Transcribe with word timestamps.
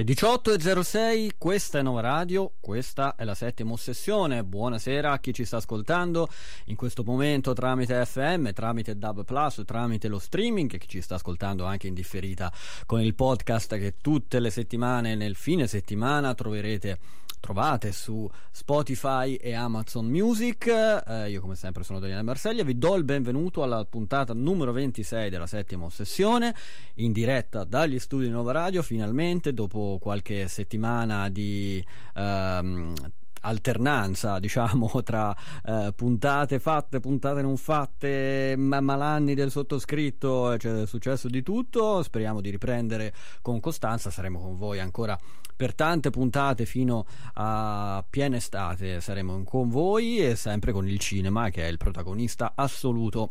Le 0.00 0.06
18.06, 0.06 1.32
questa 1.36 1.78
è 1.78 1.82
Nova 1.82 2.00
Radio, 2.00 2.52
questa 2.58 3.16
è 3.16 3.24
la 3.24 3.34
settima 3.34 3.72
ossessione. 3.72 4.42
Buonasera 4.42 5.12
a 5.12 5.18
chi 5.18 5.34
ci 5.34 5.44
sta 5.44 5.58
ascoltando 5.58 6.26
in 6.68 6.76
questo 6.76 7.04
momento 7.04 7.52
tramite 7.52 8.06
FM, 8.06 8.52
tramite 8.52 8.96
Dub 8.96 9.26
Plus, 9.26 9.60
tramite 9.66 10.08
lo 10.08 10.18
streaming, 10.18 10.72
e 10.72 10.78
chi 10.78 10.88
ci 10.88 11.02
sta 11.02 11.16
ascoltando 11.16 11.66
anche 11.66 11.86
in 11.86 11.92
differita 11.92 12.50
con 12.86 13.02
il 13.02 13.14
podcast 13.14 13.76
che 13.76 13.96
tutte 14.00 14.40
le 14.40 14.48
settimane, 14.48 15.14
nel 15.16 15.34
fine 15.34 15.66
settimana, 15.66 16.32
troverete 16.32 16.98
trovate 17.40 17.90
su 17.90 18.28
Spotify 18.50 19.34
e 19.34 19.54
Amazon 19.54 20.06
Music. 20.06 20.66
Eh, 20.66 21.30
io 21.30 21.40
come 21.40 21.56
sempre 21.56 21.82
sono 21.82 21.98
Daniele 21.98 22.22
Marseglia, 22.22 22.62
vi 22.62 22.78
do 22.78 22.94
il 22.94 23.04
benvenuto 23.04 23.62
alla 23.62 23.84
puntata 23.84 24.32
numero 24.32 24.72
26 24.72 25.30
della 25.30 25.46
settima 25.46 25.86
ossessione, 25.86 26.54
in 26.96 27.12
diretta 27.12 27.64
dagli 27.64 27.98
studi 27.98 28.26
di 28.26 28.30
Nova 28.30 28.52
Radio, 28.52 28.82
finalmente 28.82 29.52
dopo 29.52 29.98
qualche 30.00 30.46
settimana 30.46 31.28
di... 31.28 31.84
Ehm, 32.14 32.94
alternanza, 33.40 34.38
diciamo, 34.40 35.02
tra 35.02 35.34
eh, 35.64 35.92
puntate 35.94 36.58
fatte, 36.58 37.00
puntate 37.00 37.42
non 37.42 37.56
fatte, 37.56 38.54
ma- 38.56 38.80
malanni 38.80 39.34
del 39.34 39.50
sottoscritto, 39.50 40.56
cioè, 40.58 40.82
è 40.82 40.86
successo 40.86 41.28
di 41.28 41.42
tutto. 41.42 42.02
Speriamo 42.02 42.40
di 42.40 42.50
riprendere 42.50 43.12
con 43.42 43.60
costanza. 43.60 44.10
Saremo 44.10 44.40
con 44.40 44.56
voi 44.56 44.80
ancora 44.80 45.18
per 45.56 45.74
tante 45.74 46.10
puntate 46.10 46.64
fino 46.64 47.04
a 47.34 48.04
piena 48.08 48.36
estate. 48.36 49.00
Saremo 49.00 49.42
con 49.44 49.68
voi 49.68 50.18
e 50.18 50.36
sempre 50.36 50.72
con 50.72 50.88
il 50.88 50.98
cinema, 50.98 51.50
che 51.50 51.64
è 51.64 51.68
il 51.68 51.76
protagonista 51.76 52.52
assoluto 52.54 53.30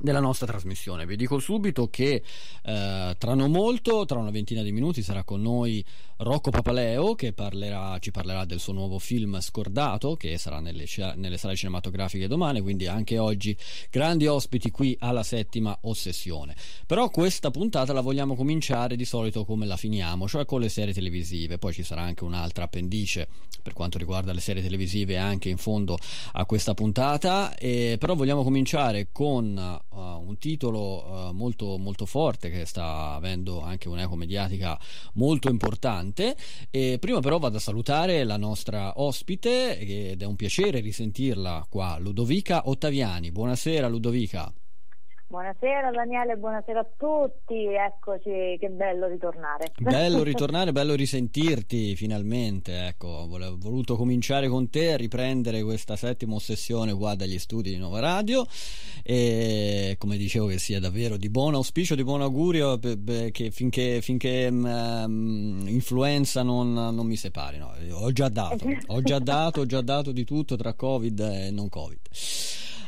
della 0.00 0.20
nostra 0.20 0.46
trasmissione. 0.46 1.06
Vi 1.06 1.16
dico 1.16 1.38
subito 1.38 1.88
che 1.88 2.22
eh, 2.62 3.14
tra 3.18 3.34
non 3.34 3.50
molto, 3.50 4.04
tra 4.04 4.18
una 4.18 4.30
ventina 4.30 4.62
di 4.62 4.72
minuti, 4.72 5.02
sarà 5.02 5.24
con 5.24 5.42
noi 5.42 5.84
Rocco 6.18 6.50
Papaleo 6.50 7.14
che 7.14 7.32
parlerà, 7.32 7.98
ci 7.98 8.10
parlerà 8.10 8.44
del 8.44 8.60
suo 8.60 8.72
nuovo 8.72 8.98
film 8.98 9.40
Scordato 9.40 10.16
che 10.16 10.36
sarà 10.36 10.60
nelle, 10.60 10.84
nelle, 11.16 11.38
sale 11.38 11.56
cinematografiche 11.56 12.28
domani, 12.28 12.60
quindi 12.60 12.86
anche 12.86 13.18
oggi 13.18 13.56
grandi 13.90 14.26
ospiti 14.26 14.70
qui 14.70 14.96
alla 15.00 15.22
settima 15.22 15.76
ossessione. 15.82 16.54
Però 16.86 17.08
questa 17.08 17.50
puntata 17.50 17.92
la 17.92 18.02
vogliamo 18.02 18.34
cominciare 18.34 18.96
di 18.96 19.04
solito 19.04 19.44
come 19.44 19.66
la 19.66 19.76
finiamo, 19.76 20.28
cioè 20.28 20.44
con 20.44 20.60
le 20.60 20.68
serie 20.68 20.92
televisive, 20.92 21.58
poi 21.58 21.72
ci 21.72 21.82
sarà 21.82 22.02
anche 22.02 22.24
un'altra 22.24 22.64
appendice 22.64 23.28
per 23.62 23.72
quanto 23.72 23.98
riguarda 23.98 24.32
le 24.32 24.40
serie 24.40 24.62
televisive 24.62 25.18
anche 25.18 25.48
in 25.48 25.56
fondo 25.56 25.98
a 26.32 26.44
questa 26.44 26.74
puntata, 26.74 27.54
eh, 27.56 27.96
però 27.98 28.14
vogliamo 28.14 28.42
cominciare 28.42 29.08
con 29.12 29.78
uh, 29.90 29.98
un 29.98 30.36
titolo 30.38 31.04
uh, 31.04 31.32
molto, 31.32 31.78
molto 31.78 32.06
forte 32.06 32.50
che 32.50 32.64
sta 32.64 33.14
avendo 33.14 33.60
anche 33.60 33.88
un'eco 33.88 34.16
mediatica 34.16 34.78
molto 35.14 35.48
importante. 35.48 36.36
E 36.70 36.98
prima 37.00 37.20
però 37.20 37.38
vado 37.38 37.56
a 37.56 37.60
salutare 37.60 38.24
la 38.24 38.36
nostra 38.36 38.92
ospite 38.96 39.78
ed 39.78 40.22
è 40.22 40.24
un 40.24 40.36
piacere 40.36 40.80
risentirla 40.80 41.66
qua, 41.68 41.98
Ludovica 41.98 42.68
Ottaviani. 42.68 43.30
Buonasera 43.30 43.88
Ludovica. 43.88 44.52
Buonasera 45.30 45.92
Daniele, 45.92 46.36
buonasera 46.36 46.80
a 46.80 46.86
tutti, 46.96 47.64
eccoci, 47.66 48.58
che 48.58 48.68
bello 48.68 49.06
ritornare. 49.06 49.70
Bello 49.78 50.24
ritornare, 50.26 50.72
bello 50.72 50.96
risentirti 50.96 51.94
finalmente, 51.94 52.88
ecco, 52.88 53.06
ho 53.06 53.56
voluto 53.56 53.94
cominciare 53.94 54.48
con 54.48 54.68
te, 54.70 54.96
riprendere 54.96 55.62
questa 55.62 55.94
settima 55.94 56.34
ossessione 56.34 56.92
qua 56.94 57.14
dagli 57.14 57.38
studi 57.38 57.70
di 57.70 57.76
Nova 57.76 58.00
Radio 58.00 58.44
e 59.04 59.94
come 59.98 60.16
dicevo 60.16 60.46
che 60.46 60.58
sia 60.58 60.80
davvero 60.80 61.16
di 61.16 61.30
buon 61.30 61.54
auspicio, 61.54 61.94
di 61.94 62.02
buon 62.02 62.22
augurio 62.22 62.80
che 62.80 63.52
finché, 63.52 64.00
finché 64.02 64.48
um, 64.50 65.62
influenza 65.68 66.42
non, 66.42 66.72
non, 66.72 67.06
mi 67.06 67.14
separi, 67.14 67.56
no? 67.56 67.72
ho 67.92 68.10
già 68.10 68.28
dato, 68.28 68.66
ho 68.88 69.00
già 69.00 69.20
dato, 69.20 69.60
ho 69.60 69.66
già 69.66 69.80
dato 69.80 70.10
di 70.10 70.24
tutto 70.24 70.56
tra 70.56 70.74
Covid 70.74 71.20
e 71.20 71.50
non 71.52 71.68
Covid. 71.68 72.00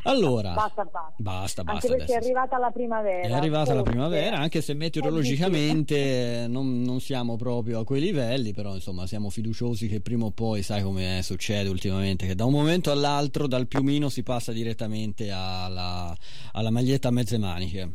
Allora, 0.05 0.53
basta, 0.53 0.85
basta. 0.85 1.15
Basta, 1.17 1.65
basta. 1.65 1.73
Anche 1.73 1.87
perché 1.89 2.03
adesso. 2.03 2.19
è 2.19 2.23
arrivata 2.23 2.59
la 2.59 2.71
primavera. 2.71 3.29
È 3.29 3.33
arrivata 3.33 3.75
la 3.75 3.83
primavera, 3.83 4.37
anche 4.37 4.61
se 4.61 4.75
meteorologicamente 4.75 6.47
non, 6.49 6.83
non, 6.83 7.01
siamo 7.01 7.37
proprio 7.37 7.81
a 7.81 7.85
quei 7.85 8.01
livelli, 8.01 8.53
però 8.53 8.75
insomma 8.75 9.07
siamo 9.07 9.31
fiduciosi 9.31 9.87
che 9.87 10.01
prima 10.01 10.25
o 10.25 10.31
poi, 10.31 10.63
sai 10.63 10.83
come 10.83 11.21
succede 11.23 11.69
ultimamente, 11.69 12.27
che 12.27 12.35
da 12.35 12.45
un 12.45 12.53
momento 12.53 12.91
all'altro 12.91 13.47
dal 13.47 13.69
piumino 13.69 14.09
si 14.09 14.23
passa 14.23 14.53
direttamente 14.53 15.31
alla, 15.31 16.15
alla 16.53 16.71
maglietta 16.71 17.09
a 17.09 17.13
mezze 17.13 17.39
maniche 17.39 17.95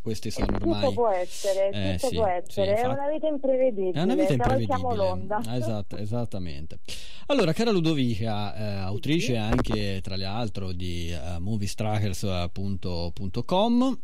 questi 0.00 0.30
sono 0.30 0.46
ormai 0.46 0.80
tutto 0.80 0.92
può 0.92 1.10
essere, 1.10 1.70
eh, 1.70 1.94
tutto 1.94 2.08
sì, 2.08 2.16
può 2.16 2.26
essere. 2.26 2.76
Sì, 2.76 2.82
è 2.82 2.86
una 2.86 3.08
vita 3.08 3.26
imprevedibile 3.26 3.92
è 3.92 4.02
una 4.02 4.14
vita 4.14 4.32
imprevedibile 4.32 4.94
l'onda. 4.94 5.40
Esatto, 5.50 5.96
esattamente 5.96 6.78
allora 7.26 7.52
cara 7.52 7.70
Ludovica 7.70 8.54
eh, 8.54 8.62
autrice 8.80 9.36
anche 9.36 10.00
tra 10.02 10.16
l'altro 10.16 10.72
di 10.72 11.12
uh, 11.12 11.34
eh, 11.34 11.38
moviestrackers.com 11.38 13.98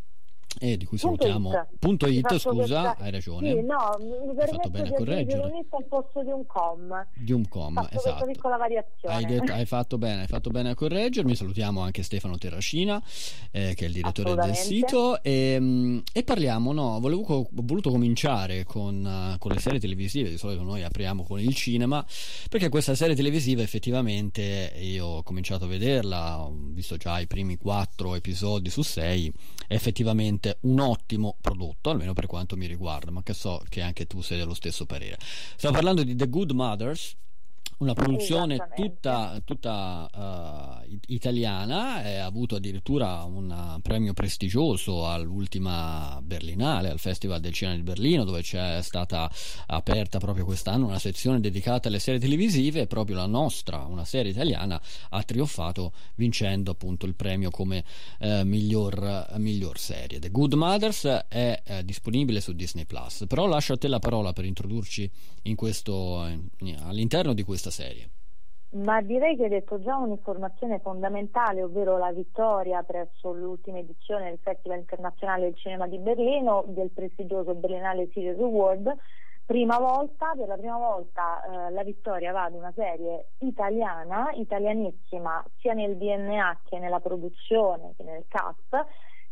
e 0.58 0.76
di 0.76 0.84
cui 0.84 0.98
salutiamo. 0.98 1.50
Punto 1.78 2.06
it, 2.06 2.20
punto 2.20 2.34
it 2.34 2.38
scusa 2.38 2.82
questa... 2.82 2.96
hai 2.98 3.10
ragione. 3.10 3.52
Sì, 3.52 3.60
no, 3.62 3.96
mi 4.00 4.40
hai 4.40 4.48
fatto 4.48 4.70
bene 4.70 4.88
a 4.88 4.92
correggere. 4.92 5.42
al 5.42 5.84
posto 5.88 6.22
di 6.22 6.30
un 6.30 6.46
com. 6.46 7.06
Di 7.14 7.32
un 7.32 7.48
com 7.48 7.74
fatto 7.74 7.96
esatto. 7.96 8.26
piccola 8.26 8.56
variazione. 8.56 9.14
Hai, 9.14 9.24
detto, 9.24 9.52
hai, 9.52 9.66
fatto 9.66 9.98
bene 9.98 10.22
hai 10.22 10.26
fatto 10.26 10.50
bene 10.50 10.70
a 10.70 10.74
correggermi. 10.74 11.34
Salutiamo 11.34 11.80
anche 11.80 12.02
Stefano 12.02 12.38
Terracina 12.38 13.02
eh, 13.50 13.74
che 13.74 13.84
è 13.84 13.88
il 13.88 13.94
direttore 13.94 14.34
del 14.34 14.54
sito. 14.54 15.22
E, 15.22 15.56
mm, 15.58 15.98
e 16.12 16.22
parliamo 16.22 16.72
no 16.72 17.00
volevo, 17.00 17.22
ho 17.22 17.48
voluto 17.50 17.90
cominciare 17.90 18.64
con, 18.64 19.04
uh, 19.04 19.38
con 19.38 19.52
le 19.52 19.60
serie 19.60 19.80
televisive. 19.80 20.30
Di 20.30 20.38
solito 20.38 20.62
noi 20.62 20.82
apriamo 20.82 21.24
con 21.24 21.40
il 21.40 21.54
cinema 21.54 22.04
perché 22.48 22.68
questa 22.68 22.94
serie 22.94 23.14
televisiva 23.14 23.62
effettivamente 23.62 24.72
io 24.78 25.06
ho 25.06 25.22
cominciato 25.22 25.64
a 25.64 25.68
vederla 25.68 26.40
ho 26.40 26.52
visto 26.54 26.96
già 26.96 27.18
i 27.20 27.26
primi 27.26 27.56
quattro 27.56 28.14
episodi 28.14 28.70
su 28.70 28.82
sei. 28.82 29.32
Effettivamente 29.66 30.43
veramente 30.44 30.58
un 30.62 30.80
ottimo 30.80 31.36
prodotto, 31.40 31.90
almeno 31.90 32.12
per 32.12 32.26
quanto 32.26 32.56
mi 32.56 32.66
riguarda, 32.66 33.10
ma 33.10 33.22
che 33.22 33.32
so 33.32 33.62
che 33.68 33.80
anche 33.80 34.06
tu 34.06 34.20
sei 34.20 34.38
dello 34.38 34.54
stesso 34.54 34.84
parere. 34.84 35.18
Stiamo 35.56 35.74
parlando 35.74 36.02
di 36.02 36.14
The 36.14 36.28
Good 36.28 36.50
Mothers, 36.50 37.16
una 37.84 37.92
produzione 37.94 38.68
tutta, 38.74 39.40
tutta 39.44 40.82
uh, 40.82 40.98
italiana, 41.06 41.96
ha 41.96 42.24
avuto 42.24 42.56
addirittura 42.56 43.24
un 43.24 43.78
premio 43.82 44.14
prestigioso 44.14 45.06
all'ultima 45.06 46.18
Berlinale, 46.22 46.90
al 46.90 46.98
Festival 46.98 47.40
del 47.40 47.52
Cinema 47.52 47.76
di 47.76 47.82
Berlino, 47.82 48.24
dove 48.24 48.40
c'è 48.42 48.80
stata 48.82 49.30
aperta 49.66 50.18
proprio 50.18 50.44
quest'anno 50.44 50.86
una 50.86 50.98
sezione 50.98 51.40
dedicata 51.40 51.88
alle 51.88 51.98
serie 51.98 52.18
televisive 52.20 52.80
e 52.80 52.86
proprio 52.86 53.16
la 53.16 53.26
nostra, 53.26 53.84
una 53.84 54.04
serie 54.04 54.32
italiana, 54.32 54.80
ha 55.10 55.22
trionfato 55.22 55.92
vincendo 56.14 56.70
appunto 56.70 57.04
il 57.06 57.14
premio 57.14 57.50
come 57.50 57.84
eh, 58.18 58.44
miglior, 58.44 59.34
miglior, 59.36 59.78
serie. 59.78 60.18
The 60.18 60.30
Good 60.30 60.54
Mothers 60.54 61.04
è 61.28 61.62
eh, 61.64 61.84
disponibile 61.84 62.40
su 62.40 62.52
Disney 62.52 62.86
Plus, 62.86 63.24
però 63.28 63.46
lascio 63.46 63.74
a 63.74 63.76
te 63.76 63.88
la 63.88 63.98
parola 63.98 64.32
per 64.32 64.44
introdurci 64.44 65.10
in 65.42 65.56
questo, 65.56 66.26
eh, 66.26 66.76
all'interno 66.82 67.34
di 67.34 67.42
questa 67.42 67.70
serie? 67.74 68.08
Ma 68.74 69.00
direi 69.02 69.36
che 69.36 69.44
hai 69.44 69.48
detto 69.50 69.80
già 69.80 69.96
un'informazione 69.96 70.80
fondamentale, 70.80 71.62
ovvero 71.62 71.96
la 71.96 72.12
vittoria 72.12 72.82
presso 72.82 73.32
l'ultima 73.32 73.78
edizione 73.78 74.30
del 74.30 74.40
Festival 74.42 74.78
Internazionale 74.78 75.44
del 75.44 75.56
Cinema 75.56 75.86
di 75.86 75.98
Berlino 75.98 76.64
del 76.66 76.90
prestigioso 76.90 77.54
Berlinale 77.54 78.10
Series 78.12 78.38
Award. 78.38 78.92
Prima 79.46 79.78
volta, 79.78 80.32
per 80.36 80.48
la 80.48 80.56
prima 80.56 80.78
volta 80.78 81.44
eh, 81.44 81.70
la 81.70 81.84
vittoria 81.84 82.32
va 82.32 82.44
ad 82.44 82.54
una 82.54 82.72
serie 82.74 83.26
italiana, 83.40 84.32
italianissima, 84.32 85.44
sia 85.58 85.74
nel 85.74 85.96
DNA 85.96 86.62
che 86.64 86.78
nella 86.78 87.00
produzione 87.00 87.92
che 87.96 88.02
nel 88.02 88.24
cast, 88.26 88.86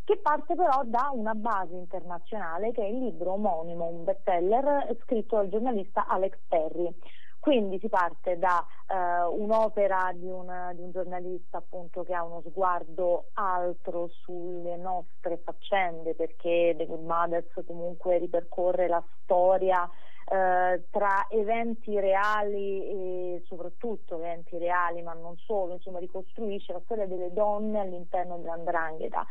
che 0.04 0.18
parte 0.18 0.54
però 0.54 0.82
da 0.84 1.10
una 1.12 1.34
base 1.34 1.74
internazionale 1.74 2.70
che 2.72 2.82
è 2.82 2.86
il 2.86 2.98
libro 2.98 3.32
omonimo, 3.32 3.86
un 3.86 4.04
bestseller 4.04 4.96
scritto 5.02 5.36
dal 5.36 5.48
giornalista 5.48 6.06
Alex 6.06 6.36
Perry. 6.46 6.94
Quindi 7.42 7.80
si 7.80 7.88
parte 7.88 8.38
da 8.38 8.64
eh, 8.86 9.24
un'opera 9.24 10.12
di 10.14 10.30
un, 10.30 10.70
di 10.76 10.80
un, 10.80 10.92
giornalista 10.92 11.56
appunto 11.56 12.04
che 12.04 12.14
ha 12.14 12.22
uno 12.22 12.40
sguardo 12.46 13.30
altro 13.32 14.10
sulle 14.22 14.76
nostre 14.76 15.38
faccende 15.42 16.14
perché 16.14 16.72
The 16.76 16.86
Good 16.86 17.02
Mothers 17.04 17.52
comunque 17.66 18.18
ripercorre 18.18 18.86
la 18.86 19.02
storia 19.24 19.90
eh, 20.30 20.84
tra 20.92 21.26
eventi 21.30 21.98
reali 21.98 22.86
e 22.86 23.42
soprattutto 23.46 24.18
eventi 24.18 24.56
reali 24.58 25.02
ma 25.02 25.12
non 25.12 25.36
solo, 25.38 25.72
insomma 25.74 25.98
ricostruisce 25.98 26.72
la 26.72 26.82
storia 26.84 27.08
delle 27.08 27.32
donne 27.32 27.80
all'interno 27.80 28.36
dell'andrangheta 28.36 29.26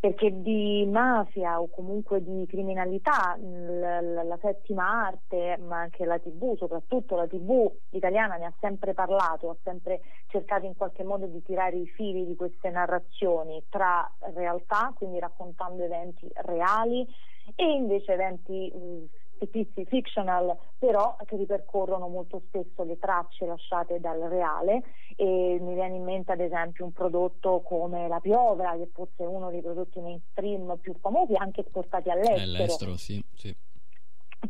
perché 0.00 0.30
di 0.42 0.86
mafia 0.86 1.60
o 1.60 1.68
comunque 1.68 2.22
di 2.22 2.46
criminalità 2.46 3.36
la, 3.40 4.00
la, 4.00 4.38
settima 4.40 5.06
arte, 5.06 5.56
ma 5.58 5.80
anche 5.80 6.04
la 6.04 6.18
tv, 6.20 6.56
soprattutto 6.56 7.16
la 7.16 7.26
tv 7.26 7.68
italiana 7.90 8.36
ne 8.36 8.44
ha 8.44 8.54
sempre 8.60 8.94
parlato, 8.94 9.50
ha 9.50 9.56
sempre 9.64 10.00
cercato 10.28 10.66
in 10.66 10.76
qualche 10.76 11.02
modo 11.02 11.26
di 11.26 11.42
tirare 11.42 11.76
i 11.76 11.86
fili 11.86 12.26
di 12.26 12.36
queste 12.36 12.70
narrazioni 12.70 13.64
tra 13.68 14.08
realtà, 14.34 14.92
quindi 14.94 15.18
raccontando 15.18 15.82
eventi 15.82 16.30
reali 16.44 17.04
e 17.56 17.64
invece 17.64 18.12
eventi 18.12 18.70
fictizi 19.38 19.84
fictional, 19.86 20.56
però 20.78 21.16
che 21.24 21.36
ripercorrono 21.36 22.08
molto 22.08 22.42
spesso 22.46 22.82
le 22.84 22.98
tracce 22.98 23.46
lasciate 23.46 24.00
dal 24.00 24.20
reale 24.20 24.82
e 25.16 25.58
mi 25.60 25.74
viene 25.74 25.96
in 25.96 26.04
mente 26.04 26.32
ad 26.32 26.40
esempio 26.40 26.84
un 26.84 26.92
prodotto 26.92 27.60
come 27.62 28.08
La 28.08 28.20
Piovra, 28.20 28.76
che 28.76 28.90
forse 28.92 29.24
è 29.24 29.26
uno 29.26 29.50
dei 29.50 29.62
prodotti 29.62 30.00
mainstream 30.00 30.76
più 30.78 30.94
famosi, 31.00 31.34
anche 31.34 31.64
all'estero. 31.72 32.42
All'estero, 32.42 32.96
sì, 32.96 33.24
sì. 33.34 33.56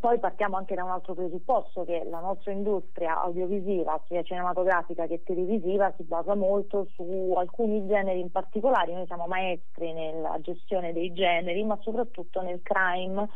Poi 0.00 0.18
partiamo 0.18 0.58
anche 0.58 0.74
da 0.74 0.84
un 0.84 0.90
altro 0.90 1.14
presupposto 1.14 1.84
che 1.84 2.04
la 2.04 2.20
nostra 2.20 2.52
industria 2.52 3.22
audiovisiva, 3.22 3.98
sia 4.06 4.22
cinematografica 4.22 5.06
che 5.06 5.22
televisiva, 5.22 5.92
si 5.96 6.02
basa 6.02 6.34
molto 6.34 6.88
su 6.94 7.32
alcuni 7.34 7.86
generi 7.86 8.20
in 8.20 8.30
particolare. 8.30 8.92
Noi 8.92 9.06
siamo 9.06 9.26
maestri 9.26 9.94
nella 9.94 10.38
gestione 10.42 10.92
dei 10.92 11.14
generi, 11.14 11.64
ma 11.64 11.78
soprattutto 11.80 12.42
nel 12.42 12.60
crime 12.62 13.30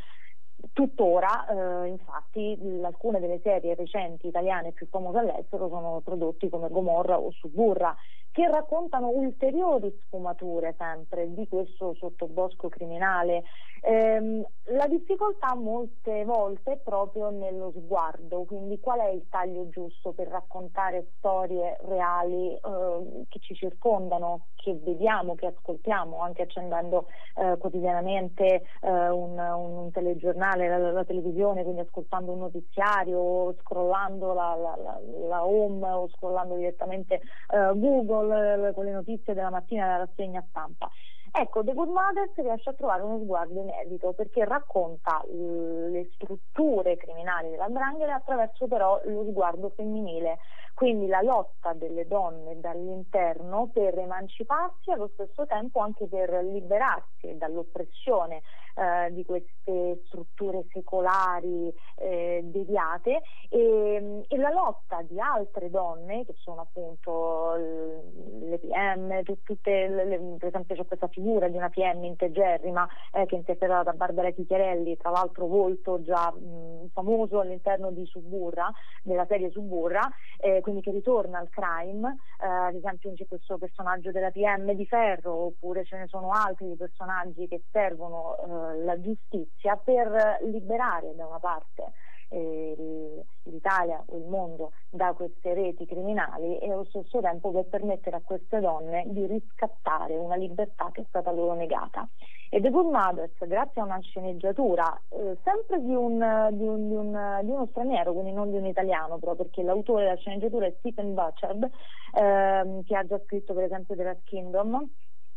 Tuttora, 0.72 1.46
eh, 1.48 1.88
infatti, 1.88 2.56
alcune 2.82 3.18
delle 3.18 3.40
serie 3.42 3.74
recenti 3.74 4.28
italiane 4.28 4.72
più 4.72 4.86
famose 4.88 5.18
all'estero 5.18 5.68
sono 5.68 6.00
prodotti 6.04 6.48
come 6.48 6.68
Gomorra 6.68 7.18
o 7.18 7.30
Suburra, 7.32 7.94
che 8.32 8.48
raccontano 8.48 9.08
ulteriori 9.08 9.94
sfumature 10.06 10.74
sempre 10.78 11.32
di 11.32 11.46
questo 11.46 11.94
sottobosco 11.94 12.68
criminale. 12.68 13.44
Eh, 13.84 14.46
la 14.66 14.86
difficoltà 14.86 15.56
molte 15.56 16.24
volte 16.24 16.72
è 16.74 16.76
proprio 16.78 17.30
nello 17.30 17.72
sguardo, 17.74 18.44
quindi 18.44 18.78
qual 18.78 19.00
è 19.00 19.08
il 19.08 19.26
taglio 19.28 19.68
giusto 19.70 20.12
per 20.12 20.28
raccontare 20.28 21.08
storie 21.18 21.76
reali 21.88 22.54
eh, 22.54 23.26
che 23.28 23.40
ci 23.40 23.54
circondano, 23.54 24.46
che 24.54 24.74
vediamo, 24.74 25.34
che 25.34 25.46
ascoltiamo, 25.46 26.20
anche 26.20 26.42
accendendo 26.42 27.08
eh, 27.34 27.56
quotidianamente 27.58 28.62
eh, 28.82 29.08
un, 29.08 29.36
un 29.36 29.90
telegiornale 29.90 30.68
la, 30.68 30.92
la, 30.92 31.04
televisione, 31.04 31.64
quindi 31.64 31.80
ascoltando 31.80 32.30
un 32.30 32.38
notiziario, 32.38 33.52
scrollando 33.62 34.32
la, 34.32 34.54
la, 34.54 35.00
la 35.26 35.44
home 35.44 35.90
o 35.90 36.08
scrollando 36.10 36.54
direttamente 36.54 37.20
uh, 37.48 37.76
Google 37.76 38.21
eh, 38.30 38.72
con 38.74 38.84
le 38.84 38.92
notizie 38.92 39.34
della 39.34 39.50
mattina 39.50 39.84
della 39.84 40.04
rassegna 40.04 40.44
stampa. 40.48 40.90
Ecco, 41.34 41.64
The 41.64 41.72
Good 41.72 41.88
Mothers 41.88 42.34
riesce 42.34 42.70
a 42.70 42.74
trovare 42.74 43.02
uno 43.02 43.18
sguardo 43.20 43.58
inedito 43.62 44.12
perché 44.12 44.44
racconta 44.44 45.24
le 45.26 46.10
strutture 46.12 46.98
criminali 46.98 47.48
della 47.48 47.68
Drangheta 47.70 48.16
attraverso 48.16 48.66
però 48.66 49.00
lo 49.06 49.24
sguardo 49.24 49.70
femminile, 49.74 50.38
quindi 50.82 51.06
la 51.06 51.22
lotta 51.22 51.74
delle 51.74 52.08
donne 52.08 52.58
dall'interno 52.58 53.70
per 53.72 53.96
emanciparsi 53.96 54.90
e 54.90 54.94
allo 54.94 55.10
stesso 55.12 55.46
tempo 55.46 55.78
anche 55.78 56.08
per 56.08 56.42
liberarsi 56.42 57.38
dall'oppressione 57.38 58.42
eh, 58.74 59.12
di 59.12 59.24
queste 59.24 60.02
strutture 60.06 60.64
secolari 60.72 61.72
eh, 61.96 62.40
deviate. 62.42 63.20
E, 63.48 64.24
e, 64.26 64.36
la 64.38 64.48
lotta 64.48 65.02
di 65.02 65.20
altre 65.20 65.70
donne 65.70 66.24
che 66.24 66.34
sono 66.38 66.62
appunto 66.62 67.54
le 67.54 68.58
PM, 68.58 69.22
tutte 69.22 69.86
le, 69.88 70.36
per 70.38 70.48
esempio 70.48 70.74
c'è 70.74 70.86
questa 70.86 71.08
figura 71.08 71.48
di 71.48 71.56
una 71.56 71.68
PM 71.68 72.02
integerrima 72.02 72.88
eh, 73.12 73.26
che 73.26 73.34
è 73.34 73.38
interpretata 73.38 73.82
da 73.82 73.92
Barbara 73.92 74.30
Chichiarelli, 74.30 74.96
tra 74.96 75.10
l'altro 75.10 75.46
volto 75.46 76.02
già 76.02 76.32
mh, 76.32 76.88
famoso 76.92 77.40
all'interno 77.40 77.90
di 77.90 78.06
Suburra, 78.06 78.68
della 79.02 79.26
serie 79.26 79.50
Suburra, 79.50 80.00
eh, 80.38 80.60
quindi 80.72 80.80
che 80.80 80.90
ritorna 80.90 81.38
al 81.38 81.50
crime, 81.50 82.16
eh, 82.40 82.46
ad 82.46 82.74
esempio 82.74 83.12
c'è 83.12 83.26
questo 83.26 83.58
personaggio 83.58 84.10
della 84.10 84.30
PM 84.30 84.72
di 84.72 84.86
Ferro 84.86 85.32
oppure 85.46 85.84
ce 85.84 85.98
ne 85.98 86.06
sono 86.06 86.30
altri 86.30 86.74
personaggi 86.76 87.46
che 87.46 87.62
servono 87.70 88.36
eh, 88.38 88.84
la 88.84 88.98
giustizia 89.00 89.76
per 89.76 90.38
liberare 90.42 91.14
da 91.14 91.26
una 91.26 91.38
parte 91.38 91.92
eh, 92.32 93.24
l'Italia 93.44 94.02
o 94.06 94.16
il 94.16 94.24
mondo 94.24 94.72
da 94.90 95.12
queste 95.12 95.54
reti 95.54 95.86
criminali 95.86 96.58
e 96.58 96.70
allo 96.70 96.84
stesso 96.84 97.20
tempo 97.20 97.50
per 97.50 97.64
permettere 97.64 98.16
a 98.16 98.22
queste 98.24 98.60
donne 98.60 99.04
di 99.08 99.26
riscattare 99.26 100.16
una 100.16 100.36
libertà 100.36 100.88
che 100.92 101.02
è 101.02 101.04
stata 101.08 101.30
loro 101.30 101.54
negata. 101.54 102.08
E 102.48 102.60
The 102.60 102.70
Good 102.70 102.90
Mothers, 102.90 103.32
grazie 103.46 103.80
a 103.80 103.84
una 103.84 104.00
sceneggiatura 104.00 105.00
eh, 105.08 105.38
sempre 105.42 105.80
di, 105.80 105.94
un, 105.94 106.18
di, 106.52 106.66
un, 106.66 106.88
di, 106.88 106.94
un, 106.94 107.40
di, 107.42 107.50
uno 107.50 107.66
straniero, 107.70 108.12
quindi 108.12 108.32
non 108.32 108.50
di 108.50 108.56
un 108.56 108.66
italiano, 108.66 109.18
però 109.18 109.34
perché 109.34 109.62
l'autore 109.62 110.04
della 110.04 110.16
sceneggiatura 110.16 110.66
è 110.66 110.74
Stephen 110.78 111.14
Butchard, 111.14 111.64
eh, 111.64 112.82
che 112.84 112.96
ha 112.96 113.06
già 113.06 113.18
scritto 113.24 113.54
per 113.54 113.64
esempio 113.64 113.96
The 113.96 114.02
Last 114.02 114.24
Kingdom, 114.24 114.86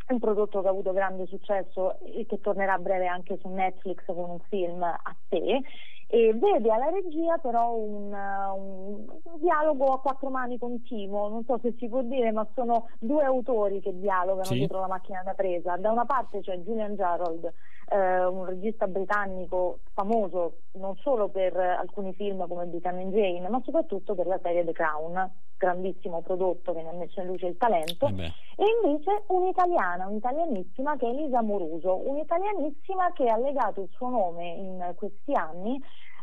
un 0.07 0.19
prodotto 0.19 0.62
che 0.62 0.68
ha 0.68 0.71
avuto 0.71 0.91
grande 0.91 1.25
successo 1.25 2.00
e 2.01 2.25
che 2.27 2.39
tornerà 2.39 2.74
a 2.74 2.80
breve 2.80 3.07
anche 3.07 3.38
su 3.39 3.48
Netflix 3.48 4.03
con 4.06 4.30
un 4.30 4.39
film 4.50 4.83
a 4.83 5.15
te 5.30 5.62
e 6.07 6.34
vede 6.34 6.72
alla 6.72 6.90
regia 6.90 7.38
però 7.38 7.74
un, 7.74 8.13
un, 8.13 9.06
un, 9.24 9.40
dialogo 9.40 9.94
a 9.94 10.02
quattro 10.02 10.30
mani 10.30 10.57
continuo, 10.60 11.30
non 11.30 11.44
so 11.46 11.60
se 11.62 11.74
si 11.78 11.90
può 11.90 12.02
dire, 12.04 12.31
ma 12.31 12.48
sono 12.54 12.90
due 13.00 13.24
autori 13.24 13.81
che 13.81 13.98
dialogano 13.98 14.44
sì. 14.44 14.56
dietro 14.56 14.80
la 14.80 14.88
macchina 14.88 15.24
da 15.24 15.34
presa. 15.34 15.78
Da 15.78 15.92
una 15.92 16.06
parte 16.06 16.42
c'è 16.42 16.57
Julian 16.60 16.96
Gerald, 16.96 17.52
eh, 17.88 18.26
un 18.26 18.46
regista 18.46 18.88
britannico 18.88 19.80
famoso 19.94 20.58
non 20.74 20.96
solo 20.98 21.30
per 21.30 21.56
alcuni 21.56 22.14
film 22.14 22.48
come 22.48 22.66
Becoming 22.66 23.14
Jane, 23.14 23.48
ma 23.50 23.62
soprattutto 23.64 24.16
per 24.16 24.28
la 24.28 24.40
serie 24.42 24.66
The 24.66 24.72
Crown, 24.72 25.32
grandissimo 25.58 26.22
prodotto 26.22 26.74
che 26.74 26.82
ne 26.82 26.90
ha 26.90 26.94
messo 26.94 27.22
in 27.22 27.28
luce 27.28 27.48
il 27.48 27.58
talento, 27.58 28.08
eh 28.08 28.32
e 28.58 28.64
invece 28.82 29.24
un'italiana, 29.28 30.08
un'italianissima 30.08 30.96
che 30.96 31.08
è 31.08 31.10
Elisa 31.10 31.42
Moruso, 31.42 32.10
un'italianissima 32.10 33.12
che 33.12 33.30
ha 33.30 33.38
legato 33.38 33.82
il 33.82 33.90
suo 33.92 34.10
nome 34.10 34.48
in 34.48 34.94
questi 34.96 35.34
anni 35.34 35.78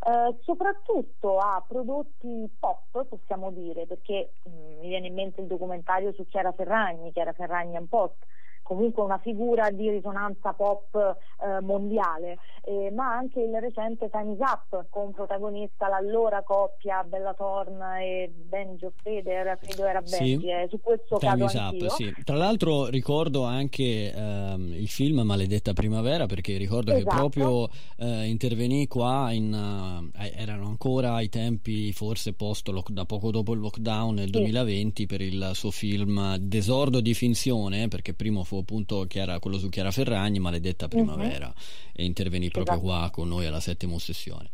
eh, 0.05 0.37
soprattutto 0.43 1.39
a 1.39 1.63
prodotti 1.67 2.51
pop, 2.59 3.07
possiamo 3.07 3.53
dire, 3.53 3.87
perché 3.87 4.33
mh, 4.43 4.51
mm, 4.51 4.79
mi 4.81 4.89
viene 4.89 5.07
in 5.09 5.15
mente 5.15 5.43
il 5.43 5.47
documentario 5.47 6.13
su 6.15 6.27
Chiara 6.27 6.53
Ferragni, 6.53 7.13
Chiara 7.13 7.33
Ferragni 7.33 7.77
and 7.77 7.89
Post, 7.89 8.17
comunque 8.73 9.03
una 9.03 9.19
figura 9.19 9.71
di 9.71 9.91
risonanza 9.91 10.55
pop 10.55 10.95
eh, 10.95 11.61
mondiale, 11.61 12.39
eh, 12.65 12.91
ma 12.91 13.15
anche 13.15 13.41
il 13.41 13.55
recente 13.61 14.09
Time's 14.11 14.39
Up 14.39 14.87
con 14.89 15.13
protagonista 15.13 15.89
l'allora 15.89 16.43
coppia 16.43 17.05
Bella 17.05 17.35
Thorne 17.35 18.03
e 18.03 18.33
Benjo 18.35 18.93
Feder, 19.03 19.59
credo 19.61 19.85
era 19.85 20.01
Benji, 20.01 20.39
sì. 20.41 20.49
eh, 20.49 20.67
su 20.71 20.81
questo 20.81 21.19
Time's 21.19 21.53
caso 21.53 21.77
Up, 21.77 21.87
sì. 21.89 22.15
Tra 22.25 22.37
l'altro 22.37 22.87
ricordo 22.87 23.45
anche 23.45 24.11
ehm, 24.11 24.73
il 24.75 24.89
film 24.89 25.21
Maledetta 25.21 25.75
Primavera 25.75 26.25
perché 26.25 26.57
ricordo 26.57 26.93
esatto. 26.93 27.11
che 27.11 27.17
proprio 27.17 27.69
eh, 27.99 28.25
intervenì 28.27 28.87
qua 28.87 29.33
in, 29.33 29.53
uh, 29.53 30.11
erano 30.37 30.67
ancora 30.67 31.15
ai 31.15 31.29
tempi 31.29 31.93
forse 31.93 32.33
post 32.33 32.71
da 32.91 33.05
poco 33.05 33.31
dopo 33.31 33.53
il 33.53 33.61
lockdown 33.61 34.15
nel 34.15 34.27
sì. 34.27 34.31
2020 34.33 35.07
per 35.07 35.21
il 35.21 35.51
suo 35.53 35.71
film 35.71 36.37
Desordo 36.37 37.01
di 37.01 37.13
finzione 37.13 37.89
perché 37.89 38.15
primo 38.15 38.45
fu 38.45 38.62
appunto 38.63 39.05
Chiara, 39.07 39.39
quello 39.39 39.59
su 39.59 39.69
Chiara 39.69 39.91
Ferragni, 39.91 40.39
Maledetta 40.39 40.89
Primavera, 40.89 41.47
uh-huh. 41.47 41.93
e 41.93 42.05
intervenì 42.05 42.49
proprio 42.49 42.77
esatto. 42.77 42.89
qua 42.89 43.11
con 43.11 43.29
noi 43.29 43.47
alla 43.47 43.61
settima 43.61 43.95
ossessione 43.95 44.51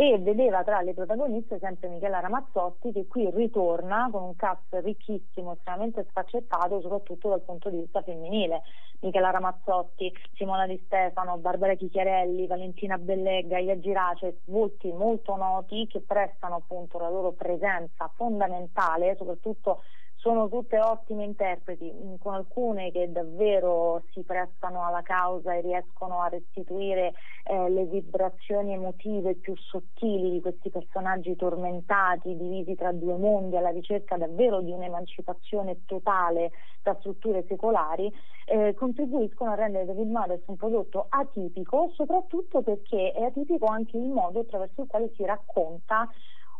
e 0.00 0.16
vedeva 0.20 0.62
tra 0.62 0.80
le 0.80 0.94
protagoniste 0.94 1.58
sempre 1.58 1.88
Michela 1.88 2.20
Ramazzotti 2.20 2.92
che 2.92 3.08
qui 3.08 3.28
ritorna 3.34 4.08
con 4.12 4.22
un 4.22 4.36
cast 4.36 4.72
ricchissimo, 4.80 5.54
estremamente 5.54 6.06
sfaccettato 6.08 6.80
soprattutto 6.80 7.30
dal 7.30 7.40
punto 7.40 7.68
di 7.68 7.78
vista 7.78 8.00
femminile. 8.02 8.62
Michela 9.00 9.30
Ramazzotti, 9.30 10.12
Simona 10.34 10.68
Di 10.68 10.80
Stefano, 10.86 11.38
Barbara 11.38 11.74
Chichiarelli, 11.74 12.46
Valentina 12.46 12.96
Bellegga, 12.96 13.58
Ia 13.58 13.76
Girace, 13.80 14.42
volti 14.44 14.92
molto 14.92 15.34
noti 15.34 15.88
che 15.88 16.00
prestano 16.00 16.54
appunto 16.54 17.00
la 17.00 17.08
loro 17.08 17.32
presenza 17.32 18.08
fondamentale, 18.14 19.16
soprattutto 19.18 19.82
sono 20.18 20.48
tutte 20.48 20.80
ottime 20.80 21.24
interpreti, 21.24 21.92
mm, 21.92 22.14
con 22.18 22.34
alcune 22.34 22.90
che 22.90 23.10
davvero 23.10 24.02
si 24.10 24.22
prestano 24.22 24.84
alla 24.84 25.02
causa 25.02 25.54
e 25.54 25.60
riescono 25.60 26.20
a 26.22 26.28
restituire 26.28 27.14
eh, 27.44 27.70
le 27.70 27.84
vibrazioni 27.84 28.72
emotive 28.72 29.36
più 29.36 29.54
sottili 29.56 30.32
di 30.32 30.40
questi 30.40 30.70
personaggi 30.70 31.36
tormentati, 31.36 32.36
divisi 32.36 32.74
tra 32.74 32.90
due 32.92 33.16
mondi, 33.16 33.56
alla 33.56 33.70
ricerca 33.70 34.16
davvero 34.16 34.60
di 34.60 34.72
un'emancipazione 34.72 35.84
totale 35.86 36.50
da 36.82 36.96
strutture 36.98 37.44
secolari, 37.46 38.12
eh, 38.46 38.74
contribuiscono 38.74 39.52
a 39.52 39.54
rendere 39.54 39.84
David 39.84 40.10
Mothers 40.10 40.42
un 40.46 40.56
prodotto 40.56 41.06
atipico, 41.10 41.92
soprattutto 41.94 42.62
perché 42.62 43.12
è 43.12 43.22
atipico 43.22 43.66
anche 43.66 43.96
il 43.96 44.08
modo 44.08 44.40
attraverso 44.40 44.82
il 44.82 44.88
quale 44.88 45.12
si 45.14 45.24
racconta 45.24 46.08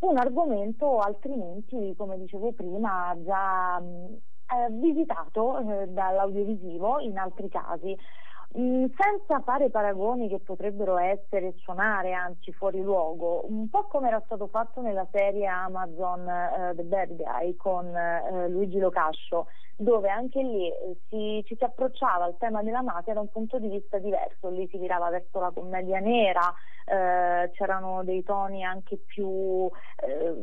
un 0.01 0.17
argomento 0.17 0.99
altrimenti, 0.99 1.95
come 1.97 2.19
dicevo 2.19 2.53
prima, 2.53 3.17
già 3.25 3.81
eh, 3.81 4.71
visitato 4.71 5.59
eh, 5.59 5.89
dall'audiovisivo 5.89 7.01
in 7.01 7.19
altri 7.19 7.49
casi. 7.49 7.97
Mm, 8.57 8.87
senza 8.97 9.41
fare 9.45 9.69
paragoni 9.69 10.27
che 10.27 10.39
potrebbero 10.39 10.97
essere 10.97 11.53
suonare 11.59 12.15
anzi 12.15 12.51
fuori 12.55 12.81
luogo, 12.81 13.45
un 13.47 13.69
po' 13.69 13.85
come 13.89 14.09
era 14.09 14.23
stato 14.25 14.47
fatto 14.47 14.81
nella 14.81 15.07
serie 15.11 15.47
Amazon 15.47 16.21
uh, 16.21 16.75
The 16.75 16.83
Bad 16.85 17.15
Guy 17.15 17.57
con 17.57 17.87
uh, 17.87 18.49
Luigi 18.49 18.79
Locascio, 18.79 19.49
dove 19.77 20.09
anche 20.09 20.43
lì 20.43 20.67
eh, 20.67 20.97
si, 21.11 21.43
ci 21.47 21.57
si 21.57 21.65
approcciava 21.65 22.25
al 22.25 22.39
tema 22.39 22.63
della 22.63 22.81
mafia 22.81 23.13
da 23.13 23.21
un 23.21 23.31
punto 23.31 23.59
di 23.59 23.69
vista 23.69 23.99
diverso, 23.99 24.49
lì 24.49 24.67
si 24.69 24.79
virava 24.79 25.11
verso 25.11 25.39
la 25.41 25.51
commedia 25.53 25.99
nera, 26.01 26.51
eh, 26.89 27.51
c'erano 27.53 28.03
dei 28.03 28.23
toni 28.23 28.65
anche 28.65 28.97
più 28.97 29.71
eh, 29.97 30.35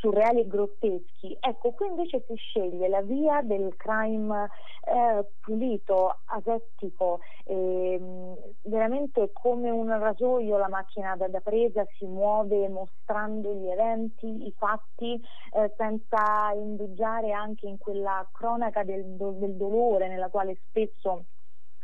surreali 0.00 0.40
e 0.40 0.46
grotteschi. 0.46 1.36
Ecco, 1.40 1.72
qui 1.72 1.86
invece 1.86 2.24
si 2.26 2.34
sceglie 2.34 2.88
la 2.88 3.02
via 3.02 3.40
del 3.42 3.74
crime 3.76 4.50
eh, 4.84 5.24
pulito, 5.40 6.18
asettico, 6.26 7.20
ehm, 7.44 8.36
veramente 8.62 9.30
come 9.32 9.70
un 9.70 9.88
rasoio 9.98 10.58
la 10.58 10.68
macchina 10.68 11.16
da, 11.16 11.28
da, 11.28 11.40
presa 11.40 11.86
si 11.96 12.04
muove 12.04 12.68
mostrando 12.68 13.54
gli 13.54 13.68
eventi, 13.68 14.46
i 14.46 14.54
fatti, 14.56 15.20
eh, 15.52 15.72
senza 15.76 16.52
indugiare 16.54 17.32
anche 17.32 17.66
in 17.66 17.78
quella 17.78 18.26
cronaca 18.32 18.82
del, 18.82 19.04
del 19.04 19.54
dolore 19.56 20.08
nella 20.08 20.28
quale 20.28 20.56
spesso 20.68 21.24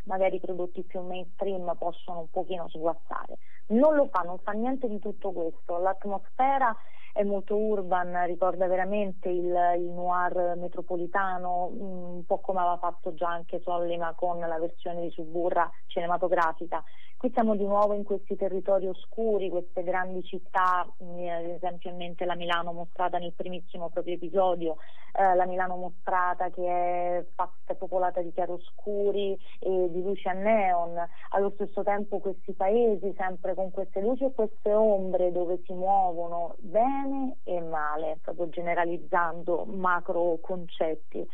magari 0.04 0.36
i 0.36 0.40
prodotti 0.40 0.82
più 0.82 1.00
mainstream 1.00 1.74
possono 1.78 2.20
un 2.20 2.30
pochino 2.30 2.68
sguazzare. 2.68 3.38
Non 3.68 3.94
lo 3.94 4.08
fa, 4.10 4.20
non 4.20 4.38
fa 4.38 4.52
niente 4.52 4.88
di 4.88 4.98
tutto 4.98 5.32
questo. 5.32 5.78
L'atmosfera 5.78 6.74
è 7.12 7.22
molto 7.24 7.56
urban, 7.56 8.26
ricorda 8.26 8.66
veramente 8.66 9.28
il, 9.28 9.54
il 9.76 9.90
noir 9.90 10.56
metropolitano, 10.56 11.70
un 11.72 12.24
po' 12.24 12.38
come 12.38 12.60
aveva 12.60 12.78
fatto 12.78 13.14
già 13.14 13.28
anche 13.28 13.60
Sollima 13.62 14.14
con 14.14 14.38
la 14.38 14.58
versione 14.58 15.02
di 15.02 15.10
Suburra 15.10 15.70
cinematografica. 15.86 16.82
Qui 17.20 17.30
siamo 17.34 17.54
di 17.54 17.66
nuovo 17.66 17.92
in 17.92 18.02
questi 18.02 18.34
territori 18.34 18.86
oscuri, 18.88 19.50
queste 19.50 19.82
grandi 19.82 20.22
città, 20.22 20.80
ad 20.80 21.44
esempio 21.50 21.90
in 21.90 21.96
mente 21.96 22.24
la 22.24 22.34
Milano 22.34 22.72
mostrata 22.72 23.18
nel 23.18 23.34
primissimo 23.34 23.90
proprio 23.90 24.14
episodio, 24.14 24.76
eh, 25.12 25.34
la 25.34 25.44
Milano 25.44 25.76
mostrata 25.76 26.48
che 26.48 26.64
è 26.64 27.26
fatta 27.34 27.74
popolata 27.74 28.22
di 28.22 28.32
chiaroscuri 28.32 29.38
e 29.58 29.90
di 29.90 30.00
luci 30.00 30.28
a 30.28 30.32
neon, 30.32 30.96
allo 31.32 31.50
stesso 31.56 31.82
tempo 31.82 32.20
questi 32.20 32.54
paesi 32.54 33.14
sempre 33.18 33.52
con 33.52 33.70
queste 33.70 34.00
luci 34.00 34.24
e 34.24 34.32
queste 34.32 34.72
ombre 34.72 35.30
dove 35.30 35.60
si 35.66 35.74
muovono 35.74 36.54
bene 36.60 37.36
e 37.44 37.60
male, 37.60 38.16
proprio 38.22 38.48
generalizzando 38.48 39.66
macro 39.66 40.38
concetti. 40.40 41.28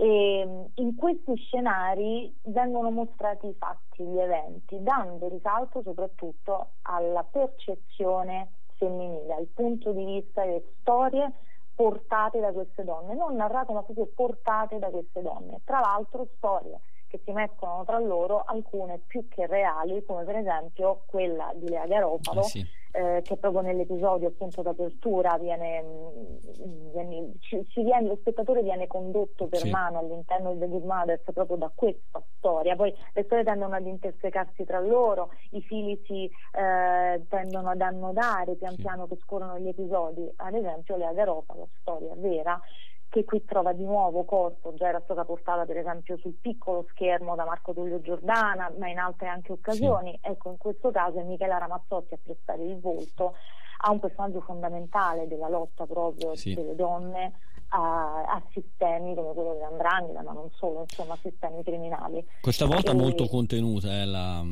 E 0.00 0.70
in 0.74 0.94
questi 0.94 1.34
scenari 1.34 2.32
vengono 2.42 2.88
mostrati 2.90 3.48
i 3.48 3.54
fatti, 3.58 4.04
gli 4.04 4.20
eventi, 4.20 4.80
dando 4.80 5.26
risalto 5.26 5.82
soprattutto 5.82 6.74
alla 6.82 7.24
percezione 7.24 8.52
femminile, 8.76 9.34
al 9.34 9.48
punto 9.52 9.90
di 9.90 10.04
vista 10.04 10.44
delle 10.44 10.62
storie 10.78 11.32
portate 11.74 12.38
da 12.38 12.52
queste 12.52 12.84
donne, 12.84 13.14
non 13.14 13.34
narrate 13.34 13.72
ma 13.72 13.82
proprio 13.82 14.06
portate 14.14 14.78
da 14.78 14.88
queste 14.88 15.20
donne. 15.20 15.62
Tra 15.64 15.80
l'altro 15.80 16.28
storie 16.36 16.78
che 17.08 17.20
si 17.24 17.32
mescolano 17.32 17.84
tra 17.84 17.98
loro, 17.98 18.42
alcune 18.46 19.00
più 19.06 19.26
che 19.28 19.46
reali, 19.46 20.04
come 20.04 20.24
per 20.24 20.36
esempio 20.36 21.02
quella 21.06 21.52
di 21.54 21.68
Lea 21.68 21.86
Garofalo, 21.86 22.40
eh 22.40 22.44
sì 22.44 22.66
eh, 22.92 23.20
che 23.22 23.36
proprio 23.36 23.62
nell'episodio 23.62 24.28
appunto 24.28 24.62
d'apertura 24.62 25.36
viene, 25.38 25.82
mm, 25.82 26.90
viene, 26.92 27.32
ci, 27.40 27.64
ci 27.68 27.82
viene, 27.82 28.08
lo 28.08 28.16
spettatore 28.16 28.62
viene 28.62 28.86
condotto 28.86 29.46
per 29.46 29.60
sì. 29.60 29.70
mano 29.70 29.98
all'interno 29.98 30.52
di 30.52 30.58
The 30.58 30.68
Good 30.68 30.84
Mothers 30.84 31.22
proprio 31.32 31.56
da 31.56 31.70
questa 31.74 32.22
storia. 32.36 32.76
Poi 32.76 32.94
le 33.12 33.22
storie 33.24 33.44
tendono 33.44 33.74
ad 33.74 33.86
intersecarsi 33.86 34.64
tra 34.64 34.80
loro, 34.80 35.30
i 35.50 35.60
fili 35.62 36.00
si 36.06 36.24
eh, 36.24 37.26
tendono 37.28 37.70
ad 37.70 37.80
annodare 37.80 38.56
pian 38.56 38.74
sì. 38.74 38.82
piano 38.82 39.06
che 39.06 39.16
scorrono 39.22 39.58
gli 39.58 39.68
episodi. 39.68 40.28
Ad 40.36 40.54
esempio 40.54 40.96
Lea 40.96 41.12
Garofa, 41.12 41.54
la 41.54 41.66
storia 41.80 42.14
vera, 42.16 42.60
che 43.08 43.24
qui 43.24 43.44
trova 43.44 43.72
di 43.72 43.84
nuovo 43.84 44.24
corpo, 44.24 44.74
già 44.74 44.88
era 44.88 45.00
stata 45.04 45.24
portata 45.24 45.64
per 45.64 45.78
esempio 45.78 46.18
sul 46.18 46.34
piccolo 46.40 46.86
schermo 46.90 47.34
da 47.34 47.44
Marco 47.44 47.72
Tullio 47.72 48.00
Giordana, 48.00 48.72
ma 48.78 48.88
in 48.88 48.98
altre 48.98 49.28
anche 49.28 49.52
occasioni. 49.52 50.18
Sì. 50.22 50.30
Ecco, 50.30 50.50
in 50.50 50.58
questo 50.58 50.90
caso 50.90 51.18
è 51.18 51.22
Michela 51.22 51.58
Ramazzotti 51.58 52.14
a 52.14 52.18
prestare 52.22 52.64
il 52.64 52.78
volto 52.78 53.34
a 53.80 53.90
un 53.92 54.00
personaggio 54.00 54.40
fondamentale 54.40 55.28
della 55.28 55.48
lotta 55.48 55.86
proprio 55.86 56.34
sì. 56.34 56.52
delle 56.52 56.74
donne 56.74 57.32
a, 57.68 58.24
a, 58.24 58.42
sistemi 58.52 59.14
come 59.14 59.32
quello 59.34 59.52
dell'Andrangheta, 59.54 60.22
ma 60.22 60.32
non 60.32 60.50
solo, 60.56 60.82
insomma, 60.88 61.16
sistemi 61.20 61.62
criminali. 61.62 62.24
Questa 62.40 62.66
volta 62.66 62.92
e... 62.92 62.94
molto 62.94 63.26
contenuta 63.26 63.90
è 64.00 64.04
la, 64.04 64.42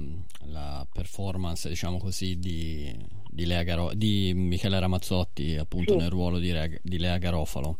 la 0.47 0.87
performance, 0.93 1.69
diciamo 1.69 1.99
così, 1.99 2.39
di, 2.39 2.95
di, 3.31 3.47
Lea 3.47 3.63
Garo- 3.63 3.95
di 3.95 4.33
Michela 4.35 4.79
Ramazzotti, 4.79 5.57
appunto 5.57 5.93
sì. 5.93 5.99
nel 5.99 6.11
ruolo 6.11 6.39
di, 6.39 6.53
Re- 6.53 6.81
di 6.83 6.99
Lea 6.99 7.17
Garofalo. 7.19 7.79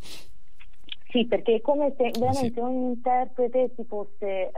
Sì, 1.17 1.25
perché 1.25 1.55
è 1.55 1.61
come 1.63 1.95
se 1.97 2.11
veramente 2.19 2.53
sì. 2.53 2.61
ogni 2.61 2.89
interprete 2.89 3.73
si 3.75 3.85
fosse 3.85 4.51
eh, 4.51 4.53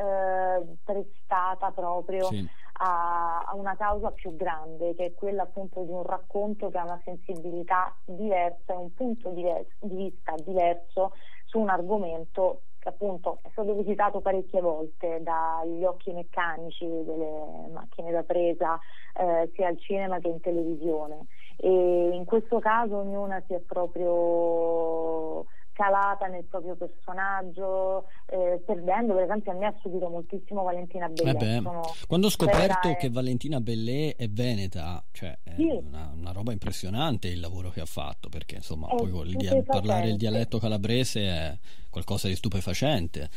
prestata 0.83 1.71
proprio 1.71 2.25
sì. 2.25 2.45
a, 2.81 3.45
a, 3.47 3.55
una 3.55 3.77
causa 3.77 4.11
più 4.11 4.35
grande, 4.35 4.97
che 4.97 5.05
è 5.05 5.15
quella 5.15 5.45
appunto 5.45 5.85
di 5.85 5.93
un 5.93 6.03
racconto 6.03 6.69
che 6.69 6.79
ha 6.79 6.83
una 6.83 7.01
sensibilità 7.05 7.95
diversa 8.05 8.73
e 8.73 8.77
un 8.77 8.93
punto 8.93 9.31
diver- 9.31 9.69
di 9.79 9.95
vista 9.95 10.35
diverso 10.45 11.13
su 11.45 11.61
un 11.61 11.69
argomento 11.69 12.63
che 12.81 12.89
appunto 12.89 13.39
è 13.43 13.51
stato 13.53 13.75
visitato 13.75 14.21
parecchie 14.21 14.61
volte 14.61 15.21
dagli 15.23 15.85
occhi 15.85 16.11
meccanici 16.11 16.85
delle 16.87 17.69
macchine 17.73 18.11
da 18.11 18.25
presa 18.25 18.81
eh, 19.15 19.49
sia 19.55 19.69
al 19.69 19.79
cinema 19.79 20.19
che 20.19 20.29
in 20.29 20.41
televisione 20.41 21.27
e 21.57 22.11
in 22.13 22.25
questo 22.25 22.59
caso 22.59 22.97
ognuna 22.97 23.43
si 23.47 23.55
è 23.55 23.61
proprio 23.61 25.47
calata 25.79 26.27
nel 26.27 26.43
proprio 26.43 26.75
personaggio, 26.75 28.09
eh, 28.27 28.61
perdendo 28.67 29.15
per 29.15 29.23
esempio 29.23 29.53
a 29.53 29.55
me 29.55 29.67
ha 29.67 29.75
subito 29.81 30.09
moltissimo 30.09 30.65
Valentina 30.65 31.09
Bellè. 31.09 31.59
Eh 31.59 31.63
Quando 32.09 32.27
ho 32.27 32.31
scoperto 32.31 32.97
che 32.97 33.09
Valentina 33.11 33.61
Bellè 33.61 34.17
è 34.17 34.29
veneta, 34.29 35.01
cioè 35.13 35.39
è 35.45 35.55
sì. 35.55 35.69
una, 35.69 36.13
una, 36.17 36.33
roba 36.33 36.51
impressionante 36.51 37.29
il 37.29 37.39
lavoro 37.39 37.71
che 37.71 37.81
ha 37.81 37.87
fatto, 37.87 38.29
perché 38.29 38.57
insomma 38.57 38.89
poi 38.89 39.37
dia- 39.37 39.63
parlare 39.63 40.09
il 40.09 40.17
dialetto 40.17 40.59
calabrese 40.59 41.21
è 41.21 41.59
qualcosa 41.89 42.27
di 42.27 42.35
stupefacente. 42.35 43.31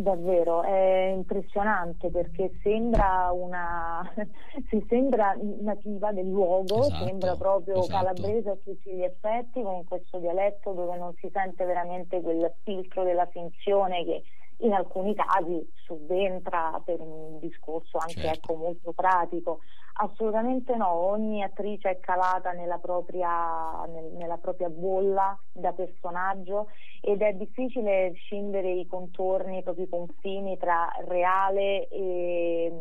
Davvero, 0.00 0.62
è 0.62 1.12
impressionante 1.14 2.10
perché 2.10 2.52
sembra 2.62 3.30
una 3.32 4.02
si 4.70 4.84
sembra 4.88 5.36
nativa 5.60 6.10
del 6.12 6.28
luogo, 6.28 6.80
esatto, 6.80 7.04
sembra 7.04 7.36
proprio 7.36 7.80
esatto. 7.80 7.98
calabrese 7.98 8.50
a 8.50 8.56
tutti 8.56 8.90
gli 8.92 9.02
effetti, 9.02 9.62
con 9.62 9.84
questo 9.84 10.18
dialetto 10.18 10.72
dove 10.72 10.96
non 10.96 11.12
si 11.16 11.28
sente 11.32 11.64
veramente 11.66 12.20
quel 12.22 12.50
filtro 12.62 13.04
della 13.04 13.26
finzione 13.26 14.04
che 14.04 14.22
in 14.62 14.72
alcuni 14.72 15.14
casi 15.14 15.70
subentra 15.84 16.80
per 16.84 17.00
un 17.00 17.38
discorso 17.38 17.98
anche 17.98 18.20
certo. 18.20 18.52
ecco, 18.52 18.54
molto 18.56 18.92
pratico. 18.92 19.60
Assolutamente 20.02 20.74
no, 20.76 20.88
ogni 20.88 21.42
attrice 21.42 21.90
è 21.90 22.00
calata 22.00 22.52
nella 22.52 22.78
propria, 22.78 23.84
nel, 23.84 24.06
nella 24.14 24.38
propria 24.38 24.70
bolla 24.70 25.38
da 25.52 25.72
personaggio 25.72 26.68
ed 27.02 27.20
è 27.20 27.34
difficile 27.34 28.10
scindere 28.14 28.70
i 28.72 28.86
contorni, 28.86 29.58
i 29.58 29.88
confini 29.90 30.56
tra 30.56 30.90
reale 31.06 31.86
e 31.88 32.72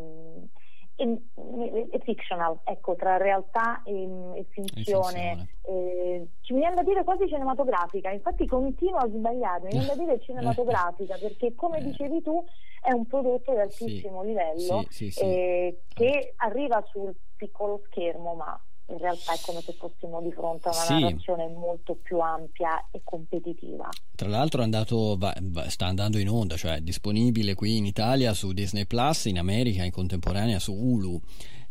e, 1.00 1.88
e 1.92 2.00
fictional, 2.04 2.60
ecco, 2.66 2.96
tra 2.96 3.18
realtà 3.18 3.82
e, 3.84 4.04
e 4.36 4.46
finzione. 4.50 5.48
Eh, 5.62 6.28
ci 6.42 6.54
viene 6.54 6.76
da 6.76 6.84
dire 6.84 7.04
quasi 7.04 7.28
cinematografica, 7.28 8.12
infatti 8.12 8.46
continuo 8.46 8.98
a 8.98 9.08
sbagliare, 9.08 9.66
mi 9.66 9.80
viene 9.80 9.86
da 9.86 9.96
dire 9.96 10.20
cinematografica 10.20 11.16
perché 11.22 11.56
come 11.56 11.78
eh. 11.78 11.84
dicevi 11.84 12.22
tu 12.22 12.44
è 12.82 12.92
un 12.92 13.06
prodotto 13.06 13.54
di 13.54 13.60
altissimo 13.60 14.22
sì, 14.22 14.28
livello 14.28 14.86
sì, 14.90 15.12
sì, 15.12 15.22
eh, 15.22 15.82
che 15.94 16.34
arriva 16.38 16.84
sul 16.90 17.16
piccolo 17.36 17.82
schermo 17.86 18.34
ma 18.34 18.60
in 18.90 18.98
realtà 18.98 19.34
è 19.34 19.40
come 19.42 19.62
se 19.62 19.74
fossimo 19.74 20.22
di 20.22 20.32
fronte 20.32 20.70
a 20.70 20.72
una 20.72 20.84
sì. 20.84 21.00
narrazione 21.00 21.48
molto 21.48 21.96
più 21.96 22.20
ampia 22.20 22.86
e 22.92 23.02
competitiva. 23.04 23.90
Tra 24.16 24.28
l'altro 24.28 24.62
andato, 24.62 25.16
va, 25.18 25.34
sta 25.68 25.86
andando 25.86 26.18
in 26.18 26.30
onda, 26.30 26.56
cioè 26.58 26.76
è 26.76 26.82
disponibile 26.82 27.54
qui 27.56 27.78
in 27.78 27.86
Italia 27.86 28.34
su 28.34 28.52
Disney 28.52 28.86
Plus, 28.86 29.26
in 29.26 29.40
America 29.40 29.84
in 29.84 29.92
contemporanea 29.92 30.60
su 30.60 30.74
Hulu. 30.74 31.22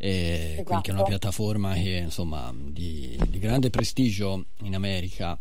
Eh, 0.01 0.59
esatto. 0.61 0.81
che 0.81 0.91
è 0.91 0.93
una 0.93 1.03
esatto. 1.03 1.05
piattaforma 1.05 1.75
che, 1.75 1.97
insomma, 2.05 2.55
di, 2.55 3.19
di 3.29 3.39
grande 3.41 3.69
prestigio 3.69 4.45
in 4.63 4.77
America 4.77 5.37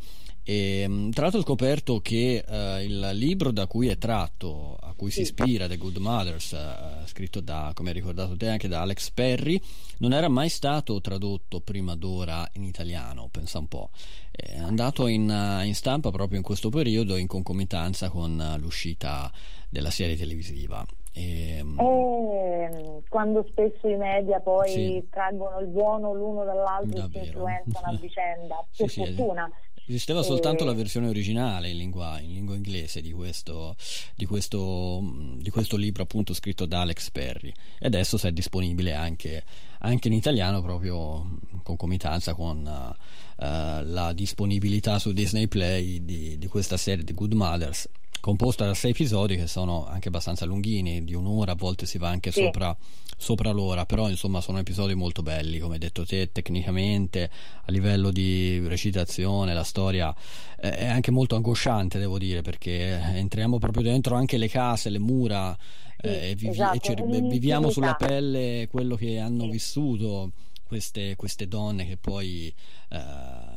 e, 0.49 0.79
ehm, 0.79 1.11
tra 1.11 1.23
l'altro 1.23 1.41
ho 1.41 1.43
scoperto 1.43 1.99
che 1.99 2.41
uh, 2.47 2.81
il 2.81 3.09
libro 3.15 3.51
da 3.51 3.67
cui 3.67 3.89
è 3.89 3.97
tratto, 3.97 4.77
a 4.79 4.93
cui 4.95 5.11
si 5.11 5.19
ispira, 5.21 5.67
The 5.67 5.75
Good 5.75 5.97
Mothers, 5.97 6.51
uh, 6.53 7.05
scritto 7.05 7.41
da, 7.41 7.71
come 7.73 7.89
hai 7.89 7.95
ricordato 7.95 8.37
te, 8.37 8.47
anche 8.47 8.69
da 8.69 8.79
Alex 8.79 9.09
Perry, 9.09 9.59
non 9.97 10.13
era 10.13 10.29
mai 10.29 10.47
stato 10.47 11.01
tradotto 11.01 11.59
prima 11.59 11.97
d'ora 11.97 12.47
in 12.53 12.63
italiano, 12.63 13.27
pensa 13.29 13.59
un 13.59 13.67
po'. 13.67 13.89
È 14.31 14.57
andato 14.57 15.07
in, 15.07 15.29
uh, 15.29 15.65
in 15.65 15.75
stampa 15.75 16.11
proprio 16.11 16.37
in 16.37 16.45
questo 16.45 16.69
periodo 16.69 17.17
in 17.17 17.27
concomitanza 17.27 18.09
con 18.09 18.55
l'uscita 18.57 19.29
della 19.69 19.89
serie 19.89 20.15
televisiva 20.15 20.85
E, 21.11 21.57
ehm, 21.57 21.77
e, 21.77 23.03
quando 23.09 23.45
spesso 23.49 23.89
i 23.89 23.97
media 23.97 24.39
poi 24.39 24.69
sì. 24.69 25.07
traggono 25.09 25.59
il 25.59 25.67
buono 25.67 26.13
l'uno 26.13 26.45
dall'altro 26.45 27.05
e 27.05 27.09
si 27.11 27.17
influenzano 27.17 27.87
a 27.87 27.97
vicenda, 27.99 28.65
per 28.77 28.89
sì, 28.89 29.03
fortuna. 29.03 29.51
Sì, 29.51 29.67
Esisteva 29.89 30.21
soltanto 30.21 30.65
la 30.65 30.73
versione 30.73 31.07
originale 31.07 31.69
in 31.69 31.77
lingua, 31.77 32.19
in 32.19 32.33
lingua 32.33 32.55
inglese 32.55 32.99
di 32.99 33.13
questo, 33.13 33.77
di, 34.15 34.25
questo, 34.25 35.01
di 35.37 35.49
questo, 35.49 35.77
libro 35.77 36.03
appunto 36.03 36.33
scritto 36.33 36.65
da 36.65 36.81
Alex 36.81 37.09
Perry. 37.09 37.53
E 37.79 37.85
adesso 37.85 38.19
è 38.27 38.31
disponibile 38.33 38.93
anche, 38.93 39.45
anche 39.79 40.09
in 40.09 40.13
italiano 40.13 40.61
proprio 40.61 41.39
in 41.51 41.63
concomitanza 41.63 42.33
con 42.33 42.57
uh, 42.65 42.95
la 43.37 44.11
disponibilità 44.13 44.99
su 44.99 45.13
Disney 45.13 45.47
Play 45.47 46.03
di, 46.03 46.37
di 46.37 46.47
questa 46.47 46.75
serie 46.75 47.05
di 47.05 47.13
Good 47.13 47.31
Mothers 47.31 47.87
composta 48.19 48.65
da 48.65 48.73
sei 48.73 48.91
episodi 48.91 49.35
che 49.35 49.47
sono 49.47 49.87
anche 49.87 50.07
abbastanza 50.07 50.45
lunghini, 50.45 51.03
di 51.03 51.13
un'ora, 51.13 51.53
a 51.53 51.55
volte 51.55 51.85
si 51.85 51.97
va 51.97 52.09
anche 52.09 52.31
sì. 52.31 52.41
sopra, 52.41 52.75
sopra, 53.15 53.51
l'ora, 53.51 53.85
però 53.85 54.09
insomma 54.09 54.41
sono 54.41 54.59
episodi 54.59 54.93
molto 54.95 55.21
belli, 55.21 55.59
come 55.59 55.73
hai 55.73 55.79
detto 55.79 56.05
te, 56.05 56.31
tecnicamente, 56.31 57.29
a 57.65 57.71
livello 57.71 58.11
di 58.11 58.59
recitazione, 58.67 59.53
la 59.53 59.63
storia 59.63 60.13
è 60.57 60.87
anche 60.87 61.11
molto 61.11 61.35
angosciante, 61.35 61.99
devo 61.99 62.17
dire, 62.17 62.41
perché 62.41 62.99
entriamo 63.15 63.59
proprio 63.59 63.83
dentro 63.83 64.15
anche 64.15 64.37
le 64.37 64.49
case, 64.49 64.89
le 64.89 64.99
mura 64.99 65.57
sì, 65.99 66.07
eh, 66.07 66.29
e, 66.29 66.35
vivi- 66.35 66.49
esatto, 66.49 66.91
e 66.91 67.21
viviamo 67.21 67.69
sulla 67.69 67.95
pelle 67.95 68.67
quello 68.69 68.95
che 68.95 69.19
hanno 69.19 69.43
sì. 69.43 69.49
vissuto. 69.49 70.31
Queste, 70.67 71.15
queste, 71.15 71.47
donne 71.47 71.87
che 71.87 71.95
poi 71.95 72.53
eh, 72.89 72.99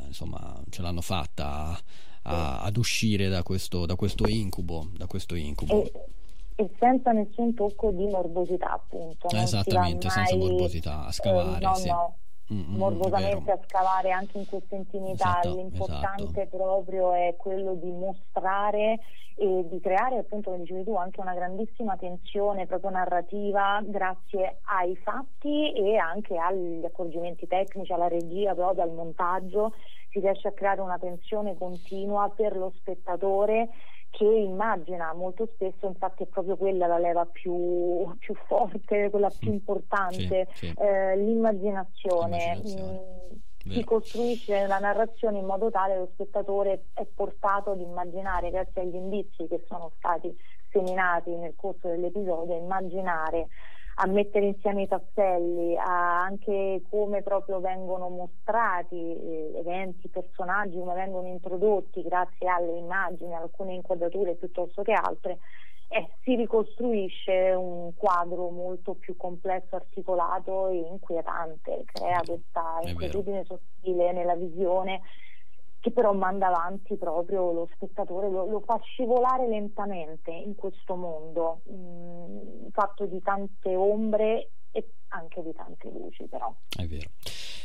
insomma 0.07 0.61
ce 0.69 0.81
l'hanno 0.81 1.01
fatta 1.01 1.77
a, 2.23 2.61
ad 2.61 2.77
uscire 2.77 3.29
da 3.29 3.43
questo, 3.43 3.85
da 3.85 3.95
questo 3.95 4.27
incubo. 4.27 4.87
Da 4.95 5.07
questo 5.07 5.35
incubo. 5.35 5.83
E, 5.83 5.91
e, 6.55 6.69
senza 6.79 7.11
nessun 7.11 7.53
tocco 7.53 7.91
di 7.91 8.05
morbosità, 8.05 8.71
appunto. 8.73 9.27
Esattamente, 9.29 10.07
mai, 10.07 10.15
senza 10.15 10.35
morbosità, 10.35 11.05
a 11.05 11.11
scavare. 11.11 11.57
Eh, 11.57 11.65
no, 11.65 11.75
sì. 11.75 11.87
no. 11.87 12.15
Mm-hmm, 12.53 12.75
morbosamente 12.75 13.49
a 13.51 13.59
scavare 13.65 14.11
anche 14.11 14.37
in 14.37 14.45
questa 14.45 14.75
intimità. 14.75 15.39
Esatto, 15.39 15.55
L'importante 15.55 16.41
esatto. 16.41 16.57
proprio 16.57 17.13
è 17.13 17.33
quello 17.37 17.75
di 17.75 17.89
mostrare 17.91 18.99
e 19.35 19.65
di 19.69 19.79
creare, 19.79 20.17
appunto, 20.17 20.51
come 20.51 20.63
dicevi 20.63 20.83
tu, 20.83 20.95
anche 20.95 21.21
una 21.21 21.33
grandissima 21.33 21.95
tensione 21.95 22.67
proprio 22.67 22.89
narrativa 22.89 23.81
grazie 23.85 24.59
ai 24.63 24.95
fatti 24.97 25.73
e 25.73 25.95
anche 25.95 26.37
agli 26.37 26.83
accorgimenti 26.83 27.47
tecnici, 27.47 27.93
alla 27.93 28.09
regia, 28.09 28.53
proprio 28.53 28.83
al 28.83 28.91
montaggio 28.91 29.73
si 30.11 30.19
riesce 30.19 30.49
a 30.49 30.51
creare 30.51 30.81
una 30.81 30.99
tensione 30.99 31.57
continua 31.57 32.29
per 32.29 32.55
lo 32.55 32.73
spettatore 32.75 33.69
che 34.11 34.25
immagina 34.25 35.13
molto 35.13 35.49
spesso, 35.53 35.87
infatti 35.87 36.23
è 36.23 36.25
proprio 36.27 36.57
quella 36.57 36.85
la 36.85 36.97
leva 36.97 37.25
più, 37.25 38.13
più 38.19 38.35
forte, 38.45 39.09
quella 39.09 39.29
più 39.29 39.51
importante, 39.51 40.47
sì, 40.51 40.67
sì. 40.67 40.73
Eh, 40.77 41.15
l'immaginazione. 41.17 42.59
l'immaginazione. 42.61 43.19
Mm, 43.67 43.71
si 43.71 43.83
costruisce 43.83 44.65
la 44.65 44.79
narrazione 44.79 45.37
in 45.37 45.45
modo 45.45 45.69
tale 45.69 45.93
che 45.93 45.99
lo 45.99 46.09
spettatore 46.13 46.85
è 46.93 47.05
portato 47.05 47.71
ad 47.71 47.79
immaginare, 47.79 48.49
grazie 48.49 48.81
agli 48.81 48.95
indizi 48.95 49.47
che 49.47 49.63
sono 49.67 49.91
stati 49.97 50.35
seminati 50.71 51.29
nel 51.29 51.53
corso 51.55 51.87
dell'episodio, 51.87 52.55
a 52.55 52.57
immaginare 52.57 53.47
a 54.03 54.07
mettere 54.07 54.47
insieme 54.47 54.83
i 54.83 54.87
tasselli, 54.87 55.77
a 55.77 56.23
anche 56.23 56.81
come 56.89 57.21
proprio 57.21 57.59
vengono 57.59 58.09
mostrati 58.09 58.95
eh, 58.95 59.53
eventi, 59.57 60.07
personaggi, 60.09 60.79
come 60.79 60.95
vengono 60.95 61.27
introdotti 61.27 62.01
grazie 62.01 62.47
alle 62.47 62.77
immagini, 62.77 63.35
alcune 63.35 63.75
inquadrature 63.75 64.33
piuttosto 64.33 64.81
che 64.81 64.93
altre, 64.93 65.37
eh, 65.89 66.09
si 66.23 66.35
ricostruisce 66.35 67.51
un 67.51 67.93
quadro 67.95 68.49
molto 68.49 68.95
più 68.95 69.15
complesso, 69.15 69.75
articolato 69.75 70.69
e 70.69 70.77
inquietante, 70.77 71.83
crea 71.85 72.21
questa 72.25 72.79
inquietudine 72.83 73.43
sottile 73.43 74.13
nella 74.13 74.35
visione 74.35 75.01
che 75.81 75.91
però 75.91 76.13
manda 76.13 76.47
avanti 76.47 76.95
proprio 76.95 77.51
lo 77.51 77.67
spettatore, 77.73 78.29
lo, 78.29 78.45
lo 78.45 78.61
fa 78.61 78.79
scivolare 78.83 79.47
lentamente 79.47 80.29
in 80.31 80.55
questo 80.55 80.95
mondo, 80.95 81.61
mh, 81.65 81.73
mm, 81.73 82.67
fatto 82.71 83.05
di 83.07 83.19
tante 83.21 83.75
ombre 83.75 84.51
e 84.71 84.93
anche 85.11 85.41
di 85.41 85.53
tante 85.53 85.89
luci 85.89 86.25
però. 86.29 86.53
È 86.75 86.85
vero. 86.85 87.09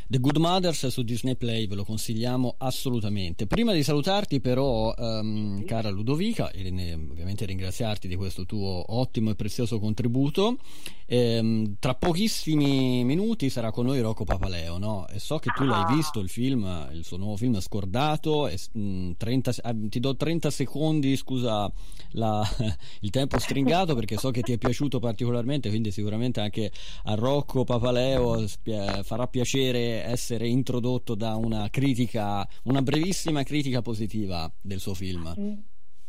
The 0.09 0.21
Good 0.21 0.37
Mothers 0.37 0.87
su 0.87 1.03
Disney 1.03 1.35
Play 1.35 1.67
ve 1.67 1.75
lo 1.75 1.85
consigliamo 1.85 2.55
assolutamente. 2.59 3.49
Prima 3.49 3.73
di 3.73 3.83
salutarti 3.83 4.41
però, 4.41 4.95
um, 4.97 5.65
cara 5.65 5.91
Ludovica, 5.91 6.51
e 6.53 6.69
ovviamente 6.95 7.45
ringraziarti 7.45 8.07
di 8.07 8.15
questo 8.15 8.47
tuo 8.47 8.85
ottimo 8.87 9.31
e 9.31 9.35
prezioso 9.35 9.81
contributo, 9.81 10.59
ehm, 11.07 11.77
tra 11.81 11.95
pochissimi 11.95 13.03
minuti 13.03 13.51
sarà 13.51 13.73
con 13.73 13.87
noi 13.87 14.01
Rocco 14.01 14.23
Papaleo, 14.23 14.79
no? 14.79 15.09
E 15.09 15.19
so 15.19 15.39
che 15.39 15.51
tu 15.51 15.65
l'hai 15.65 15.93
visto 15.93 16.21
il 16.21 16.29
film, 16.29 16.89
il 16.93 17.05
suo 17.05 17.17
nuovo 17.17 17.37
film 17.37 17.59
Scordato, 17.59 18.47
e, 18.47 18.59
mh, 18.73 18.81
mm, 18.81 19.11
30, 19.17 19.51
eh, 19.51 19.89
ti 19.89 19.99
do 19.99 20.15
30 20.15 20.51
secondi, 20.51 21.17
scusa 21.17 21.71
la, 22.11 22.47
il 23.01 23.11
tempo 23.11 23.41
stringato 23.41 23.97
perché 23.97 24.17
so 24.17 24.31
che 24.31 24.43
ti 24.43 24.53
è 24.53 24.59
piaciuto 24.59 25.01
particolarmente, 25.01 25.69
quindi 25.69 25.91
sicuramente 25.91 26.41
anche 26.41 26.71
a 27.05 27.15
Rocco 27.15 27.36
Papaleo 27.45 28.47
spia- 28.47 29.03
farà 29.03 29.27
piacere 29.27 30.05
essere 30.05 30.47
introdotto 30.47 31.15
da 31.15 31.37
una 31.37 31.69
critica, 31.71 32.47
una 32.65 32.83
brevissima 32.83 33.43
critica 33.43 33.83
positiva 33.83 34.51
del 34.61 34.79
suo 34.79 34.95
film. 34.95 35.35
Mm. 35.39 35.55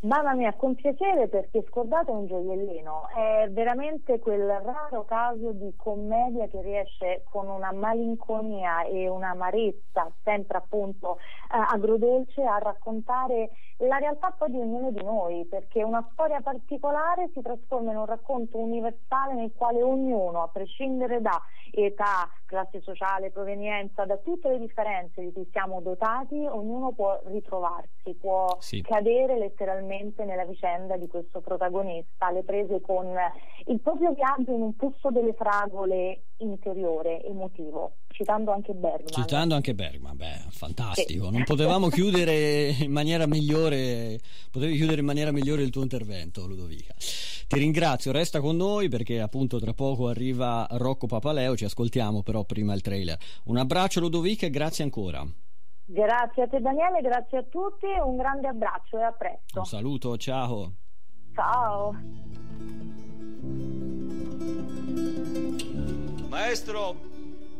Mamma 0.02 0.36
mia, 0.36 0.54
con 0.54 0.76
piacere 0.76 1.28
perché 1.28 1.64
Scordato 1.68 2.12
è 2.12 2.16
un 2.16 2.28
gioiellino, 2.28 3.08
è 3.16 3.50
veramente 3.50 4.20
quel 4.20 4.46
raro 4.46 5.06
caso 5.06 5.54
di 5.54 5.74
commedia 5.76 6.48
che 6.48 6.62
riesce 6.62 7.24
con 7.32 7.48
una 7.48 7.72
malinconia 7.72 8.84
e 8.86 9.10
un'amarezza 9.10 10.12
sempre 10.24 10.60
appunto 10.60 11.18
eh, 11.18 11.58
agrodolce 11.74 12.44
a 12.44 12.60
raccontare 12.60 13.50
la 13.78 13.98
realtà 13.98 14.34
poi 14.36 14.52
di 14.52 14.60
ognuno 14.60 14.92
di 14.92 15.04
noi, 15.04 15.46
perché 15.46 15.84
una 15.84 16.08
storia 16.14 16.42
particolare 16.42 17.30
si 17.34 17.42
trasforma 17.42 17.92
in 17.92 17.98
un 17.98 18.06
racconto 18.06 18.58
universale 18.58 19.36
nel 19.36 19.52
quale 19.56 19.84
ognuno, 19.84 20.42
a 20.42 20.48
prescindere 20.48 21.22
da 21.22 21.40
età, 21.72 22.30
classe 22.46 22.82
sociale, 22.82 23.30
provenienza, 23.30 24.06
da 24.06 24.18
tutte 24.18 24.50
le 24.50 24.60
differenze 24.60 25.22
di 25.22 25.32
cui 25.32 25.48
siamo 25.52 25.82
dotati, 25.82 26.36
ognuno 26.46 26.92
può 26.92 27.20
ritrovarsi, 27.26 28.16
può 28.16 28.58
sì. 28.60 28.82
cadere 28.82 29.38
letteralmente 29.38 30.24
nella 30.26 30.46
vicenda 30.46 30.98
di 30.98 31.08
questo 31.08 31.42
protagonista, 31.42 32.32
le 32.32 32.44
prese 32.44 32.82
con 32.82 33.14
il 33.66 33.80
proprio 33.82 34.12
viaggio 34.14 34.54
in 34.54 34.62
un 34.62 34.76
posto 34.76 35.12
delle 35.12 35.34
fragole 35.34 36.22
interiore, 36.38 37.24
emotivo, 37.24 37.98
citando 38.10 38.52
anche 38.52 38.74
Bergman. 38.74 39.08
Citando 39.08 39.56
anche 39.56 39.74
Bergman, 39.74 40.16
beh, 40.16 40.46
fantastico. 40.50 41.26
Sì. 41.26 41.32
Non 41.32 41.44
potevamo 41.44 41.90
chiudere 41.90 42.70
in 42.80 42.92
maniera 42.92 43.26
migliore, 43.28 44.20
potevi 44.52 44.76
chiudere 44.76 45.00
in 45.00 45.06
maniera 45.06 45.32
migliore 45.32 45.64
il 45.64 45.70
tuo 45.70 45.82
intervento, 45.82 46.46
Ludovica. 46.46 46.94
Ti 47.48 47.58
ringrazio, 47.58 48.12
resta 48.12 48.42
con 48.42 48.58
noi 48.58 48.90
perché 48.90 49.22
appunto 49.22 49.60
tra 49.60 49.74
poco 49.74 50.10
arriva 50.10 50.68
Rocco 50.72 51.08
Papaleo, 51.08 51.56
ci 51.56 51.66
ascoltiamo 51.66 52.22
però 52.22 52.44
prima 52.44 52.74
il 52.74 52.82
trailer. 52.82 53.18
Un 53.46 53.58
abbraccio 53.58 54.00
Ludovica 54.00 54.46
e 54.46 54.50
grazie 54.50 54.84
ancora. 54.84 55.26
Grazie 55.90 56.44
a 56.44 56.48
te 56.48 56.60
Daniele, 56.60 57.00
grazie 57.02 57.38
a 57.38 57.44
tutti, 57.44 57.86
un 58.04 58.18
grande 58.18 58.50
abbraccio 58.50 58.98
e 58.98 59.04
a 59.04 59.12
presto. 59.12 59.60
Un 59.60 59.66
saluto, 59.66 60.18
ciao. 60.18 60.74
Ciao. 61.34 62.26
Maestro, 66.38 66.96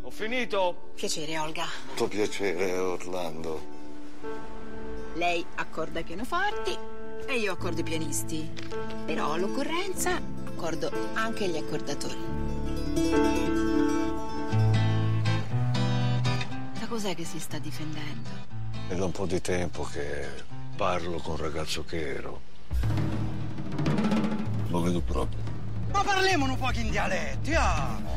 ho 0.04 0.10
finito. 0.12 0.92
Piacere, 0.94 1.40
Olga. 1.40 1.66
Tuo 1.96 2.08
piacere, 2.08 2.78
Orlando. 2.78 3.60
Lei 5.16 5.44
accorda 5.56 6.02
i 6.02 6.04
pianoforti 6.04 6.78
e 7.26 7.40
io 7.40 7.54
accordo 7.54 7.80
i 7.80 7.84
pianisti. 7.84 8.48
Però 9.04 9.34
all'occorrenza 9.34 10.22
accordo 10.46 10.92
anche 11.14 11.48
gli 11.48 11.58
accordatori. 11.58 12.20
Da 16.80 16.86
cos'è 16.88 17.16
che 17.16 17.26
si 17.26 17.40
sta 17.40 17.58
difendendo? 17.58 18.30
È 18.90 18.94
da 18.94 19.06
un 19.06 19.12
po' 19.12 19.26
di 19.26 19.42
tempo 19.42 19.86
che 19.86 20.28
parlo 20.76 21.18
con 21.18 21.34
il 21.34 21.42
ragazzo 21.42 21.84
che 21.84 22.10
ero. 22.10 22.42
Lo 24.68 24.82
vedo 24.82 25.02
proprio. 25.02 25.40
Ma 25.92 26.04
parliamo 26.04 26.46
un 26.46 26.56
po' 26.56 26.70
in 26.74 26.92
dialetti, 26.92 27.56
ah! 27.56 28.17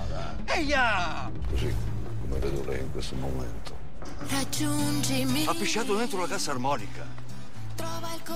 Eia! 0.55 1.31
Così 1.49 1.75
come 2.21 2.39
vedo 2.39 2.65
lei 2.65 2.81
in 2.81 2.93
questo 2.93 3.15
momento. 3.17 3.77
Raggiungimi. 4.29 5.47
Ha 5.47 5.55
pisciato 5.55 5.97
dentro 5.97 6.21
la 6.21 6.27
cassa 6.27 6.51
armonica. 6.51 7.19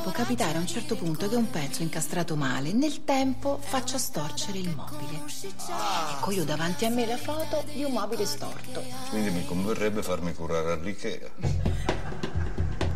Può 0.03 0.11
capitare 0.11 0.57
a 0.59 0.61
un 0.61 0.67
certo 0.67 0.97
punto 0.97 1.29
che 1.29 1.37
un 1.37 1.51
pezzo 1.51 1.83
incastrato 1.83 2.35
male 2.37 2.73
nel 2.73 3.05
tempo 3.05 3.59
faccia 3.61 3.99
storcere 3.99 4.59
il 4.59 4.75
mobile. 4.75 5.23
Ah. 5.69 6.17
Ecco 6.17 6.31
io 6.31 6.45
davanti 6.45 6.85
a 6.85 6.91
me 6.91 7.07
la 7.07 7.17
foto 7.17 7.65
di 7.73 7.85
un 7.85 7.93
mobile 7.93 8.27
storto. 8.27 8.83
Quindi 9.11 9.31
mi 9.31 9.45
converrebbe 9.45 10.03
farmi 10.03 10.35
curare 10.35 10.73
all'Ikea. 10.73 11.29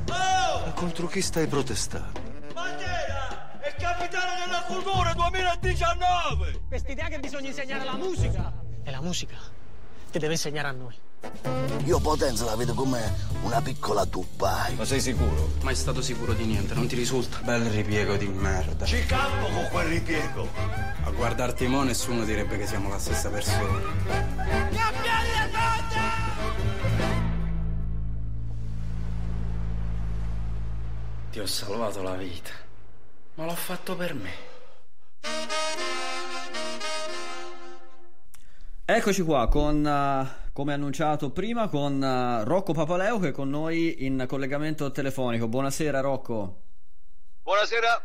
Oh! 0.08 0.64
Ma 0.64 0.72
contro 0.74 1.06
chi 1.06 1.22
stai 1.22 1.46
protestando? 1.46 2.20
Bandiera! 2.52 3.58
È 3.60 3.74
capitano 3.78 4.32
della 4.44 4.62
cultura 4.62 5.12
2019! 5.14 6.62
Quest'idea 6.68 7.08
che 7.08 7.18
bisogna 7.20 7.48
insegnare 7.48 7.84
la 7.84 7.94
musica. 7.96 8.57
È 8.88 8.90
la 8.90 9.02
musica 9.02 9.36
che 10.10 10.18
deve 10.18 10.32
insegnare 10.32 10.68
a 10.68 10.70
noi. 10.70 10.94
Io 11.84 12.00
Potenza 12.00 12.46
la 12.46 12.56
vedo 12.56 12.72
come 12.72 13.14
una 13.42 13.60
piccola 13.60 14.06
Dubai. 14.06 14.76
Ma 14.76 14.86
sei 14.86 14.98
sicuro? 14.98 15.50
Mai 15.60 15.74
stato 15.74 16.00
sicuro 16.00 16.32
di 16.32 16.46
niente, 16.46 16.72
non 16.72 16.86
ti 16.86 16.96
risulta? 16.96 17.36
Bel 17.40 17.68
ripiego 17.68 18.16
di 18.16 18.28
merda. 18.28 18.86
Ci 18.86 19.04
campo 19.04 19.48
con 19.48 19.68
quel 19.70 19.88
ripiego. 19.88 20.48
A 21.04 21.10
guardarti 21.10 21.66
mo 21.66 21.82
nessuno 21.82 22.24
direbbe 22.24 22.56
che 22.56 22.66
siamo 22.66 22.88
la 22.88 22.98
stessa 22.98 23.28
persona. 23.28 23.78
Cambiare! 24.06 25.26
Ti 31.30 31.40
ho 31.40 31.46
salvato 31.46 32.00
la 32.00 32.14
vita, 32.14 32.52
ma 33.34 33.44
l'ho 33.44 33.54
fatto 33.54 33.94
per 33.96 34.14
me. 34.14 34.56
Eccoci 38.90 39.20
qua 39.20 39.48
con, 39.48 39.84
uh, 39.84 40.50
come 40.54 40.72
annunciato 40.72 41.28
prima, 41.28 41.68
con 41.68 42.00
uh, 42.00 42.42
Rocco 42.48 42.72
Papaleo 42.72 43.18
che 43.18 43.28
è 43.28 43.32
con 43.32 43.50
noi 43.50 44.06
in 44.06 44.24
collegamento 44.26 44.90
telefonico. 44.90 45.46
Buonasera 45.46 46.00
Rocco. 46.00 46.62
Buonasera. 47.42 48.02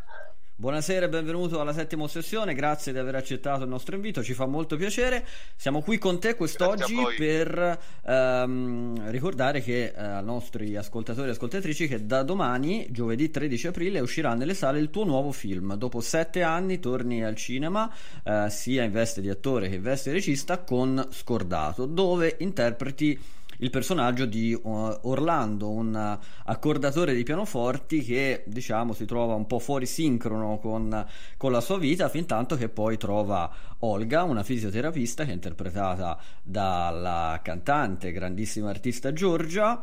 Buonasera 0.56 1.06
e 1.06 1.08
benvenuto 1.08 1.60
alla 1.60 1.72
settima 1.72 2.06
sessione, 2.06 2.54
grazie 2.54 2.92
di 2.92 2.98
aver 2.98 3.16
accettato 3.16 3.64
il 3.64 3.68
nostro 3.68 3.96
invito, 3.96 4.22
ci 4.22 4.34
fa 4.34 4.46
molto 4.46 4.76
piacere. 4.76 5.26
Siamo 5.56 5.82
qui 5.82 5.98
con 5.98 6.20
te 6.20 6.36
quest'oggi 6.36 6.94
per 7.18 7.76
ehm, 8.06 9.10
ricordare 9.10 9.60
che 9.60 9.86
eh, 9.86 10.00
ai 10.00 10.22
nostri 10.22 10.76
ascoltatori 10.76 11.26
e 11.26 11.32
ascoltatrici 11.32 11.88
che 11.88 12.06
da 12.06 12.22
domani, 12.22 12.86
giovedì 12.90 13.32
13 13.32 13.66
aprile, 13.66 13.98
uscirà 13.98 14.34
nelle 14.34 14.54
sale 14.54 14.78
il 14.78 14.90
tuo 14.90 15.02
nuovo 15.02 15.32
film. 15.32 15.74
Dopo 15.74 16.00
sette 16.00 16.44
anni 16.44 16.78
torni 16.78 17.24
al 17.24 17.34
cinema, 17.34 17.92
eh, 18.22 18.46
sia 18.48 18.84
in 18.84 18.92
veste 18.92 19.20
di 19.20 19.30
attore 19.30 19.68
che 19.68 19.74
in 19.74 19.82
veste 19.82 20.10
di 20.10 20.18
regista, 20.18 20.58
con 20.58 21.04
Scordato, 21.10 21.84
dove 21.84 22.36
interpreti 22.38 23.18
il 23.64 23.70
personaggio 23.70 24.26
di 24.26 24.52
uh, 24.52 24.98
Orlando, 25.02 25.70
un 25.70 26.18
accordatore 26.44 27.14
di 27.14 27.22
pianoforti 27.22 28.02
che 28.02 28.44
diciamo 28.46 28.92
si 28.92 29.06
trova 29.06 29.34
un 29.34 29.46
po' 29.46 29.58
fuori 29.58 29.86
sincrono 29.86 30.58
con, 30.58 31.06
con, 31.38 31.50
la 31.50 31.62
sua 31.62 31.78
vita 31.78 32.10
fin 32.10 32.26
tanto 32.26 32.56
che 32.56 32.68
poi 32.68 32.98
trova 32.98 33.50
Olga, 33.78 34.22
una 34.24 34.42
fisioterapista 34.42 35.24
che 35.24 35.30
è 35.30 35.34
interpretata 35.34 36.18
dalla 36.42 37.40
cantante, 37.42 38.12
grandissima 38.12 38.68
artista 38.68 39.14
Giorgia 39.14 39.82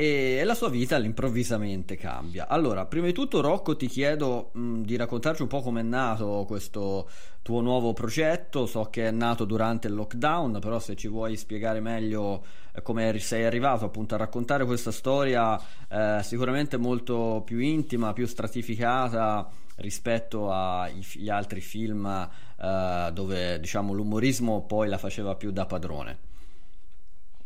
e 0.00 0.44
la 0.44 0.54
sua 0.54 0.70
vita 0.70 0.96
all'improvvisamente 0.96 1.94
cambia. 1.94 2.48
Allora, 2.48 2.86
prima 2.86 3.04
di 3.04 3.12
tutto 3.12 3.42
Rocco 3.42 3.76
ti 3.76 3.86
chiedo 3.86 4.48
mh, 4.54 4.80
di 4.80 4.96
raccontarci 4.96 5.42
un 5.42 5.48
po' 5.48 5.60
com'è 5.60 5.82
nato 5.82 6.46
questo 6.46 7.06
tuo 7.42 7.60
nuovo 7.60 7.92
progetto, 7.92 8.64
so 8.64 8.84
che 8.84 9.08
è 9.08 9.10
nato 9.10 9.44
durante 9.44 9.88
il 9.88 9.94
lockdown, 9.94 10.58
però 10.58 10.78
se 10.78 10.96
ci 10.96 11.06
vuoi 11.06 11.36
spiegare 11.36 11.80
meglio 11.80 12.46
eh, 12.72 12.80
come 12.80 13.18
sei 13.18 13.44
arrivato 13.44 13.84
appunto 13.84 14.14
a 14.14 14.16
raccontare 14.16 14.64
questa 14.64 14.90
storia 14.90 15.60
eh, 15.90 16.20
sicuramente 16.22 16.78
molto 16.78 17.42
più 17.44 17.58
intima, 17.58 18.14
più 18.14 18.26
stratificata 18.26 19.50
rispetto 19.76 20.50
agli 20.50 21.28
altri 21.28 21.60
film 21.60 22.06
eh, 22.06 23.10
dove 23.12 23.60
diciamo 23.60 23.92
l'umorismo 23.92 24.62
poi 24.62 24.88
la 24.88 24.96
faceva 24.96 25.34
più 25.34 25.50
da 25.50 25.66
padrone. 25.66 26.18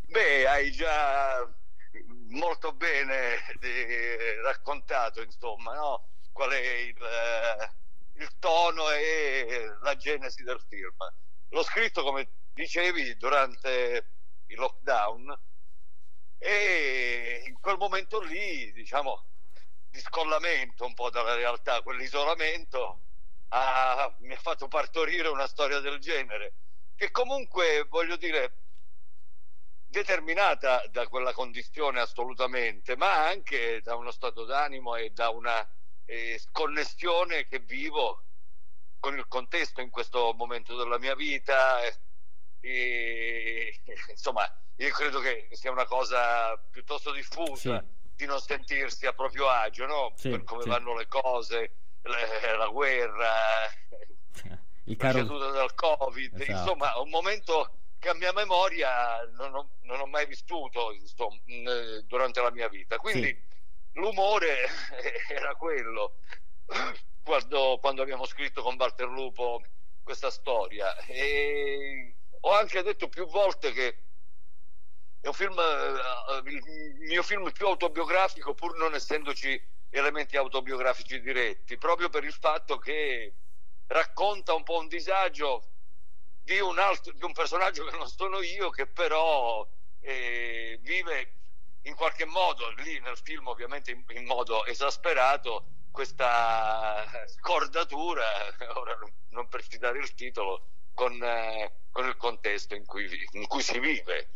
Beh, 0.07 0.47
hai 0.47 0.71
già 0.71 1.45
molto 2.35 2.73
bene 2.73 3.39
raccontato, 4.43 5.23
insomma, 5.23 5.75
no? 5.75 6.09
qual 6.33 6.51
è 6.51 6.59
il, 6.59 7.03
eh, 7.03 7.71
il, 8.23 8.39
tono 8.39 8.91
e 8.91 9.77
la 9.81 9.97
genesi 9.97 10.43
del 10.43 10.61
film. 10.69 10.97
L'ho 11.49 11.63
scritto, 11.63 12.03
come 12.03 12.29
dicevi, 12.53 13.17
durante 13.17 14.11
il 14.47 14.59
lockdown 14.59 15.39
e 16.39 17.43
in 17.47 17.59
quel 17.61 17.79
momento 17.79 18.21
lì, 18.21 18.71
diciamo, 18.73 19.25
di 19.89 20.01
scollamento 20.01 20.85
un 20.85 20.95
po' 20.95 21.09
dalla 21.09 21.35
realtà, 21.35 21.83
quell'isolamento, 21.83 23.01
ha, 23.49 24.15
mi 24.19 24.35
ha 24.35 24.39
fatto 24.39 24.69
partorire 24.69 25.29
una 25.29 25.47
storia 25.47 25.79
del 25.79 25.99
genere, 26.01 26.55
che 26.97 27.11
comunque, 27.11 27.87
voglio 27.89 28.17
dire, 28.17 28.64
determinata 29.95 30.83
da 30.91 31.07
quella 31.07 31.33
condizione 31.33 32.01
assolutamente, 32.01 32.97
ma 32.97 33.27
anche 33.27 33.81
da 33.81 33.95
uno 33.95 34.11
stato 34.11 34.45
d'animo 34.45 34.97
e 34.97 35.11
da 35.11 35.29
una 35.29 35.65
eh, 36.05 36.41
connessione 36.51 37.47
che 37.47 37.61
vivo 37.61 38.25
con 38.99 39.17
il 39.17 39.29
contesto 39.29 39.81
in 39.81 39.91
questo 39.91 40.35
momento 40.37 40.77
della 40.77 40.99
mia 40.99 41.15
vita. 41.15 41.81
E, 41.85 41.95
e, 42.61 43.81
insomma, 44.11 44.43
io 44.77 44.91
credo 44.91 45.21
che 45.21 45.47
sia 45.53 45.71
una 45.71 45.87
cosa 45.87 46.57
piuttosto 46.73 47.13
diffusa 47.13 47.79
sì. 47.79 48.11
di 48.17 48.27
non 48.27 48.41
sentirsi 48.41 49.07
a 49.07 49.13
proprio 49.13 49.49
agio, 49.49 49.87
no? 49.87 50.13
Sì, 50.17 50.31
per 50.31 50.43
come 50.43 50.63
sì. 50.63 50.71
vanno 50.71 50.97
le 50.97 51.07
cose, 51.07 51.77
le, 52.03 52.57
la 52.57 52.67
guerra, 52.67 53.33
il 54.87 54.97
caro... 54.97 55.39
la 55.39 55.51
dal 55.53 55.75
Covid, 55.75 56.41
esatto. 56.41 56.51
insomma, 56.51 56.99
un 56.99 57.11
momento 57.11 57.84
che 58.05 58.11
a 58.11 58.15
mia 58.15 58.35
memoria 58.35 59.25
non 59.39 59.55
ho, 59.55 59.71
non 59.85 59.99
ho 59.99 60.05
mai 60.05 60.27
vissuto 60.27 60.93
insomma, 60.93 61.41
durante 62.05 62.43
la 62.43 62.51
mia 62.51 62.69
vita. 62.69 62.99
Quindi 62.99 63.29
sì. 63.29 63.43
l'umore 63.93 64.69
era 65.29 65.55
quello 65.55 66.19
quando, 67.23 67.79
quando, 67.81 68.03
abbiamo 68.03 68.27
scritto 68.27 68.61
con 68.61 68.77
Walter 68.79 69.09
Lupo 69.09 69.63
questa 70.03 70.31
storia. 70.31 70.95
E 71.07 72.17
ho 72.41 72.53
anche 72.53 72.83
detto 72.83 73.09
più 73.09 73.27
volte 73.27 73.73
che 73.73 73.97
è 75.23 75.27
un 75.27 75.33
film, 75.33 75.59
eh, 75.59 76.51
il 76.51 77.07
mio 77.09 77.23
film 77.23 77.51
più 77.53 77.67
autobiografico, 77.67 78.53
pur 78.53 78.77
non 78.77 78.95
essendoci 78.95 79.59
elementi 79.89 80.37
autobiografici 80.37 81.23
diretti, 81.23 81.79
proprio 81.79 82.11
per 82.11 82.25
il 82.25 82.35
fatto 82.35 82.77
che 82.77 83.33
racconta 83.87 84.53
un 84.53 84.63
po' 84.63 84.77
un 84.77 84.89
disagio 84.89 85.69
di 86.45 86.61
un, 86.61 86.79
altro, 86.79 87.13
di 87.13 87.25
un 87.25 87.33
personaggio 87.33 87.85
che 87.85 87.97
non 87.97 88.09
sono 88.09 88.41
io, 88.43 88.71
che 88.71 88.87
però 88.87 89.67
eh, 90.01 90.79
vive 90.83 91.33
in 91.83 91.95
qualche 91.95 92.27
modo, 92.27 92.71
lì 92.83 93.01
nel 93.01 93.19
film 93.23 93.49
ovviamente 93.49 93.91
in, 93.91 94.05
in 94.09 94.25
modo 94.25 94.65
esasperato, 94.67 95.65
questa 95.91 97.05
scordatura, 97.27 98.25
ora 98.75 98.99
non 99.31 99.49
per 99.49 99.67
citare 99.67 99.99
il 99.99 100.15
titolo, 100.15 100.67
con, 100.93 101.23
eh, 101.23 101.73
con 101.91 102.07
il 102.07 102.17
contesto 102.17 102.75
in 102.75 102.85
cui, 102.85 103.09
in 103.33 103.47
cui 103.47 103.63
si 103.63 103.79
vive. 103.79 104.29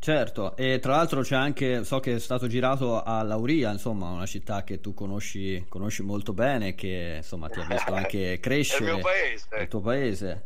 Certo, 0.00 0.56
e 0.56 0.78
tra 0.78 0.96
l'altro 0.96 1.22
c'è 1.22 1.34
anche, 1.34 1.82
so 1.82 1.98
che 1.98 2.14
è 2.14 2.18
stato 2.20 2.46
girato 2.46 3.02
a 3.02 3.22
Lauria, 3.22 3.72
insomma, 3.72 4.10
una 4.10 4.26
città 4.26 4.62
che 4.62 4.80
tu 4.80 4.94
conosci, 4.94 5.66
conosci 5.68 6.02
molto 6.02 6.32
bene, 6.32 6.76
che 6.76 7.14
insomma 7.16 7.48
ti 7.48 7.58
ha 7.58 7.66
visto 7.66 7.92
anche 7.94 8.38
crescere. 8.38 8.84
Il 8.84 8.94
mio 8.94 9.02
paese. 9.02 9.56
Il 9.58 9.68
tuo 9.68 9.80
paese. 9.80 10.44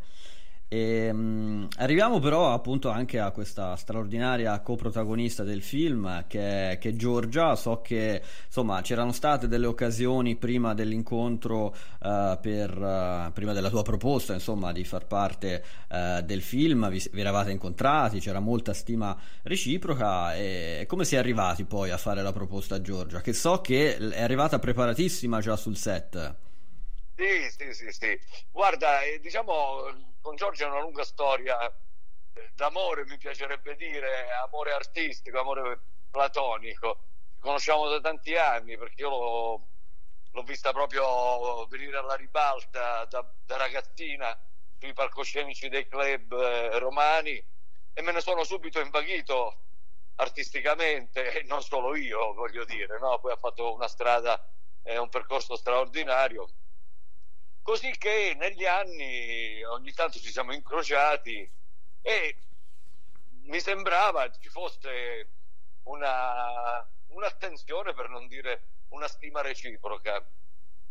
E, 0.73 1.11
um, 1.11 1.67
arriviamo 1.77 2.17
però 2.17 2.51
appunto 2.51 2.89
anche 2.89 3.19
a 3.19 3.29
questa 3.29 3.75
straordinaria 3.75 4.59
coprotagonista 4.61 5.43
del 5.43 5.61
film 5.61 6.25
che 6.25 6.79
che 6.79 6.89
è 6.89 6.93
Giorgia. 6.93 7.55
So 7.55 7.81
che 7.81 8.23
insomma 8.47 8.81
c'erano 8.81 9.11
state 9.11 9.47
delle 9.47 9.67
occasioni 9.67 10.35
prima 10.35 10.73
dell'incontro, 10.73 11.65
uh, 11.67 12.39
per, 12.41 12.75
uh, 12.75 13.31
prima 13.33 13.53
della 13.53 13.69
tua 13.69 13.83
proposta 13.83 14.33
insomma 14.33 14.71
di 14.71 14.83
far 14.83 15.05
parte 15.05 15.63
uh, 15.89 16.21
del 16.21 16.41
film, 16.41 16.89
vi, 16.89 17.07
vi, 17.11 17.19
eravate 17.19 17.51
incontrati, 17.51 18.19
c'era 18.19 18.39
molta 18.39 18.73
stima 18.73 19.15
reciproca. 19.43 20.35
E 20.35 20.85
come 20.87 21.05
si 21.05 21.13
è 21.13 21.19
arrivati 21.19 21.65
poi 21.65 21.91
a 21.91 21.97
fare 21.97 22.23
la 22.23 22.31
proposta 22.31 22.75
a 22.75 22.81
Giorgia? 22.81 23.21
Che 23.21 23.33
so 23.33 23.61
che 23.61 23.95
è 23.95 24.23
arrivata 24.23 24.57
preparatissima 24.57 25.39
già 25.39 25.55
sul 25.55 25.77
set. 25.77 26.35
Sì, 27.15 27.47
sì, 27.55 27.73
sì, 27.73 27.91
sì. 27.91 28.19
Guarda, 28.51 29.03
eh, 29.03 29.19
diciamo 29.21 30.11
con 30.23 30.37
Giorgio 30.37 30.63
è 30.63 30.67
una 30.67 30.79
lunga 30.79 31.03
storia 31.03 31.71
d'amore, 32.55 33.03
mi 33.03 33.17
piacerebbe 33.17 33.75
dire, 33.75 34.31
amore 34.45 34.71
artistico, 34.71 35.37
amore 35.37 35.79
platonico. 36.09 36.99
Ci 37.35 37.41
conosciamo 37.41 37.89
da 37.89 37.99
tanti 37.99 38.33
anni 38.37 38.77
perché 38.77 39.01
io 39.01 39.09
l'ho, 39.09 39.67
l'ho 40.31 40.43
vista 40.43 40.71
proprio 40.71 41.65
venire 41.67 41.97
alla 41.97 42.15
ribalta 42.15 43.03
da, 43.05 43.29
da, 43.45 43.57
ragazzina 43.57 44.35
sui 44.79 44.93
palcoscenici 44.93 45.67
dei 45.67 45.89
club 45.89 46.31
eh, 46.31 46.79
romani 46.79 47.43
e 47.93 48.01
me 48.01 48.13
ne 48.13 48.21
sono 48.21 48.45
subito 48.45 48.79
invaghito 48.79 49.57
artisticamente 50.15 51.33
e 51.33 51.43
non 51.43 51.61
solo 51.61 51.97
io, 51.97 52.33
voglio 52.33 52.63
dire, 52.63 52.97
no? 52.97 53.19
poi 53.19 53.33
ha 53.33 53.37
fatto 53.37 53.73
una 53.73 53.89
strada, 53.89 54.41
eh, 54.83 54.97
un 54.97 55.09
percorso 55.09 55.57
straordinario 55.57 56.47
Così 57.63 57.91
che 57.97 58.35
negli 58.37 58.65
anni 58.65 59.63
ogni 59.63 59.93
tanto 59.93 60.19
ci 60.19 60.31
siamo 60.31 60.53
incrociati 60.53 61.49
e 62.01 62.37
mi 63.45 63.59
sembrava 63.61 64.29
ci 64.31 64.49
fosse 64.49 65.29
una, 65.83 66.85
un'attenzione, 67.07 67.93
per 67.93 68.09
non 68.09 68.27
dire 68.27 68.63
una 68.89 69.07
stima 69.07 69.39
reciproca. 69.39 70.21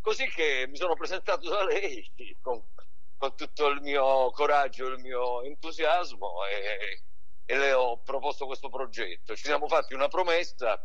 Così 0.01 0.27
che 0.29 0.65
mi 0.67 0.79
sono 0.79 0.95
presentato 0.95 1.47
da 1.51 1.63
lei 1.63 2.11
con, 2.41 2.65
con 3.19 3.37
tutto 3.37 3.69
il 3.69 3.83
mio 3.83 4.31
coraggio, 4.31 4.87
il 4.87 4.99
mio 4.99 5.43
entusiasmo 5.43 6.47
e, 6.47 7.03
e 7.45 7.57
le 7.59 7.73
ho 7.75 7.99
proposto 7.99 8.47
questo 8.47 8.71
progetto. 8.71 9.37
Ci 9.37 9.45
siamo 9.45 9.69
fatti 9.69 9.93
una 9.93 10.09
promessa 10.09 10.83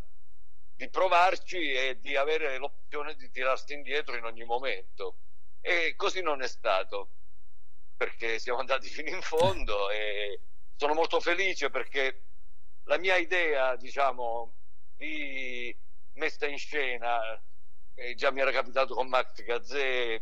di 0.76 0.89
provarci 0.89 1.71
e 1.71 1.97
di 2.02 2.17
avere 2.17 2.58
l'opzione 2.58 3.15
di 3.15 3.32
tirarsi 3.32 3.73
indietro 3.73 4.17
in 4.17 4.26
ogni 4.26 4.43
momento. 4.43 5.15
E 5.67 5.95
così 5.97 6.21
non 6.21 6.41
è 6.41 6.47
stato, 6.47 7.10
perché 7.97 8.39
siamo 8.39 8.60
andati 8.60 8.88
fino 8.88 9.10
in 9.10 9.21
fondo 9.21 9.89
e 9.89 10.39
sono 10.77 10.93
molto 10.93 11.19
felice 11.19 11.69
perché 11.69 12.21
la 12.86 12.97
mia 12.97 13.17
idea, 13.17 13.75
diciamo, 13.75 14.53
di 14.95 15.75
messa 16.13 16.47
in 16.47 16.58
scena, 16.58 17.19
eh, 17.95 18.15
già 18.15 18.32
mi 18.32 18.39
era 18.39 18.51
capitato 18.51 18.93
con 18.93 19.10
Max 19.10 19.43
Gazzè, 19.43 20.21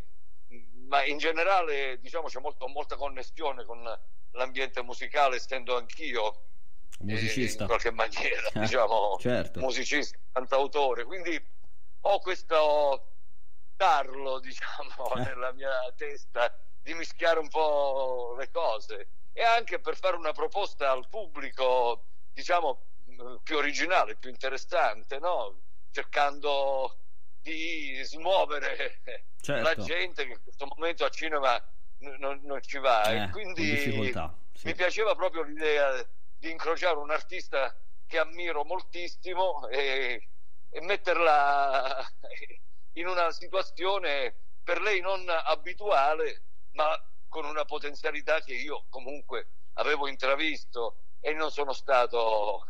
ma 0.88 1.04
in 1.04 1.18
generale, 1.18 2.00
diciamo, 2.00 2.26
c'è 2.26 2.40
molto, 2.40 2.66
molta 2.66 2.96
connessione 2.96 3.64
con 3.64 3.82
l'ambiente 4.32 4.82
musicale, 4.82 5.36
essendo 5.36 5.76
anch'io 5.76 6.42
musicista. 7.02 7.60
Eh, 7.60 7.62
in 7.62 7.68
qualche 7.68 7.90
maniera, 7.92 8.48
Eh, 8.48 8.58
diciamo, 8.66 9.16
certo. 9.20 9.60
musicista, 9.60 10.18
cantautore. 10.32 11.04
Quindi 11.04 11.40
ho 12.00 12.18
questo 12.18 13.15
tarlo, 13.76 14.38
diciamo, 14.40 15.12
Eh. 15.16 15.20
nella 15.20 15.52
mia 15.52 15.92
testa 15.96 16.56
di 16.82 16.94
mischiare 16.94 17.38
un 17.38 17.48
po' 17.48 18.34
le 18.38 18.50
cose 18.50 19.08
e 19.32 19.42
anche 19.42 19.80
per 19.80 19.96
fare 19.96 20.16
una 20.16 20.32
proposta 20.32 20.90
al 20.90 21.08
pubblico, 21.08 22.04
diciamo, 22.32 22.80
mh, 23.04 23.36
più 23.42 23.56
originale, 23.56 24.16
più 24.16 24.30
interessante, 24.30 25.18
no? 25.18 25.60
Cercando 25.90 26.98
di 27.40 28.00
smuovere 28.04 29.00
Certo. 29.40 29.62
la 29.62 29.74
gente 29.76 30.24
che 30.26 30.32
in 30.32 30.42
questo 30.42 30.66
momento 30.74 31.04
a 31.04 31.08
cinema 31.10 31.62
non, 31.98 32.40
non 32.42 32.60
ci 32.62 32.78
va 32.78 33.04
Eh, 33.04 33.22
e 33.24 33.30
quindi 33.30 33.76
sì. 33.76 34.12
mi 34.64 34.74
piaceva 34.74 35.14
proprio 35.14 35.42
l'idea 35.42 36.04
di 36.38 36.50
incrociare 36.50 36.96
un 36.98 37.10
artista 37.10 37.74
che 38.06 38.18
ammiro 38.18 38.64
moltissimo 38.64 39.66
e, 39.68 40.28
e 40.70 40.80
metterla 40.82 42.04
in 42.96 43.06
una 43.06 43.30
situazione 43.30 44.34
per 44.62 44.80
lei 44.80 45.00
non 45.00 45.24
abituale 45.28 46.42
ma 46.72 46.86
con 47.28 47.44
una 47.44 47.64
potenzialità 47.64 48.40
che 48.40 48.54
io 48.54 48.84
comunque 48.88 49.48
avevo 49.74 50.08
intravisto 50.08 50.96
e 51.20 51.32
non 51.32 51.50
sono 51.50 51.72
stato 51.72 52.66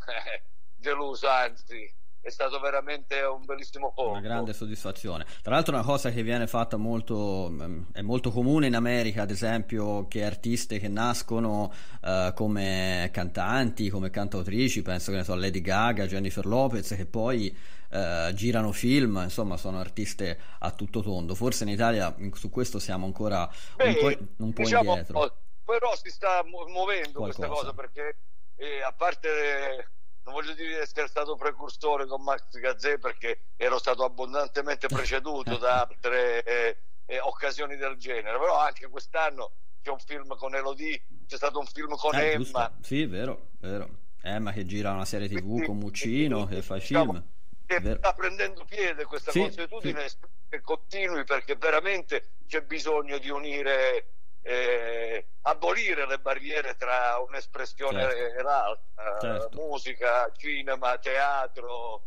deluso 0.76 1.28
anzi 1.28 1.94
è 2.26 2.30
stato 2.30 2.58
veramente 2.58 3.20
un 3.20 3.44
bellissimo 3.44 3.92
colpo 3.92 4.10
Una 4.10 4.20
grande 4.20 4.52
soddisfazione. 4.52 5.24
Tra 5.42 5.54
l'altro 5.54 5.72
una 5.72 5.84
cosa 5.84 6.10
che 6.10 6.24
viene 6.24 6.48
fatta 6.48 6.76
molto, 6.76 7.46
ehm, 7.46 7.92
è 7.92 8.00
molto 8.00 8.32
comune 8.32 8.66
in 8.66 8.74
America, 8.74 9.22
ad 9.22 9.30
esempio, 9.30 10.08
che 10.08 10.24
artiste 10.24 10.80
che 10.80 10.88
nascono 10.88 11.72
eh, 12.02 12.32
come 12.34 13.10
cantanti, 13.12 13.90
come 13.90 14.10
cantautrici, 14.10 14.82
penso 14.82 15.12
che 15.12 15.18
ne 15.18 15.22
so, 15.24 15.36
Lady 15.36 15.60
Gaga, 15.60 16.06
Jennifer 16.06 16.44
Lopez, 16.44 16.96
che 16.96 17.06
poi 17.06 17.56
eh, 17.90 18.30
girano 18.34 18.72
film, 18.72 19.20
insomma 19.24 19.56
sono 19.56 19.78
artiste 19.78 20.38
a 20.60 20.70
tutto 20.72 21.02
tondo. 21.02 21.34
Forse 21.34 21.64
in 21.64 21.70
Italia 21.70 22.14
su 22.34 22.50
questo 22.50 22.78
siamo 22.78 23.06
ancora 23.06 23.42
un 23.42 23.76
Beh, 23.76 23.94
po', 23.96 24.24
un 24.44 24.52
po' 24.52 24.62
diciamo, 24.62 24.90
indietro. 24.90 25.36
però 25.64 25.94
si 25.96 26.10
sta 26.10 26.42
mu- 26.44 26.66
muovendo 26.68 27.20
questa 27.20 27.46
Qualcosa. 27.46 27.72
cosa 27.72 27.74
perché 27.74 28.16
eh, 28.56 28.82
a 28.82 28.92
parte 28.92 29.90
non 30.24 30.34
voglio 30.34 30.54
dire 30.54 30.68
di 30.68 30.74
essere 30.74 31.06
stato 31.08 31.36
precursore 31.36 32.06
con 32.06 32.22
Max 32.22 32.58
Gazzè 32.58 32.98
perché 32.98 33.40
ero 33.56 33.78
stato 33.78 34.04
abbondantemente 34.04 34.88
preceduto 34.88 35.56
da 35.56 35.82
altre 35.86 36.42
eh, 36.42 36.76
eh, 37.06 37.20
occasioni 37.20 37.76
del 37.76 37.96
genere 37.96 38.36
però 38.38 38.58
anche 38.58 38.88
quest'anno 38.88 39.52
c'è 39.82 39.90
un 39.90 39.98
film 40.00 40.36
con 40.36 40.54
Elodie 40.56 41.00
c'è 41.28 41.36
stato 41.36 41.60
un 41.60 41.66
film 41.66 41.94
con 41.96 42.14
Eh, 42.16 42.30
Emma 42.32 42.36
giusto. 42.42 42.72
Sì, 42.80 43.06
vero, 43.06 43.48
vero. 43.60 43.88
Emma 44.22 44.50
che 44.52 44.64
gira 44.66 44.90
una 44.92 45.04
serie 45.04 45.28
tv 45.28 45.64
con 45.64 45.76
Muccino, 45.78 46.46
che 46.48 46.60
fa 46.62 46.74
diciamo, 46.74 47.12
film. 47.12 47.24
Che 47.66 47.96
sta 47.96 48.12
prendendo 48.14 48.64
piede 48.64 49.04
questa 49.04 49.32
Sì, 49.32 49.40
consuetudine 49.40 50.06
che 50.48 50.60
continui 50.60 51.24
perché 51.24 51.56
veramente 51.56 52.36
c'è 52.46 52.62
bisogno 52.62 53.18
di 53.18 53.28
unire 53.28 54.12
eh, 54.40 55.32
abolire 55.42 56.06
le 56.06 56.20
barriere 56.20 56.76
tra 56.76 57.18
un'espressione 57.18 58.00
Certo. 58.02 58.38
e 58.38 58.42
l'altra 58.42 59.18
Certo. 59.20 59.56
musica, 59.58 60.30
cinema, 60.36 60.96
teatro 60.98 62.06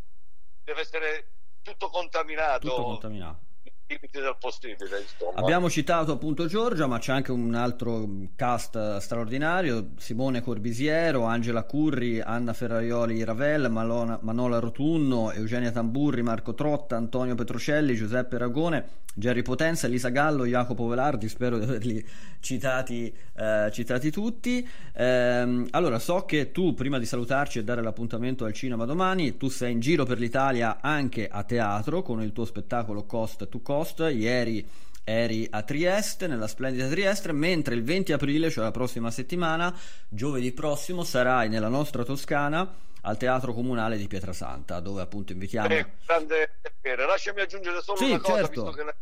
deve 0.64 0.80
essere 0.80 1.32
tutto 1.60 1.88
contaminato 1.90 2.68
Tutto 2.68 2.82
contaminato. 2.84 3.48
Limiti 3.90 4.20
del 4.20 4.36
possibile 4.38 5.00
insomma. 5.00 5.38
Abbiamo 5.38 5.68
citato 5.68 6.12
appunto 6.12 6.46
Giorgia, 6.46 6.86
ma 6.86 6.98
c'è 6.98 7.12
anche 7.12 7.32
un 7.32 7.54
altro 7.54 8.08
cast 8.36 8.98
straordinario: 8.98 9.90
Simone 9.98 10.40
Corbisiero, 10.40 11.24
Angela 11.24 11.64
Curri, 11.64 12.20
Anna 12.20 12.52
Ferraioli 12.52 13.24
Ravel, 13.24 13.70
Malona- 13.70 14.18
Manola 14.22 14.60
Rotunno, 14.60 15.32
Eugenia 15.32 15.72
Tamburri, 15.72 16.22
Marco 16.22 16.54
Trotta, 16.54 16.96
Antonio 16.96 17.34
Petrocelli, 17.34 17.94
Giuseppe 17.94 18.38
Ragone, 18.38 18.88
Gerry 19.14 19.42
Potenza, 19.42 19.86
Elisa 19.86 20.08
Gallo, 20.08 20.46
Jacopo 20.46 20.86
Velardi. 20.86 21.28
Spero 21.28 21.58
di 21.58 21.64
averli 21.64 22.04
citati, 22.40 23.12
eh, 23.36 23.70
citati 23.72 24.10
tutti. 24.10 24.66
Ehm, 24.94 25.66
allora, 25.70 25.98
so 25.98 26.24
che 26.24 26.52
tu, 26.52 26.74
prima 26.74 26.98
di 26.98 27.06
salutarci 27.06 27.58
e 27.58 27.64
dare 27.64 27.82
l'appuntamento 27.82 28.44
al 28.44 28.52
cinema 28.52 28.84
domani, 28.84 29.36
tu 29.36 29.48
sei 29.48 29.72
in 29.72 29.80
giro 29.80 30.04
per 30.04 30.18
l'Italia 30.18 30.78
anche 30.80 31.28
a 31.28 31.42
teatro 31.42 32.02
con 32.02 32.22
il 32.22 32.32
tuo 32.32 32.44
spettacolo 32.44 33.04
Cost 33.04 33.48
to 33.48 33.60
Cost. 33.60 34.00
Ieri 34.12 34.66
eri 35.04 35.46
a 35.50 35.62
Trieste, 35.62 36.26
nella 36.26 36.46
splendida 36.46 36.88
Trieste, 36.88 37.32
mentre 37.32 37.74
il 37.74 37.82
20 37.82 38.12
aprile, 38.12 38.50
cioè 38.50 38.64
la 38.64 38.70
prossima 38.70 39.10
settimana, 39.10 39.76
giovedì 40.08 40.52
prossimo, 40.52 41.02
sarai 41.04 41.48
nella 41.48 41.68
nostra 41.68 42.04
Toscana 42.04 42.72
al 43.02 43.16
Teatro 43.16 43.52
Comunale 43.54 43.96
di 43.96 44.06
Pietrasanta, 44.06 44.78
dove 44.80 45.00
appunto 45.02 45.32
invitiamo... 45.32 45.68
Eh, 45.74 45.86
grande 46.06 46.58
piacere. 46.80 47.06
lasciami 47.06 47.40
aggiungere 47.40 47.80
solo 47.82 47.96
Sì, 47.98 48.10
una 48.10 48.20
cosa 48.20 48.36
certo. 48.36 48.62
visto 48.64 48.76
che 48.76 48.82
l'hai 48.84 48.94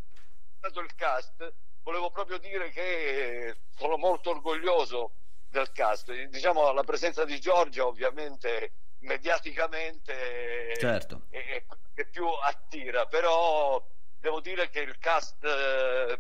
citato 0.55 0.81
il 0.81 0.95
cast 0.95 1.53
volevo 1.83 2.11
proprio 2.11 2.39
dire 2.39 2.71
che 2.71 3.57
sono 3.77 3.97
molto 3.97 4.31
orgoglioso 4.31 5.13
del 5.51 5.71
cast 5.73 6.13
diciamo 6.29 6.71
la 6.73 6.83
presenza 6.85 7.25
di 7.25 7.41
Giorgia 7.41 7.87
ovviamente 7.87 8.73
mediaticamente 8.99 10.75
Certo. 10.79 11.23
è- 11.31 11.65
è 11.95 12.05
più 12.05 12.27
attira 12.45 13.07
però 13.07 13.83
devo 14.21 14.41
dire 14.41 14.69
che 14.71 14.81
il 14.81 14.99
cast 14.99 15.45
eh, 15.45 16.19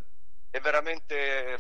è 0.51 0.61
veramente 0.61 1.59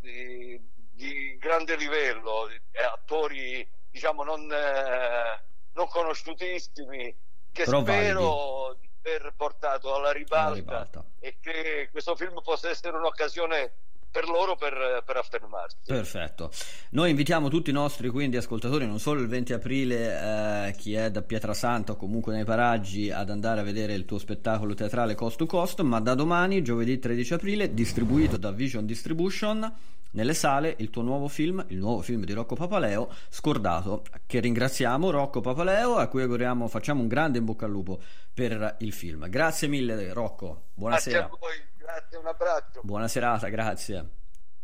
di, 0.00 0.60
di 0.92 1.36
grande 1.38 1.76
livello 1.76 2.48
e 2.48 2.82
attori 2.82 3.66
diciamo 3.90 4.22
non, 4.24 4.50
eh, 4.52 5.42
non 5.72 5.88
conosciutissimi 5.88 7.14
che 7.52 7.64
Però 7.64 7.80
spero 7.82 8.76
di 8.80 8.90
aver 9.02 9.32
portato 9.36 9.94
alla 9.94 10.10
ribalta, 10.12 10.46
Alla 10.46 10.54
ribalta. 10.54 11.04
e 11.20 11.38
che 11.40 11.88
questo 11.90 12.16
film 12.16 12.40
possa 12.42 12.68
essere 12.68 12.96
un'occasione 12.96 13.72
per 14.14 14.28
loro 14.28 14.54
per, 14.54 15.02
per 15.04 15.16
affermarsi. 15.16 15.76
Perfetto. 15.84 16.52
Noi 16.90 17.10
invitiamo 17.10 17.48
tutti 17.48 17.70
i 17.70 17.72
nostri 17.72 18.08
quindi 18.10 18.36
ascoltatori, 18.36 18.86
non 18.86 19.00
solo 19.00 19.20
il 19.20 19.26
20 19.26 19.52
aprile, 19.54 20.68
eh, 20.68 20.74
chi 20.76 20.94
è 20.94 21.10
da 21.10 21.20
Pietrasanta 21.20 21.92
o 21.92 21.96
comunque 21.96 22.32
nei 22.32 22.44
paraggi, 22.44 23.10
ad 23.10 23.28
andare 23.28 23.58
a 23.58 23.64
vedere 23.64 23.94
il 23.94 24.04
tuo 24.04 24.18
spettacolo 24.18 24.74
teatrale 24.74 25.16
Cost 25.16 25.38
to 25.38 25.46
Cost, 25.46 25.80
ma 25.80 25.98
da 25.98 26.14
domani, 26.14 26.62
giovedì 26.62 27.00
13 27.00 27.34
aprile, 27.34 27.74
distribuito 27.74 28.36
da 28.36 28.52
Vision 28.52 28.86
Distribution, 28.86 29.74
nelle 30.12 30.34
sale 30.34 30.76
il 30.78 30.90
tuo 30.90 31.02
nuovo 31.02 31.26
film, 31.26 31.64
il 31.70 31.78
nuovo 31.78 32.00
film 32.00 32.24
di 32.24 32.32
Rocco 32.32 32.54
Papaleo, 32.54 33.12
Scordato, 33.28 34.04
che 34.26 34.38
ringraziamo 34.38 35.10
Rocco 35.10 35.40
Papaleo, 35.40 35.96
a 35.96 36.06
cui 36.06 36.22
auguriamo, 36.22 36.68
facciamo 36.68 37.00
un 37.00 37.08
grande 37.08 37.38
in 37.38 37.44
bocca 37.44 37.64
al 37.64 37.72
lupo 37.72 38.00
per 38.32 38.76
il 38.78 38.92
film. 38.92 39.28
Grazie 39.28 39.66
mille 39.66 40.12
Rocco, 40.12 40.66
buonasera. 40.74 41.18
Grazie 41.18 41.34
a 41.34 41.38
voi, 41.40 41.73
grazie, 41.84 42.16
un 42.18 42.26
abbraccio. 42.26 42.80
Buona 42.82 43.08
serata, 43.08 43.48
grazie. 43.48 44.08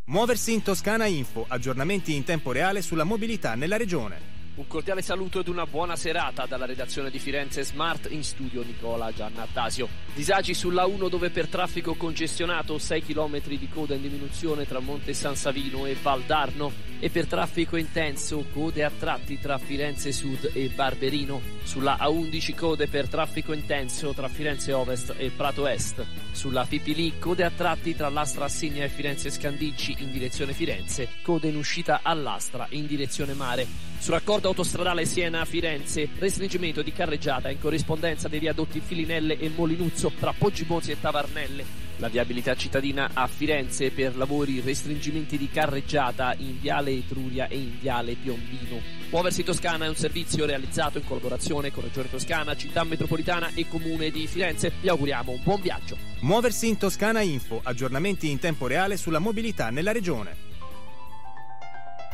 Muoversi 0.04 0.52
in 0.54 0.62
Toscana 0.62 1.04
Info, 1.04 1.44
aggiornamenti 1.46 2.16
in 2.16 2.24
tempo 2.24 2.50
reale 2.50 2.83
sulla 2.83 3.04
mobilità 3.04 3.54
nella 3.54 3.76
regione. 3.76 4.39
Un 4.52 4.66
cordiale 4.66 5.00
saluto 5.00 5.38
ed 5.40 5.48
una 5.48 5.64
buona 5.64 5.94
serata 5.94 6.44
dalla 6.44 6.66
redazione 6.66 7.08
di 7.08 7.20
Firenze 7.20 7.62
Smart 7.62 8.08
in 8.10 8.24
studio 8.24 8.62
Nicola 8.62 9.12
Giannattasio. 9.12 9.88
Disagi 10.12 10.54
sulla 10.54 10.86
1 10.86 11.08
dove 11.08 11.30
per 11.30 11.46
traffico 11.46 11.94
congestionato 11.94 12.76
6 12.76 13.02
km 13.02 13.40
di 13.46 13.68
coda 13.72 13.94
in 13.94 14.02
diminuzione 14.02 14.66
tra 14.66 14.80
Monte 14.80 15.14
San 15.14 15.36
Savino 15.36 15.86
e 15.86 15.94
Valdarno 15.94 16.72
e 16.98 17.08
per 17.10 17.26
traffico 17.26 17.76
intenso 17.76 18.44
code 18.52 18.84
a 18.84 18.90
tratti 18.90 19.38
tra 19.38 19.56
Firenze 19.56 20.10
Sud 20.10 20.50
e 20.52 20.68
Barberino. 20.68 21.40
Sulla 21.62 21.96
A11 22.00 22.54
code 22.54 22.88
per 22.88 23.08
traffico 23.08 23.52
intenso 23.52 24.12
tra 24.12 24.28
Firenze 24.28 24.72
Ovest 24.72 25.14
e 25.16 25.30
Prato 25.30 25.66
Est. 25.68 26.04
Sulla 26.32 26.66
Pipili 26.68 27.18
code 27.18 27.44
a 27.44 27.50
tratti 27.50 27.94
tra 27.94 28.08
l'Astra 28.08 28.44
Assigna 28.44 28.84
e 28.84 28.88
Firenze 28.88 29.30
Scandicci 29.30 29.96
in 30.00 30.10
direzione 30.10 30.52
Firenze, 30.52 31.08
code 31.22 31.48
in 31.48 31.56
uscita 31.56 32.00
all'Astra 32.02 32.66
in 32.70 32.86
direzione 32.86 33.32
mare. 33.32 33.90
Sul 34.00 34.14
raccordo 34.40 34.48
autostradale 34.48 35.05
Siena-Firenze, 35.05 36.09
restringimento 36.18 36.81
di 36.83 36.92
carreggiata 36.92 37.50
in 37.50 37.61
corrispondenza 37.61 38.26
dei 38.26 38.38
viadotti 38.38 38.81
Filinelle 38.81 39.38
e 39.38 39.50
Molinuzzo 39.55 40.12
tra 40.18 40.33
Poggibonsi 40.37 40.90
e 40.90 41.00
Tavarnelle. 41.00 41.64
La 41.96 42.09
viabilità 42.09 42.55
cittadina 42.55 43.11
a 43.12 43.26
Firenze 43.26 43.90
per 43.90 44.16
lavori 44.16 44.61
restringimenti 44.61 45.37
di 45.37 45.50
carreggiata 45.50 46.35
in 46.38 46.59
Viale 46.59 46.92
Etruria 46.92 47.48
e 47.48 47.57
in 47.57 47.79
Viale 47.79 48.14
Piombino. 48.14 48.81
Muoversi 49.11 49.40
in 49.40 49.46
Toscana 49.46 49.85
è 49.85 49.88
un 49.88 49.96
servizio 49.96 50.46
realizzato 50.46 50.96
in 50.96 51.05
collaborazione 51.05 51.70
con 51.70 51.83
Regione 51.83 52.09
Toscana, 52.09 52.57
Città 52.57 52.83
Metropolitana 52.85 53.50
e 53.55 53.68
Comune 53.68 54.11
di 54.11 54.26
Firenze. 54.26 54.72
Vi 54.81 54.88
auguriamo 54.88 55.33
un 55.33 55.42
buon 55.42 55.61
viaggio. 55.61 55.98
Muoversi 56.20 56.66
in 56.66 56.79
Toscana 56.79 57.20
Info, 57.20 57.61
aggiornamenti 57.62 58.31
in 58.31 58.38
tempo 58.38 58.66
reale 58.66 58.96
sulla 58.96 59.18
mobilità 59.18 59.68
nella 59.68 59.92
regione. 59.92 60.48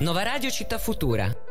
Nova 0.01 0.23
Radio 0.25 0.51
Città 0.51 0.79
Futura. 0.79 1.46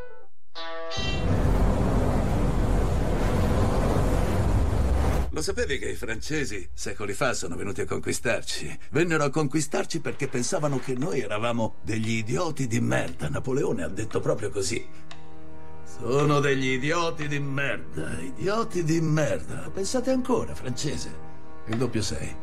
Lo 5.36 5.42
sapevi 5.42 5.78
che 5.78 5.90
i 5.90 5.96
francesi 5.96 6.66
secoli 6.72 7.12
fa 7.12 7.34
sono 7.34 7.56
venuti 7.56 7.82
a 7.82 7.84
conquistarci? 7.84 8.78
Vennero 8.88 9.22
a 9.22 9.28
conquistarci 9.28 10.00
perché 10.00 10.28
pensavano 10.28 10.78
che 10.78 10.94
noi 10.94 11.20
eravamo 11.20 11.74
degli 11.82 12.12
idioti 12.12 12.66
di 12.66 12.80
merda. 12.80 13.28
Napoleone 13.28 13.82
ha 13.82 13.88
detto 13.88 14.20
proprio 14.20 14.48
così. 14.48 14.82
Sono 15.84 16.40
degli 16.40 16.68
idioti 16.68 17.28
di 17.28 17.38
merda, 17.38 18.18
idioti 18.18 18.82
di 18.82 18.98
merda. 19.02 19.70
Pensate 19.70 20.10
ancora, 20.10 20.54
francese. 20.54 21.10
Il 21.66 21.76
doppio 21.76 22.00
sei. 22.00 22.34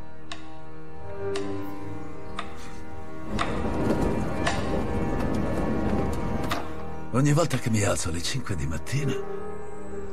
Ogni 7.15 7.31
volta 7.31 7.59
che 7.59 7.69
mi 7.69 7.83
alzo 7.83 8.09
alle 8.09 8.23
5 8.23 8.55
di 8.55 8.65
mattina, 8.65 9.13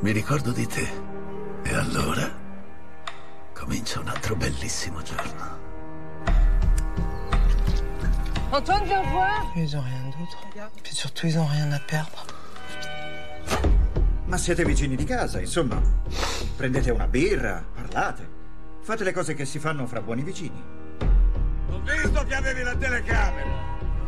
mi 0.00 0.10
ricordo 0.10 0.52
di 0.52 0.66
te. 0.66 0.86
E 1.62 1.74
allora 1.74 2.30
comincia 3.54 4.00
un 4.00 4.08
altro 4.08 4.36
bellissimo 4.36 5.00
giorno. 5.00 5.58
Antoine, 8.50 8.84
viens 8.84 9.08
voir. 9.08 9.50
Ils 9.56 9.74
ont 9.74 9.82
rien 9.82 10.14
d'autre. 10.14 10.36
Puis 10.82 10.94
surtout, 10.94 11.26
ils 11.26 11.38
ont 11.38 11.48
rien 11.48 11.72
à 11.72 11.78
perdre. 11.78 12.22
Ma 14.26 14.36
siete 14.36 14.62
vicini 14.66 14.94
di 14.94 15.04
casa, 15.04 15.40
insomma. 15.40 15.80
Prendete 16.54 16.90
una 16.90 17.06
birra, 17.06 17.64
parlate. 17.72 18.28
Fate 18.82 19.04
le 19.04 19.12
cose 19.12 19.32
che 19.32 19.46
si 19.46 19.58
fanno 19.58 19.86
fra 19.86 20.02
buoni 20.02 20.22
vicini. 20.22 20.62
Ho 21.70 21.80
visto 21.80 22.24
che 22.24 22.34
avevi 22.34 22.62
la 22.62 22.76
telecamera. 22.76 23.50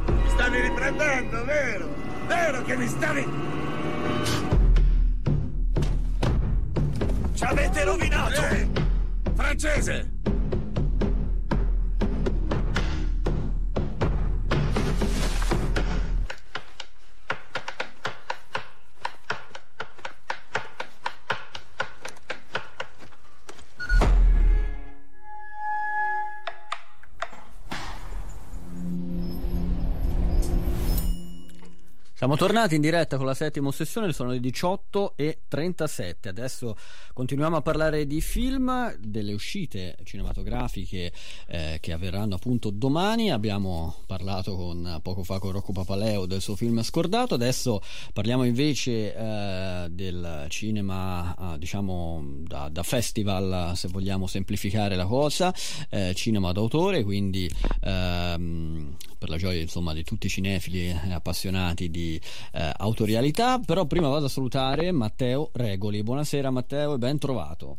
Mi 0.08 0.28
stavi 0.28 0.60
riprendendo, 0.60 1.44
vero? 1.46 2.01
Vero 2.34 2.62
che 2.62 2.76
mi 2.76 2.88
stavi... 2.88 3.28
Ci 7.34 7.44
avete 7.44 7.84
rovinato! 7.84 8.40
Eh, 8.40 8.68
francese! 9.34 10.11
Siamo 32.22 32.36
tornati 32.36 32.76
in 32.76 32.80
diretta 32.82 33.16
con 33.16 33.26
la 33.26 33.34
settima 33.34 33.72
sessione, 33.72 34.12
sono 34.12 34.30
le 34.30 34.38
18 34.38 35.14
e 35.16 35.40
37. 35.48 36.28
Adesso 36.28 36.76
continuiamo 37.12 37.56
a 37.56 37.62
parlare 37.62 38.06
di 38.06 38.20
film, 38.20 38.94
delle 39.00 39.32
uscite 39.32 39.96
cinematografiche 40.04 41.12
eh, 41.48 41.78
che 41.80 41.92
avverranno 41.92 42.36
appunto 42.36 42.70
domani. 42.70 43.32
Abbiamo 43.32 43.96
parlato 44.06 44.54
con, 44.54 45.00
poco 45.02 45.24
fa 45.24 45.40
con 45.40 45.50
Rocco 45.50 45.72
Papaleo 45.72 46.26
del 46.26 46.40
suo 46.40 46.54
film 46.54 46.80
Scordato. 46.84 47.34
Adesso 47.34 47.82
parliamo 48.12 48.44
invece 48.44 49.16
eh, 49.16 49.86
del 49.90 50.46
cinema, 50.48 51.54
eh, 51.54 51.58
diciamo 51.58 52.24
da, 52.46 52.68
da, 52.68 52.84
festival, 52.84 53.72
se 53.74 53.88
vogliamo 53.88 54.28
semplificare 54.28 54.94
la 54.94 55.06
cosa, 55.06 55.52
eh, 55.90 56.12
cinema 56.14 56.52
d'autore, 56.52 57.02
quindi 57.02 57.50
ehm, 57.80 58.94
per 59.18 59.28
la 59.28 59.36
gioia 59.36 59.60
insomma 59.60 59.92
di 59.92 60.04
tutti 60.04 60.26
i 60.26 60.30
cinefili 60.30 60.96
appassionati 61.10 61.90
di 61.90 62.11
eh, 62.16 62.72
autorialità, 62.78 63.58
però 63.58 63.84
prima 63.86 64.08
vado 64.08 64.26
a 64.26 64.28
salutare 64.28 64.90
Matteo 64.92 65.50
Regoli. 65.52 66.02
Buonasera 66.02 66.50
Matteo 66.50 66.94
e 66.94 66.98
ben 66.98 67.18
trovato. 67.18 67.78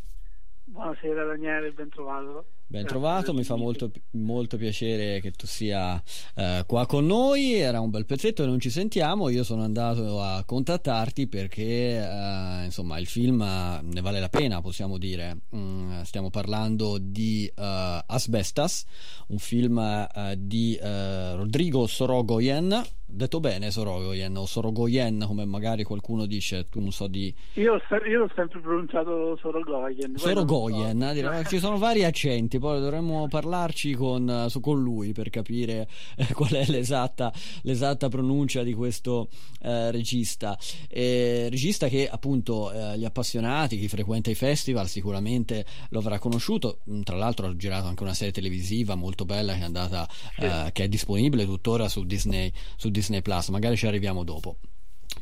Buonasera 0.65 1.25
Daniele, 1.25 1.71
ben 1.71 1.89
trovato. 1.89 2.45
Ben 2.65 2.85
trovato, 2.85 3.33
mi 3.33 3.43
fa 3.43 3.55
molto, 3.55 3.91
molto, 4.11 4.57
piacere 4.57 5.19
che 5.19 5.31
tu 5.31 5.45
sia 5.45 6.01
eh, 6.35 6.63
qua 6.65 6.85
con 6.87 7.05
noi. 7.05 7.53
Era 7.53 7.79
un 7.79 7.91
bel 7.91 8.05
pezzetto 8.05 8.43
e 8.43 8.45
non 8.47 8.59
ci 8.59 8.69
sentiamo. 8.71 9.29
Io 9.29 9.43
sono 9.43 9.63
andato 9.63 10.19
a 10.21 10.43
contattarti 10.43 11.27
perché 11.27 11.99
eh, 11.99 12.63
insomma 12.65 12.97
il 12.97 13.05
film 13.05 13.41
ne 13.43 14.01
vale 14.01 14.19
la 14.19 14.29
pena, 14.29 14.61
possiamo 14.61 14.97
dire. 14.97 15.37
Mm, 15.55 16.01
stiamo 16.01 16.29
parlando 16.29 16.97
di 16.99 17.51
uh, 17.55 17.61
Asbestas, 18.05 18.85
un 19.27 19.37
film 19.37 19.77
uh, 19.77 20.33
di 20.35 20.77
uh, 20.81 21.35
Rodrigo 21.35 21.85
Sorogoyen. 21.85 22.81
Detto 23.05 23.39
bene 23.39 23.69
Sorogoyen 23.69 24.35
o 24.37 24.47
Sorogoyen 24.47 25.23
come 25.27 25.45
magari 25.45 25.83
qualcuno 25.83 26.25
dice, 26.25 26.67
tu 26.69 26.79
non 26.79 26.91
so 26.91 27.05
di... 27.05 27.31
Io, 27.53 27.79
io 28.07 28.19
l'ho 28.19 28.31
sempre 28.33 28.59
pronunciato 28.59 29.37
Sorogoyen. 29.37 30.17
Sorogoyen, 30.17 31.43
so. 31.43 31.49
ci 31.49 31.59
sono 31.59 31.77
vari 31.77 32.03
accenti 32.03 32.52
poi 32.59 32.79
dovremmo 32.79 33.27
parlarci 33.27 33.93
con, 33.93 34.47
su, 34.49 34.59
con 34.59 34.81
lui 34.81 35.11
per 35.13 35.29
capire 35.29 35.87
eh, 36.15 36.31
qual 36.33 36.51
è 36.51 36.65
l'esatta, 36.67 37.33
l'esatta, 37.61 38.09
pronuncia 38.09 38.63
di 38.63 38.73
questo 38.73 39.29
eh, 39.61 39.91
regista. 39.91 40.57
Eh, 40.89 41.47
regista 41.49 41.87
che 41.87 42.09
appunto 42.09 42.71
eh, 42.71 42.97
gli 42.97 43.05
appassionati, 43.05 43.77
chi 43.77 43.87
frequenta 43.87 44.29
i 44.29 44.35
festival 44.35 44.87
sicuramente 44.87 45.65
lo 45.89 45.99
avrà 45.99 46.19
conosciuto, 46.19 46.79
mm, 46.89 47.01
tra 47.01 47.15
l'altro 47.15 47.47
ha 47.47 47.55
girato 47.55 47.87
anche 47.87 48.03
una 48.03 48.13
serie 48.13 48.33
televisiva 48.33 48.95
molto 48.95 49.25
bella 49.25 49.53
che 49.53 49.59
è, 49.59 49.63
andata, 49.63 50.07
sì. 50.09 50.45
Eh, 50.45 50.69
che 50.71 50.83
è 50.85 50.87
disponibile 50.87 51.45
tuttora 51.45 51.87
su 51.87 52.03
Disney, 52.05 52.51
su 52.75 52.89
Disney 52.89 53.21
Plus, 53.21 53.49
magari 53.49 53.77
ci 53.77 53.87
arriviamo 53.87 54.23
dopo. 54.23 54.57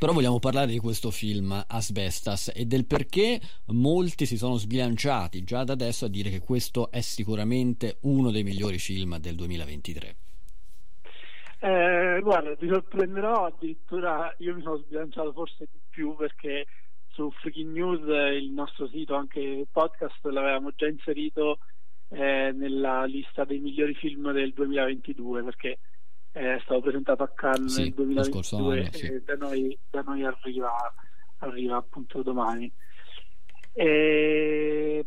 Però 0.02 0.14
vogliamo 0.14 0.40
parlare 0.40 0.72
di 0.72 0.80
questo 0.80 1.12
film 1.12 1.64
Asbestas 1.68 2.52
e 2.56 2.66
del 2.66 2.88
perché 2.88 3.40
molti 3.68 4.26
si 4.26 4.36
sono 4.36 4.56
sbilanciati 4.56 5.44
già 5.44 5.64
da 5.64 5.74
adesso 5.74 6.06
a 6.06 6.08
dire 6.08 6.32
che 6.32 6.40
questo 6.40 6.90
è 6.90 7.02
sicuramente 7.02 7.98
uno 8.02 8.32
dei 8.32 8.42
migliori 8.42 8.80
film 8.80 9.20
del 9.20 9.36
2023. 9.36 10.16
Eh, 11.60 12.20
guarda, 12.24 12.56
ti 12.56 12.68
sorprenderò, 12.68 13.46
addirittura 13.46 14.34
io 14.40 14.56
mi 14.56 14.64
sono 14.64 14.78
sbilanciato 14.78 15.34
forse 15.34 15.68
di 15.72 15.80
più 15.88 16.16
perché 16.16 16.66
su 17.10 17.30
Freaking 17.30 17.72
News, 17.72 18.02
il 18.42 18.50
nostro 18.50 18.88
sito, 18.88 19.14
anche 19.14 19.68
podcast, 19.72 20.26
l'avevamo 20.26 20.72
già 20.76 20.88
inserito 20.88 21.60
eh, 22.10 22.52
nella 22.56 23.06
lista 23.06 23.44
dei 23.44 23.60
migliori 23.60 23.94
film 23.94 24.32
del 24.32 24.52
2022 24.52 25.44
perché 25.44 25.78
è 26.32 26.60
stato 26.64 26.82
presentato 26.82 27.24
a 27.24 27.30
Cannes 27.30 27.74
sì, 27.74 27.82
nel 27.84 27.94
2022 27.94 28.80
anno, 28.80 28.92
sì. 28.92 29.06
e 29.06 29.22
da 29.22 29.36
noi, 29.36 29.80
da 29.90 30.02
noi 30.02 30.24
arriva, 30.24 30.94
arriva, 31.40 31.78
appunto 31.78 32.22
domani. 32.22 32.72
E, 33.74 35.06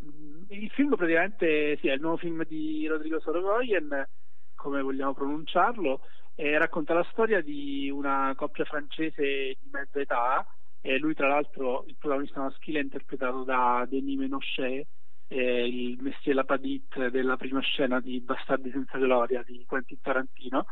il 0.48 0.70
film 0.70 0.94
praticamente 0.94 1.78
sì, 1.80 1.88
è 1.88 1.94
il 1.94 2.00
nuovo 2.00 2.18
film 2.18 2.44
di 2.46 2.86
Rodrigo 2.86 3.20
Sorogoyen, 3.20 4.06
come 4.54 4.82
vogliamo 4.82 5.14
pronunciarlo, 5.14 6.00
e 6.34 6.58
racconta 6.58 6.94
la 6.94 7.06
storia 7.10 7.40
di 7.40 7.88
una 7.90 8.32
coppia 8.36 8.64
francese 8.64 9.22
di 9.22 9.68
mezza 9.70 10.00
età 10.00 10.46
e 10.80 10.98
lui 10.98 11.14
tra 11.14 11.28
l'altro 11.28 11.84
il 11.86 11.96
protagonista 11.98 12.40
maschile 12.40 12.80
è 12.80 12.82
interpretato 12.82 13.44
da 13.44 13.86
Denis 13.88 14.18
Menochet 14.18 14.86
eh, 15.28 15.66
il 15.66 15.96
Messier 16.00 16.34
Lapadit 16.34 17.08
della 17.08 17.36
prima 17.36 17.60
scena 17.60 18.00
di 18.00 18.20
Bastardi 18.20 18.70
senza 18.70 18.98
gloria 18.98 19.42
di 19.46 19.64
Quentin 19.66 20.00
Tarantino 20.00 20.66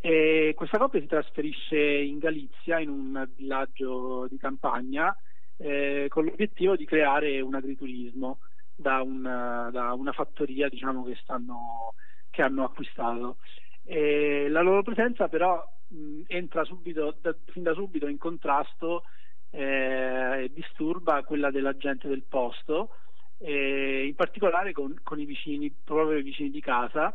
e 0.00 0.52
questa 0.56 0.78
coppia 0.78 1.00
si 1.00 1.06
trasferisce 1.06 1.76
in 1.76 2.18
Galizia, 2.18 2.78
in 2.78 2.88
un 2.88 3.28
villaggio 3.34 4.26
di 4.28 4.36
campagna, 4.36 5.14
eh, 5.56 6.06
con 6.08 6.24
l'obiettivo 6.24 6.76
di 6.76 6.84
creare 6.84 7.40
un 7.40 7.54
agriturismo 7.54 8.38
da 8.76 9.02
una, 9.02 9.70
da 9.72 9.92
una 9.94 10.12
fattoria 10.12 10.68
diciamo, 10.68 11.04
che, 11.04 11.16
stanno, 11.20 11.94
che, 12.30 12.42
hanno 12.42 12.64
acquistato. 12.64 13.38
E 13.84 14.48
la 14.48 14.60
loro 14.60 14.82
presenza 14.82 15.26
però 15.28 15.60
mh, 15.88 16.22
entra 16.28 16.62
subito, 16.64 17.16
da, 17.20 17.34
fin 17.46 17.64
da 17.64 17.72
subito 17.74 18.06
in 18.06 18.18
contrasto 18.18 19.02
eh, 19.50 20.44
e 20.44 20.50
disturba 20.54 21.24
quella 21.24 21.50
della 21.50 21.76
gente 21.76 22.06
del 22.06 22.22
posto, 22.22 22.90
eh, 23.38 24.06
in 24.06 24.14
particolare 24.14 24.72
con, 24.72 24.94
con 25.02 25.18
i 25.18 25.24
vicini, 25.24 25.74
proprio 25.84 26.18
i 26.18 26.22
vicini 26.22 26.50
di 26.50 26.60
casa, 26.60 27.12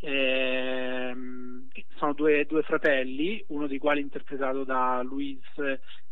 eh, 0.00 1.14
sono 1.96 2.12
due, 2.12 2.44
due, 2.46 2.62
fratelli, 2.62 3.44
uno 3.48 3.66
dei 3.66 3.78
quali 3.78 4.00
interpretato 4.00 4.64
da 4.64 5.02
Luis 5.02 5.40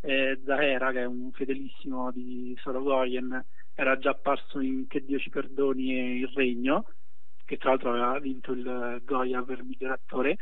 eh, 0.01 0.41
Zahera, 0.45 0.93
che 0.93 1.01
è 1.01 1.05
un 1.05 1.31
fedelissimo 1.33 2.11
di 2.11 2.57
Sorogoyen, 2.61 3.45
era 3.75 3.99
già 3.99 4.11
apparso 4.11 4.61
in 4.61 4.87
Che 4.87 5.05
Dio 5.05 5.19
ci 5.19 5.31
perdoni 5.31 5.97
e 5.97 6.19
Il 6.19 6.29
Regno, 6.35 6.87
che 7.45 7.57
tra 7.59 7.71
l'altro 7.71 7.91
aveva 7.91 8.19
vinto 8.19 8.53
il 8.53 9.03
Goya 9.05 9.43
per 9.43 9.63
miglior 9.63 9.93
attore. 9.93 10.37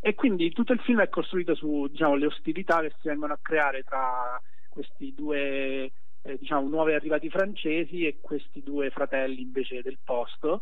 E 0.00 0.14
quindi 0.14 0.50
tutto 0.50 0.72
il 0.72 0.80
film 0.80 1.00
è 1.00 1.08
costruito 1.08 1.54
su 1.54 1.86
diciamo, 1.88 2.14
ostilità 2.26 2.80
che 2.80 2.92
si 3.00 3.08
vengono 3.08 3.34
a 3.34 3.38
creare 3.40 3.82
tra 3.82 4.40
questi 4.68 5.12
due 5.14 5.92
eh, 6.22 6.36
diciamo, 6.38 6.68
nuovi 6.68 6.92
arrivati 6.92 7.28
francesi 7.28 8.06
e 8.06 8.18
questi 8.20 8.62
due 8.62 8.90
fratelli 8.90 9.42
invece 9.42 9.82
del 9.82 9.98
posto 10.02 10.60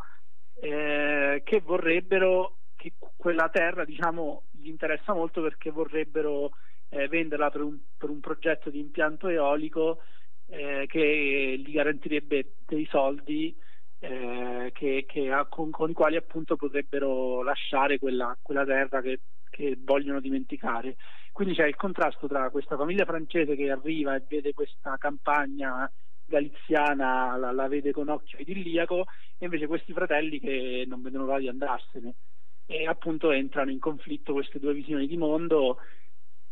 eh, 0.60 1.42
che 1.44 1.60
vorrebbero 1.60 2.56
che 2.76 2.92
quella 3.16 3.48
terra 3.48 3.84
diciamo, 3.84 4.44
gli 4.50 4.68
interessa 4.68 5.12
molto 5.12 5.42
perché 5.42 5.70
vorrebbero 5.70 6.50
eh, 6.90 7.08
venderla 7.08 7.50
per 7.50 7.62
un, 7.62 7.78
per 7.96 8.08
un, 8.08 8.20
progetto 8.20 8.70
di 8.70 8.78
impianto 8.78 9.28
eolico 9.28 10.00
eh, 10.46 10.86
che 10.86 11.62
gli 11.64 11.72
garantirebbe 11.72 12.54
dei 12.66 12.86
soldi 12.90 13.54
eh, 13.98 14.70
che, 14.72 15.04
che 15.06 15.30
con, 15.48 15.70
con, 15.70 15.90
i 15.90 15.92
quali 15.92 16.16
appunto 16.16 16.56
potrebbero 16.56 17.42
lasciare 17.42 17.98
quella, 17.98 18.36
quella 18.40 18.64
terra 18.64 19.00
che, 19.00 19.20
che, 19.50 19.76
vogliono 19.80 20.20
dimenticare. 20.20 20.96
Quindi 21.32 21.54
c'è 21.54 21.66
il 21.66 21.76
contrasto 21.76 22.26
tra 22.26 22.50
questa 22.50 22.76
famiglia 22.76 23.04
francese 23.04 23.56
che 23.56 23.70
arriva 23.70 24.14
e 24.14 24.22
vede 24.26 24.54
questa 24.54 24.96
campagna 24.98 25.90
galiziana, 26.28 27.36
la, 27.36 27.50
la 27.52 27.66
vede 27.68 27.92
con 27.92 28.08
occhio 28.08 28.38
idilliaco, 28.38 29.06
e 29.38 29.44
invece 29.44 29.66
questi 29.66 29.92
fratelli 29.92 30.38
che 30.38 30.84
non 30.86 31.02
vedono 31.02 31.24
l'ora 31.24 31.38
di 31.38 31.48
andarsene 31.48 32.14
e 32.66 32.86
appunto 32.86 33.30
entrano 33.30 33.70
in 33.70 33.78
conflitto 33.78 34.34
queste 34.34 34.58
due 34.58 34.74
visioni 34.74 35.06
di 35.06 35.16
mondo 35.16 35.78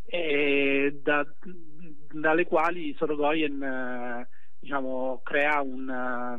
eh, 0.07 0.99
da, 1.03 1.27
dalle 2.11 2.47
quali 2.47 2.95
Sorogoyen 2.95 3.63
eh, 3.63 4.29
diciamo, 4.59 5.21
crea 5.23 5.61
una 5.61 6.39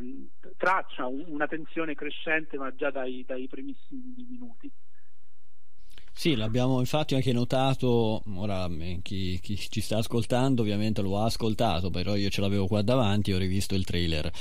traccia, 0.57 1.05
un, 1.05 1.25
una 1.27 1.47
tensione 1.47 1.93
crescente 1.93 2.57
ma 2.57 2.73
già 2.73 2.89
dai, 2.89 3.23
dai 3.25 3.47
primissimi 3.47 4.25
minuti. 4.27 4.71
Sì, 6.17 6.35
l'abbiamo 6.35 6.79
infatti 6.79 7.13
anche 7.13 7.31
notato, 7.31 8.23
ora 8.37 8.67
eh, 8.79 9.01
chi, 9.03 9.39
chi, 9.39 9.55
ci 9.55 9.81
sta 9.81 9.99
ascoltando 9.99 10.63
ovviamente 10.63 11.03
lo 11.03 11.19
ha 11.19 11.25
ascoltato, 11.25 11.91
però 11.91 12.15
io 12.15 12.29
ce 12.29 12.41
l'avevo 12.41 12.65
qua 12.65 12.81
davanti, 12.81 13.33
ho 13.33 13.37
rivisto 13.37 13.75
il 13.75 13.85
trailer. 13.85 14.31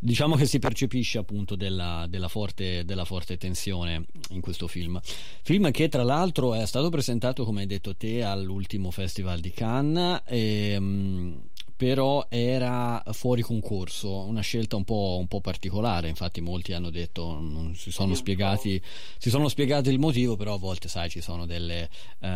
Diciamo 0.00 0.34
che 0.34 0.46
si 0.46 0.58
percepisce 0.58 1.18
appunto 1.18 1.54
della, 1.54 2.06
della, 2.08 2.26
forte, 2.26 2.84
della 2.84 3.04
forte 3.04 3.36
tensione 3.36 4.04
in 4.30 4.40
questo 4.40 4.66
film. 4.66 5.00
Film 5.42 5.70
che 5.70 5.88
tra 5.88 6.02
l'altro 6.02 6.54
è 6.54 6.66
stato 6.66 6.88
presentato, 6.88 7.44
come 7.44 7.60
hai 7.60 7.66
detto 7.68 7.94
te, 7.94 8.24
all'ultimo 8.24 8.90
Festival 8.90 9.38
di 9.38 9.52
Cannes. 9.52 10.22
E, 10.26 10.76
mm, 10.76 11.34
però 11.82 12.26
era 12.28 13.02
fuori 13.10 13.42
concorso, 13.42 14.08
una 14.20 14.40
scelta 14.40 14.76
un 14.76 14.84
po', 14.84 15.16
un 15.18 15.26
po 15.26 15.40
particolare, 15.40 16.08
infatti 16.08 16.40
molti 16.40 16.74
hanno 16.74 16.90
detto, 16.90 17.40
non 17.40 17.74
si 17.74 17.90
sono, 17.90 18.14
spiegati, 18.14 18.80
si 19.18 19.30
sono 19.30 19.48
spiegati 19.48 19.90
il 19.90 19.98
motivo, 19.98 20.36
però 20.36 20.54
a 20.54 20.58
volte 20.58 20.86
sai 20.86 21.10
ci 21.10 21.20
sono 21.20 21.44
delle 21.44 21.90
eh, 22.20 22.28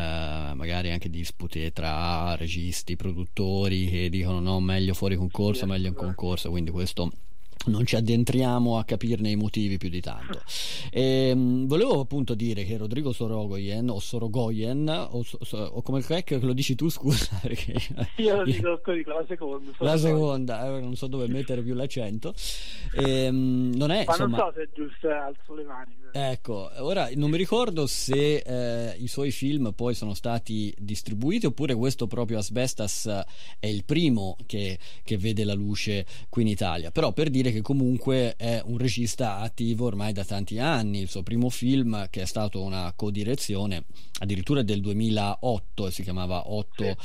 magari 0.53 0.90
anche 0.90 1.09
dispute 1.09 1.72
tra 1.72 2.34
registi, 2.34 2.97
produttori 2.97 3.88
che 3.88 4.09
dicono 4.09 4.40
no 4.40 4.59
meglio 4.59 4.94
fuori 4.94 5.14
concorso, 5.14 5.64
meglio 5.64 5.86
in 5.86 5.94
concorso, 5.94 6.51
quindi 6.51 6.72
questo 6.72 7.12
non 7.66 7.84
ci 7.84 7.96
addentriamo 7.96 8.78
a 8.78 8.84
capirne 8.84 9.30
i 9.30 9.36
motivi 9.36 9.76
più 9.76 9.88
di 9.88 10.00
tanto. 10.00 10.40
E, 10.90 11.30
ehm, 11.30 11.66
volevo 11.66 12.00
appunto 12.00 12.34
dire 12.34 12.64
che 12.64 12.76
Rodrigo 12.76 13.12
Sorogoyen 13.12 13.88
o 13.90 13.98
Sorogoyen 13.98 14.88
o, 14.88 15.24
o 15.50 15.82
come 15.82 16.00
crack 16.00 16.38
lo 16.42 16.52
dici 16.52 16.74
tu 16.74 16.88
scusa 16.90 17.38
perché 17.42 17.74
io 18.16 18.36
lo 18.36 18.44
dico 18.44 18.80
così 18.82 19.02
la 19.04 19.24
seconda 19.26 19.72
la 19.78 19.96
seconda 19.96 20.66
eh, 20.66 20.80
non 20.80 20.94
so 20.94 21.07
dove 21.07 21.26
mettere 21.28 21.62
più 21.62 21.74
l'accento. 21.74 22.34
E, 22.92 23.24
ehm, 23.24 23.72
non 23.74 23.90
è, 23.90 24.04
ma 24.04 24.12
insomma, 24.12 24.36
non 24.36 24.46
so 24.46 24.52
se 24.54 24.62
è 24.62 24.68
giusto 24.74 25.09
eh, 25.09 25.12
alzo 25.12 25.54
le 25.54 25.64
mani 25.64 25.94
ecco 26.12 26.70
ora 26.78 27.11
non 27.14 27.28
mi 27.28 27.36
ricordo 27.36 27.86
se 27.86 28.36
eh, 28.36 28.96
i 28.98 29.07
suoi 29.07 29.30
film 29.30 29.72
poi 29.72 29.94
sono 29.94 30.14
stati 30.14 30.72
distribuiti 30.78 31.46
oppure 31.46 31.74
questo 31.74 32.07
proprio 32.07 32.38
Asbestas 32.38 33.07
è 33.59 33.66
il 33.66 33.84
primo 33.84 34.36
che, 34.46 34.78
che 35.02 35.16
vede 35.16 35.44
la 35.44 35.54
luce 35.54 36.07
qui 36.28 36.42
in 36.42 36.48
Italia. 36.48 36.90
Però 36.90 37.12
per 37.12 37.30
dire 37.30 37.45
che 37.53 37.62
comunque 37.62 38.36
è 38.36 38.62
un 38.64 38.78
regista 38.78 39.38
attivo 39.38 39.86
ormai 39.86 40.12
da 40.12 40.24
tanti 40.24 40.59
anni. 40.59 41.01
Il 41.01 41.09
suo 41.09 41.22
primo 41.22 41.51
film, 41.51 42.09
che 42.11 42.22
è 42.22 42.26
stato 42.26 42.62
una 42.62 42.92
codirezione, 42.94 43.84
addirittura 44.20 44.62
del 44.62 44.80
2008, 44.80 45.90
si 45.90 46.03
chiamava 46.03 46.51
8 46.51 46.84
sì. 46.84 46.97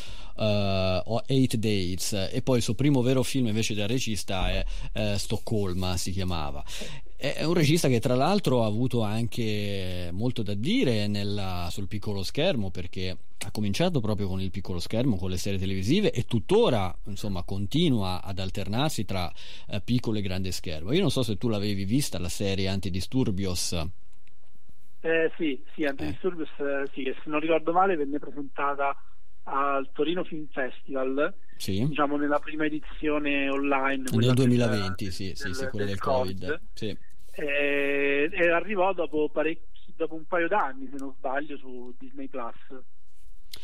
uh, 0.44 1.22
Eight 1.26 1.56
Days, 1.56 2.14
e 2.32 2.42
poi 2.42 2.58
il 2.58 2.64
suo 2.64 2.76
primo 2.76 3.02
vero 3.02 3.24
film 3.24 3.48
invece 3.48 3.74
da 3.74 3.86
regista 3.86 4.52
è 4.52 4.66
uh, 4.94 5.18
Stoccolma, 5.18 5.98
si 5.98 6.12
chiamava. 6.12 6.64
È 7.22 7.43
un 7.43 7.53
regista 7.53 7.88
che 7.88 7.99
tra 7.99 8.15
l'altro 8.15 8.63
ha 8.63 8.65
avuto 8.65 9.03
anche 9.03 10.09
molto 10.11 10.41
da 10.41 10.55
dire 10.55 11.05
nella, 11.05 11.67
sul 11.69 11.88
piccolo 11.88 12.24
schermo 12.24 12.72
perché 12.72 13.15
ha 13.45 13.51
cominciato 13.51 13.99
proprio 13.99 14.28
con 14.28 14.41
il 14.41 14.49
piccolo 14.49 14.80
schermo, 14.80 15.17
con 15.17 15.30
le 15.30 15.38
serie 15.38 15.59
televisive 15.59 16.11
e 16.11 16.24
tuttora 16.24 16.91
insomma 17.03 17.43
continua 17.43 18.24
ad 18.24 18.39
alternarsi 18.39 19.05
tra 19.05 19.32
eh, 19.67 19.82
piccolo 19.82 20.17
e 20.17 20.22
grande 20.22 20.51
schermo. 20.51 20.93
Io 20.93 21.01
non 21.01 21.11
so 21.11 21.22
se 21.22 21.38
tu 21.38 21.47
l'avevi 21.47 21.86
vista 21.86 22.17
la 22.17 22.28
serie 22.28 22.67
Antidisturbios. 22.67 23.74
Eh, 25.01 25.32
sì, 25.38 25.63
sì, 25.76 25.84
Antidisturbios, 25.84 26.49
eh. 26.57 26.89
sì, 26.91 27.03
che 27.03 27.13
se 27.24 27.30
non 27.30 27.39
ricordo 27.39 27.72
male 27.72 27.95
venne 27.97 28.17
presentata 28.17 28.95
al 29.43 29.88
Torino 29.93 30.24
Film 30.24 30.47
Festival, 30.51 31.32
sì. 31.55 31.86
diciamo 31.86 32.17
nella 32.17 32.39
prima 32.39 32.65
edizione 32.65 33.47
online. 33.47 34.05
Nel 34.11 34.34
2020, 34.34 35.03
del, 35.03 35.13
sì, 35.13 35.34
sì, 35.36 35.53
sì, 35.53 35.67
quella 35.67 35.86
del, 35.86 35.93
del 35.93 35.99
Covid. 35.99 36.39
COVID. 36.39 36.61
Sì 36.74 37.09
e, 37.32 38.30
e 38.32 38.50
arrivò 38.50 38.94
dopo, 38.94 39.30
parecchi, 39.30 39.94
dopo 39.96 40.16
un 40.16 40.26
paio 40.26 40.48
d'anni, 40.48 40.88
se 40.90 40.98
non 40.98 41.14
sbaglio, 41.18 41.58
su 41.58 41.94
Disney 41.98 42.28
Plus. 42.28 42.56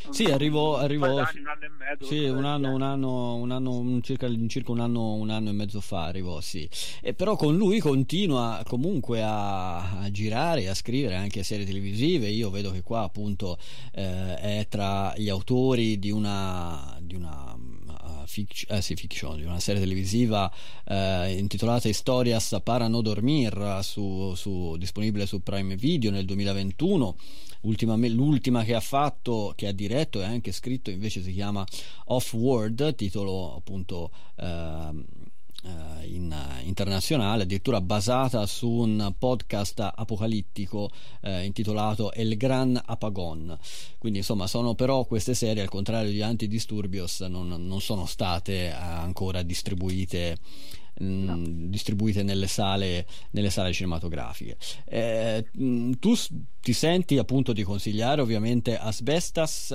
Sì, 0.10 0.26
arrivò, 0.26 0.78
arrivò 0.78 1.18
anni, 1.18 1.40
un 1.40 1.48
anno 1.48 1.66
e 1.66 1.70
mezzo. 1.70 2.06
Sì, 2.06 2.26
un 2.26 2.46
anno, 2.46 2.74
un 2.74 2.82
anno, 2.82 3.36
un 3.36 3.52
anno 3.52 4.00
circa, 4.02 4.30
circa 4.48 4.72
un, 4.72 4.80
anno, 4.80 5.14
un 5.14 5.30
anno 5.30 5.50
e 5.50 5.54
mezzo 5.54 5.82
fa 5.82 6.06
arrivò, 6.06 6.40
sì. 6.40 6.70
E 7.02 7.14
però 7.14 7.36
con 7.36 7.56
lui 7.56 7.80
continua 7.80 8.62
comunque 8.66 9.22
a, 9.24 10.00
a 10.00 10.12
girare, 10.12 10.68
a 10.68 10.74
scrivere 10.74 11.16
anche 11.16 11.44
serie 11.44 11.66
televisive. 11.66 12.28
Io 12.28 12.50
vedo 12.50 12.72
che 12.72 12.84
qua 12.84 13.02
appunto 13.04 13.58
eh, 13.94 14.36
è 14.36 14.68
tra 14.70 15.14
gli 15.16 15.30
autori 15.30 15.98
di 16.00 16.12
una, 16.12 16.98
di 17.02 17.16
una 17.16 17.57
fiction, 18.28 18.78
eh 18.78 18.82
sì, 18.82 18.96
fiction, 18.96 19.38
di 19.38 19.44
una 19.44 19.60
serie 19.60 19.82
televisiva 19.82 20.52
eh, 20.86 21.36
intitolata 21.38 21.88
Historias 21.88 22.60
para 22.64 22.88
no 22.88 23.02
dormir, 23.02 23.80
su, 23.82 24.34
su, 24.36 24.76
disponibile 24.78 25.26
su 25.26 25.42
Prime 25.42 25.76
Video 25.76 26.12
nel 26.12 26.26
2021. 26.26 27.16
Ultima, 27.62 27.96
l'ultima 27.96 28.64
che 28.64 28.76
ha 28.76 28.80
fatto, 28.80 29.54
che 29.56 29.68
ha 29.68 29.72
diretto 29.72 30.22
e 30.22 30.26
anche 30.26 30.52
scritto 30.52 30.92
invece 30.92 31.24
si 31.24 31.34
chiama 31.34 31.66
Off 32.06 32.34
World, 32.34 32.96
titolo 32.96 33.56
appunto 33.56 34.12
eh, 34.36 34.90
in, 36.04 36.34
internazionale, 36.64 37.44
addirittura 37.44 37.82
basata 37.82 38.46
su 38.46 38.70
un 38.70 39.14
podcast 39.18 39.92
apocalittico 39.96 40.90
eh, 41.22 41.44
intitolato 41.44 42.12
El 42.12 42.38
Gran 42.38 42.80
Apagon. 42.84 43.58
Quindi 43.98 44.20
insomma 44.20 44.48
sono 44.48 44.76
però 44.76 45.06
queste 45.06 45.34
serie, 45.34 45.62
al 45.62 45.70
contrario 45.70 46.12
di 46.12 46.22
Antidisturbios, 46.22 47.22
non, 47.22 47.48
non 47.48 47.82
sono 47.82 48.06
state 48.06 48.68
eh, 48.68 48.72
ancora 48.72 49.42
distribuite 49.42 50.38
mm, 51.02 51.26
No. 51.28 51.38
distribuite 51.70 52.24
nelle 52.24 52.48
sale, 52.48 53.06
nelle 53.32 53.50
sale 53.50 53.72
cinematografiche. 53.74 54.58
Eh, 54.86 55.46
mm, 55.60 55.94
tu 56.00 56.14
ti 56.60 56.74
senti 56.74 57.18
appunto 57.18 57.54
di 57.54 57.64
consigliare 57.64 58.22
ovviamente 58.22 58.78
Asbestas 58.78 59.72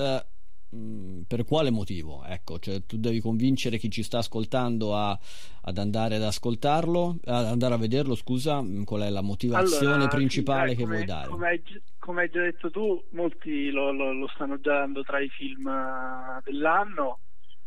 Mm, 0.73 1.21
per 1.27 1.45
quale 1.45 1.69
motivo? 1.69 2.23
Ecco, 2.25 2.57
cioè, 2.57 2.81
tu 2.85 2.97
devi 2.97 3.19
convincere 3.19 3.77
chi 3.77 3.91
ci 3.91 4.01
sta 4.01 4.17
ascoltando 4.17 4.95
a, 4.95 5.17
ad 5.61 5.77
andare 5.77 6.15
ad 6.15 6.23
ascoltarlo, 6.23 7.19
ad 7.25 7.45
andare 7.45 7.75
a 7.75 7.77
vederlo, 7.77 8.15
scusa, 8.15 8.59
mm, 8.59 8.83
qual 8.83 9.01
è 9.01 9.09
la 9.09 9.21
motivazione 9.21 9.93
allora, 9.93 10.07
principale 10.07 10.69
sì, 10.69 10.75
dai, 10.75 10.75
che 10.75 10.91
vuoi 10.91 11.05
dare? 11.05 11.27
Come 11.29 11.47
hai, 11.47 11.61
come 11.99 12.21
hai, 12.21 12.29
già 12.29 12.41
detto 12.41 12.71
tu, 12.71 13.03
molti 13.11 13.69
lo, 13.69 13.91
lo, 13.91 14.13
lo, 14.13 14.27
stanno 14.33 14.59
già 14.59 14.79
dando 14.79 15.03
tra 15.03 15.19
i 15.19 15.29
film 15.29 15.67
eh, 15.67 16.41
dell'anno. 16.43 17.19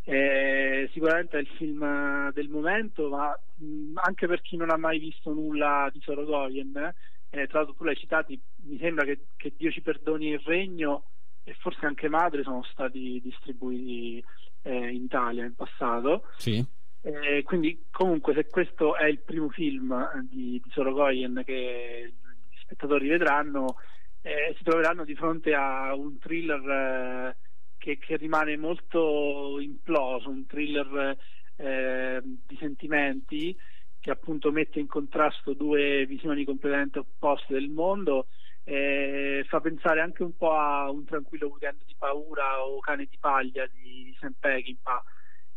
Eh, 0.02 0.88
sicuramente 0.92 1.36
è 1.36 1.40
il 1.40 1.50
film 1.56 1.82
eh, 1.82 2.30
del 2.32 2.48
momento, 2.48 3.08
ma 3.08 3.38
mh, 3.56 3.64
mm, 3.64 3.96
anche 3.98 4.26
per 4.26 4.40
chi 4.40 4.56
non 4.56 4.70
ha 4.70 4.76
mai 4.76 4.98
visto 4.98 5.32
nulla 5.32 5.88
di 5.92 6.00
Sorogoyen, 6.00 6.92
eh, 7.30 7.46
tra 7.46 7.58
l'altro 7.58 7.74
tu 7.74 7.84
l'hai 7.84 7.96
citato, 7.96 8.32
mi 8.64 8.78
sembra 8.78 9.04
che, 9.04 9.26
che 9.36 9.54
Dio 9.56 9.70
ci 9.70 9.80
perdoni 9.80 10.30
il 10.30 10.40
regno 10.40 11.04
e 11.48 11.54
forse 11.60 11.86
anche 11.86 12.08
Madre 12.08 12.42
sono 12.42 12.64
stati 12.64 13.20
distribuiti 13.22 14.22
eh, 14.62 14.90
in 14.90 15.04
Italia 15.04 15.44
in 15.44 15.54
passato. 15.54 16.24
Sì. 16.38 16.64
Eh, 17.02 17.44
quindi 17.44 17.84
comunque 17.92 18.34
se 18.34 18.46
questo 18.48 18.96
è 18.96 19.04
il 19.06 19.20
primo 19.20 19.48
film 19.48 19.94
di, 20.28 20.60
di 20.60 20.70
Sorogoyen 20.70 21.40
che 21.46 22.12
gli 22.50 22.56
spettatori 22.58 23.06
vedranno, 23.06 23.76
eh, 24.22 24.54
si 24.56 24.64
troveranno 24.64 25.04
di 25.04 25.14
fronte 25.14 25.54
a 25.54 25.94
un 25.94 26.18
thriller 26.18 26.68
eh, 26.68 27.36
che, 27.78 27.98
che, 27.98 28.16
rimane 28.16 28.56
molto 28.56 29.60
imploso, 29.60 30.28
un 30.28 30.46
thriller 30.46 31.16
eh, 31.54 32.20
di 32.24 32.56
sentimenti 32.58 33.56
che 34.00 34.10
appunto 34.10 34.50
mette 34.50 34.80
in 34.80 34.88
contrasto 34.88 35.52
due 35.52 36.06
visioni 36.06 36.44
completamente 36.44 36.98
opposte 36.98 37.52
del 37.52 37.68
mondo. 37.68 38.26
Eh, 38.68 39.44
fa 39.48 39.60
pensare 39.60 40.00
anche 40.00 40.24
un 40.24 40.36
po' 40.36 40.52
a 40.52 40.90
un 40.90 41.04
tranquillo 41.04 41.46
weekend 41.46 41.84
di 41.86 41.94
paura 41.96 42.64
o 42.64 42.80
cane 42.80 43.06
di 43.08 43.16
paglia 43.16 43.64
di 43.68 44.12
Sam 44.18 44.34
Peckinpah 44.36 45.04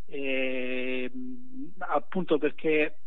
eh, 0.10 1.12
appunto 1.80 2.38
perché 2.38 2.99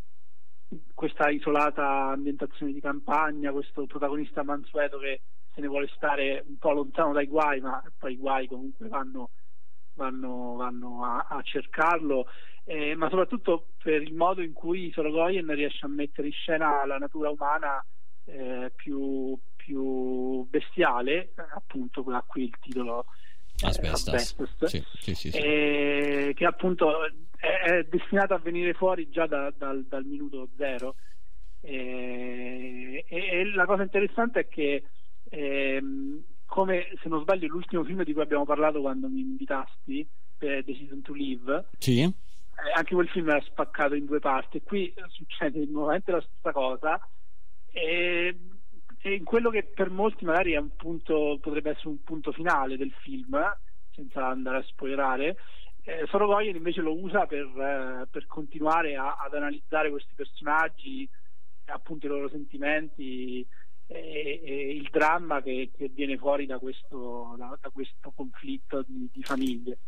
questa 0.94 1.28
isolata 1.28 2.08
ambientazione 2.10 2.72
di 2.72 2.80
campagna, 2.80 3.52
questo 3.52 3.86
protagonista 3.86 4.42
mansueto 4.42 4.98
che 4.98 5.20
se 5.52 5.60
ne 5.60 5.66
vuole 5.66 5.88
stare 5.94 6.44
un 6.46 6.56
po' 6.56 6.72
lontano 6.72 7.12
dai 7.12 7.26
guai, 7.26 7.60
ma 7.60 7.82
poi 7.98 8.12
i 8.12 8.16
guai 8.16 8.46
comunque 8.46 8.88
vanno, 8.88 9.30
vanno, 9.94 10.54
vanno 10.56 11.04
a, 11.04 11.26
a, 11.28 11.42
cercarlo, 11.42 12.26
eh, 12.64 12.94
ma 12.94 13.10
soprattutto 13.10 13.68
per 13.82 14.00
il 14.00 14.14
modo 14.14 14.40
in 14.40 14.52
cui 14.52 14.90
Sorogoyen 14.92 15.54
riesce 15.54 15.84
a 15.84 15.88
mettere 15.88 16.28
in 16.28 16.32
scena 16.32 16.86
la 16.86 16.96
natura 16.96 17.28
umana 17.28 17.84
eh, 18.24 18.72
più, 18.74 19.36
più, 19.64 20.46
bestiale, 20.48 21.32
appunto 21.54 22.02
da 22.02 22.22
qui 22.26 22.44
il 22.44 22.56
titolo 22.60 23.06
Asbestas, 23.60 24.14
Asbestas 24.14 24.70
sì, 24.70 25.14
sì, 25.14 25.30
sì, 25.30 25.38
eh, 25.38 26.32
che 26.34 26.44
appunto 26.44 27.04
è, 27.36 27.70
è, 27.70 27.84
destinato 27.84 28.34
a 28.34 28.38
venire 28.38 28.72
fuori 28.74 29.08
già 29.08 29.26
da, 29.26 29.52
dal, 29.56 29.84
dal, 29.84 30.04
minuto 30.04 30.48
zero. 30.56 30.96
Eh, 31.60 33.04
e, 33.06 33.16
e, 33.16 33.52
la 33.54 33.66
cosa 33.66 33.82
interessante 33.82 34.40
è 34.40 34.48
che, 34.48 34.84
ehm, 35.28 36.22
come 36.46 36.88
se 37.00 37.08
non 37.08 37.20
sbaglio, 37.20 37.46
l'ultimo 37.46 37.84
film 37.84 38.02
di 38.02 38.12
cui 38.12 38.22
abbiamo 38.22 38.44
parlato 38.44 38.80
quando 38.80 39.08
mi 39.08 39.20
invitasti, 39.20 40.08
per 40.36 40.64
Decision 40.64 41.02
to 41.02 41.12
Live, 41.12 41.68
eh, 41.86 42.72
anche 42.74 42.94
quel 42.94 43.08
film 43.08 43.28
era 43.28 43.40
spaccato 43.42 43.94
in 43.94 44.06
due 44.06 44.18
parti. 44.18 44.60
Qui 44.62 44.92
succede 45.08 45.64
nuovamente 45.66 46.10
la 46.10 46.20
stessa 46.20 46.50
cosa. 46.50 47.00
E 47.70 48.36
in 49.10 49.24
quello 49.24 49.50
che 49.50 49.64
per 49.64 49.90
molti 49.90 50.24
magari 50.24 50.56
punto, 50.76 51.38
potrebbe 51.40 51.70
essere 51.70 51.88
un 51.88 52.02
punto 52.02 52.32
finale 52.32 52.76
del 52.76 52.92
film, 53.02 53.36
senza 53.90 54.26
andare 54.26 54.58
a 54.58 54.62
spoilerare, 54.62 55.36
eh, 55.84 56.06
Sorogoyen 56.06 56.54
invece 56.54 56.80
lo 56.80 56.96
usa 56.96 57.26
per, 57.26 57.44
eh, 57.44 58.06
per 58.08 58.26
continuare 58.26 58.94
a, 58.96 59.16
ad 59.16 59.34
analizzare 59.34 59.90
questi 59.90 60.14
personaggi, 60.14 61.08
appunto 61.66 62.06
i 62.06 62.08
loro 62.08 62.28
sentimenti 62.28 63.44
e, 63.86 64.40
e 64.44 64.74
il 64.76 64.88
dramma 64.90 65.42
che, 65.42 65.70
che, 65.76 65.88
viene 65.88 66.16
fuori 66.16 66.46
da 66.46 66.58
questo, 66.58 67.34
da, 67.36 67.58
da 67.60 67.70
questo 67.70 68.12
conflitto 68.14 68.84
di, 68.86 69.08
di 69.12 69.22
famiglie. 69.22 69.78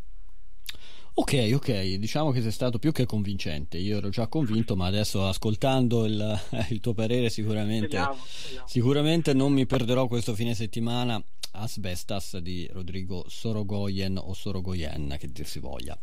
Ok, 1.17 1.51
ok, 1.53 1.93
diciamo 1.93 2.31
che 2.31 2.41
sei 2.41 2.51
stato 2.51 2.77
più 2.77 2.91
che 2.91 3.05
convincente. 3.05 3.77
Io 3.77 3.97
ero 3.97 4.09
già 4.09 4.27
convinto, 4.27 4.75
ma 4.75 4.87
adesso 4.87 5.25
ascoltando 5.25 6.05
il, 6.05 6.39
il 6.71 6.81
tuo 6.81 6.93
parere 6.93 7.29
sicuramente, 7.29 7.87
speriamo, 7.87 8.17
speriamo. 8.25 8.67
sicuramente 8.67 9.33
non 9.33 9.53
mi 9.53 9.65
perderò 9.65 10.07
questo 10.07 10.35
fine 10.35 10.53
settimana 10.53 11.23
Asbestas 11.51 12.37
di 12.39 12.67
Rodrigo 12.69 13.23
Sorogoyen 13.29 14.17
o 14.17 14.33
Sorogoyen, 14.33 15.15
che 15.17 15.31
dir 15.31 15.47
si 15.47 15.59
voglia. 15.59 15.97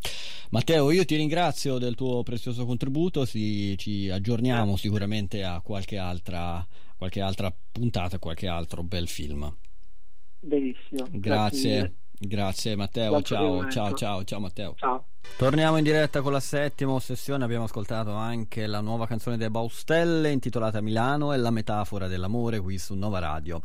Matteo, 0.49 0.89
io 0.89 1.05
ti 1.05 1.15
ringrazio 1.15 1.77
del 1.77 1.93
tuo 1.93 2.23
prezioso 2.23 2.65
contributo, 2.65 3.25
si, 3.25 3.77
ci 3.77 4.09
aggiorniamo 4.09 4.75
sicuramente 4.77 5.43
a 5.43 5.61
qualche 5.61 5.99
altra, 5.99 6.65
qualche 6.97 7.21
altra 7.21 7.55
puntata, 7.71 8.17
qualche 8.17 8.47
altro 8.47 8.81
bel 8.81 9.07
film. 9.07 9.55
Benissimo. 10.39 11.07
Grazie. 11.11 11.77
Grazie. 11.77 11.95
Grazie 12.17 12.75
Matteo, 12.75 13.21
ciao, 13.21 13.69
ciao, 13.69 13.93
ciao, 13.93 14.23
ciao 14.23 14.39
Matteo. 14.39 14.75
Ciao. 14.77 15.05
Torniamo 15.37 15.77
in 15.77 15.83
diretta 15.83 16.21
con 16.21 16.31
la 16.31 16.39
settima 16.39 16.91
ossessione, 16.91 17.43
abbiamo 17.43 17.63
ascoltato 17.65 18.11
anche 18.11 18.67
la 18.67 18.81
nuova 18.81 19.07
canzone 19.07 19.37
dei 19.37 19.49
Baustelle 19.49 20.29
intitolata 20.31 20.79
Milano 20.79 21.33
e 21.33 21.37
la 21.37 21.49
metafora 21.49 22.07
dell'amore 22.07 22.59
qui 22.59 22.77
su 22.77 22.93
Nova 22.93 23.19
Radio. 23.19 23.61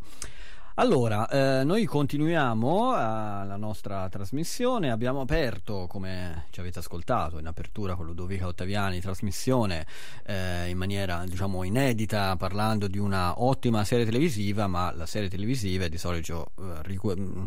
Allora, 0.81 1.27
eh, 1.29 1.65
noi 1.65 1.85
continuiamo 1.87 2.93
la 2.93 3.57
nostra 3.57 4.09
trasmissione, 4.09 4.93
abbiamo 4.93 5.21
aperto, 5.21 5.89
come 5.89 6.45
ci 6.51 6.61
avete 6.61 6.79
ascoltato, 6.79 7.41
in 7.41 7.49
apertura 7.49 7.97
con 7.97 8.07
Ludovica 8.07 8.47
Ottaviani, 8.47 9.01
trasmissione 9.01 9.85
eh, 10.25 10.69
in 10.69 10.79
maniera 10.79 11.25
diciamo 11.27 11.65
inedita, 11.65 12.37
parlando 12.37 12.87
di 12.87 12.99
una 12.99 13.43
ottima 13.43 13.83
serie 13.83 14.05
televisiva, 14.05 14.69
ma 14.69 14.93
la 14.95 15.07
serie 15.07 15.29
televisiva 15.29 15.89
di 15.89 15.99
solito 15.99 16.53
eh, 16.57 16.99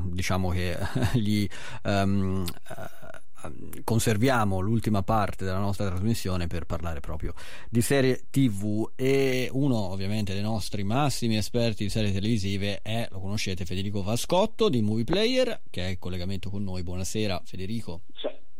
diciamo 0.07 0.49
che 0.49 0.77
gli... 1.15 1.47
Um, 1.83 2.43
conserviamo 3.83 4.59
l'ultima 4.59 5.03
parte 5.03 5.45
della 5.45 5.59
nostra 5.59 5.87
trasmissione 5.87 6.47
per 6.47 6.65
parlare 6.65 6.99
proprio 6.99 7.33
di 7.69 7.81
serie 7.81 8.25
tv 8.29 8.91
e 8.95 9.49
uno 9.51 9.77
ovviamente 9.77 10.33
dei 10.33 10.41
nostri 10.41 10.83
massimi 10.83 11.37
esperti 11.37 11.83
di 11.83 11.89
serie 11.89 12.11
televisive 12.11 12.81
è, 12.81 13.07
lo 13.11 13.19
conoscete, 13.19 13.65
Federico 13.65 14.03
Vascotto 14.03 14.69
di 14.69 14.81
Movie 14.81 15.03
Player 15.03 15.61
che 15.69 15.85
è 15.85 15.89
in 15.89 15.99
collegamento 15.99 16.49
con 16.49 16.63
noi. 16.63 16.83
Buonasera 16.83 17.41
Federico. 17.45 18.01
Ciao 18.13 18.50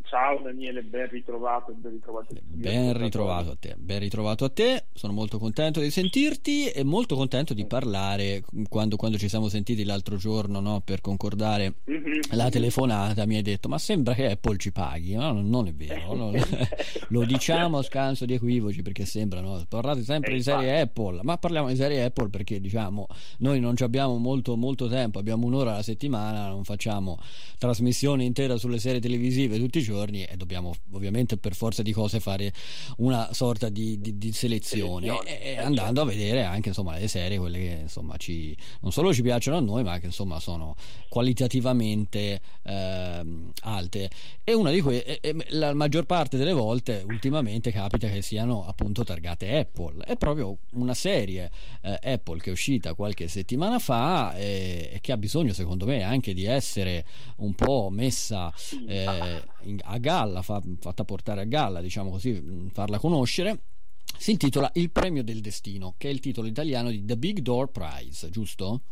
Daniele, 0.42 0.82
ben 0.82 1.08
ritrovato, 1.08 1.72
ben 1.72 1.92
ritrovato, 1.92 2.34
ben 2.38 2.98
ritrovato 2.98 3.52
a 3.52 3.56
te. 3.58 3.74
Ben 3.78 3.98
ritrovato 3.98 4.44
a 4.44 4.50
te, 4.50 4.84
sono 4.92 5.14
molto 5.14 5.38
contento 5.38 5.80
di 5.80 5.90
sentirti 5.90 6.68
e 6.68 6.84
molto 6.84 7.16
contento 7.16 7.54
di 7.54 7.64
parlare 7.64 8.42
quando, 8.68 8.96
quando 8.96 9.16
ci 9.16 9.30
siamo 9.30 9.48
sentiti 9.48 9.84
l'altro 9.84 10.16
giorno 10.16 10.60
no, 10.60 10.82
per 10.84 11.00
concordare 11.00 11.76
mm-hmm. 11.90 12.20
la 12.32 12.50
telefonata. 12.50 13.24
Mi 13.24 13.36
hai 13.36 13.42
detto: 13.42 13.70
Ma 13.70 13.78
sembra 13.78 14.12
che 14.12 14.32
Apple 14.32 14.58
ci 14.58 14.70
paghi. 14.70 15.14
No, 15.14 15.32
non 15.32 15.66
è 15.66 15.72
vero, 15.72 16.14
no? 16.14 16.30
lo 17.08 17.24
diciamo 17.24 17.78
a 17.78 17.82
scanso 17.82 18.26
di 18.26 18.34
equivoci 18.34 18.82
perché 18.82 19.06
sembra, 19.06 19.40
no? 19.40 19.64
parlate 19.66 20.02
sempre 20.02 20.34
di 20.34 20.42
serie 20.42 20.80
Apple, 20.80 21.20
ma 21.22 21.38
parliamo 21.38 21.68
di 21.68 21.76
serie 21.76 22.04
Apple 22.04 22.28
perché 22.28 22.60
diciamo 22.60 23.06
noi 23.38 23.60
non 23.60 23.76
abbiamo 23.78 24.18
molto, 24.18 24.56
molto 24.56 24.88
tempo, 24.88 25.18
abbiamo 25.18 25.46
un'ora 25.46 25.72
alla 25.72 25.82
settimana, 25.82 26.48
non 26.48 26.64
facciamo 26.64 27.18
trasmissione 27.56 28.24
intera 28.24 28.58
sulle 28.58 28.78
serie 28.78 29.00
televisive 29.00 29.58
tutti 29.58 29.78
i 29.78 29.82
giorni 29.82 30.00
giorni 30.02 30.24
e 30.24 30.36
dobbiamo 30.36 30.74
ovviamente 30.92 31.36
per 31.36 31.54
forza 31.54 31.82
di 31.82 31.92
cose 31.92 32.20
fare 32.20 32.52
una 32.98 33.32
sorta 33.32 33.68
di, 33.68 34.00
di, 34.00 34.18
di 34.18 34.32
selezione, 34.32 35.06
selezione. 35.06 35.42
E, 35.42 35.52
e 35.52 35.58
andando 35.58 36.02
a 36.02 36.04
vedere 36.04 36.44
anche 36.44 36.68
insomma 36.68 36.98
le 36.98 37.08
serie 37.08 37.38
quelle 37.38 37.58
che 37.58 37.78
insomma 37.82 38.16
ci 38.16 38.56
non 38.80 38.92
solo 38.92 39.14
ci 39.14 39.22
piacciono 39.22 39.56
a 39.56 39.60
noi 39.60 39.82
ma 39.84 39.98
che 39.98 40.06
insomma 40.06 40.40
sono 40.40 40.74
qualitativamente 41.08 42.40
eh, 42.62 43.26
alte. 43.62 44.10
E 44.44 44.54
una 44.54 44.70
di 44.70 44.80
quelle 44.80 45.20
la 45.50 45.72
maggior 45.74 46.04
parte 46.04 46.36
delle 46.36 46.52
volte 46.52 47.04
ultimamente 47.06 47.70
capita 47.70 48.08
che 48.08 48.22
siano 48.22 48.66
appunto 48.66 49.04
targate 49.04 49.58
Apple. 49.58 50.04
È 50.04 50.16
proprio 50.16 50.58
una 50.72 50.94
serie 50.94 51.50
eh, 51.82 51.98
Apple 52.02 52.40
che 52.40 52.50
è 52.50 52.52
uscita 52.52 52.94
qualche 52.94 53.28
settimana 53.28 53.78
fa 53.78 54.34
e, 54.34 54.90
e, 54.92 55.00
che 55.00 55.12
ha 55.12 55.16
bisogno 55.16 55.52
secondo 55.52 55.86
me 55.86 56.02
anche 56.02 56.34
di 56.34 56.44
essere 56.44 57.04
un 57.36 57.54
po' 57.54 57.88
messa 57.90 58.52
eh, 58.86 59.42
in, 59.64 59.78
a 59.82 59.98
galla, 59.98 60.42
fa, 60.42 60.62
fatta 60.78 61.04
portare 61.04 61.42
a 61.42 61.44
galla, 61.44 61.80
diciamo 61.80 62.10
così, 62.10 62.68
farla 62.72 62.98
conoscere. 62.98 63.60
Si 64.18 64.30
intitola 64.32 64.70
Il 64.74 64.90
premio 64.90 65.22
del 65.22 65.40
destino, 65.40 65.94
che 65.96 66.08
è 66.08 66.12
il 66.12 66.20
titolo 66.20 66.46
italiano 66.46 66.90
di 66.90 67.04
The 67.04 67.16
Big 67.16 67.38
Door 67.40 67.70
Prize, 67.70 68.30
giusto? 68.30 68.82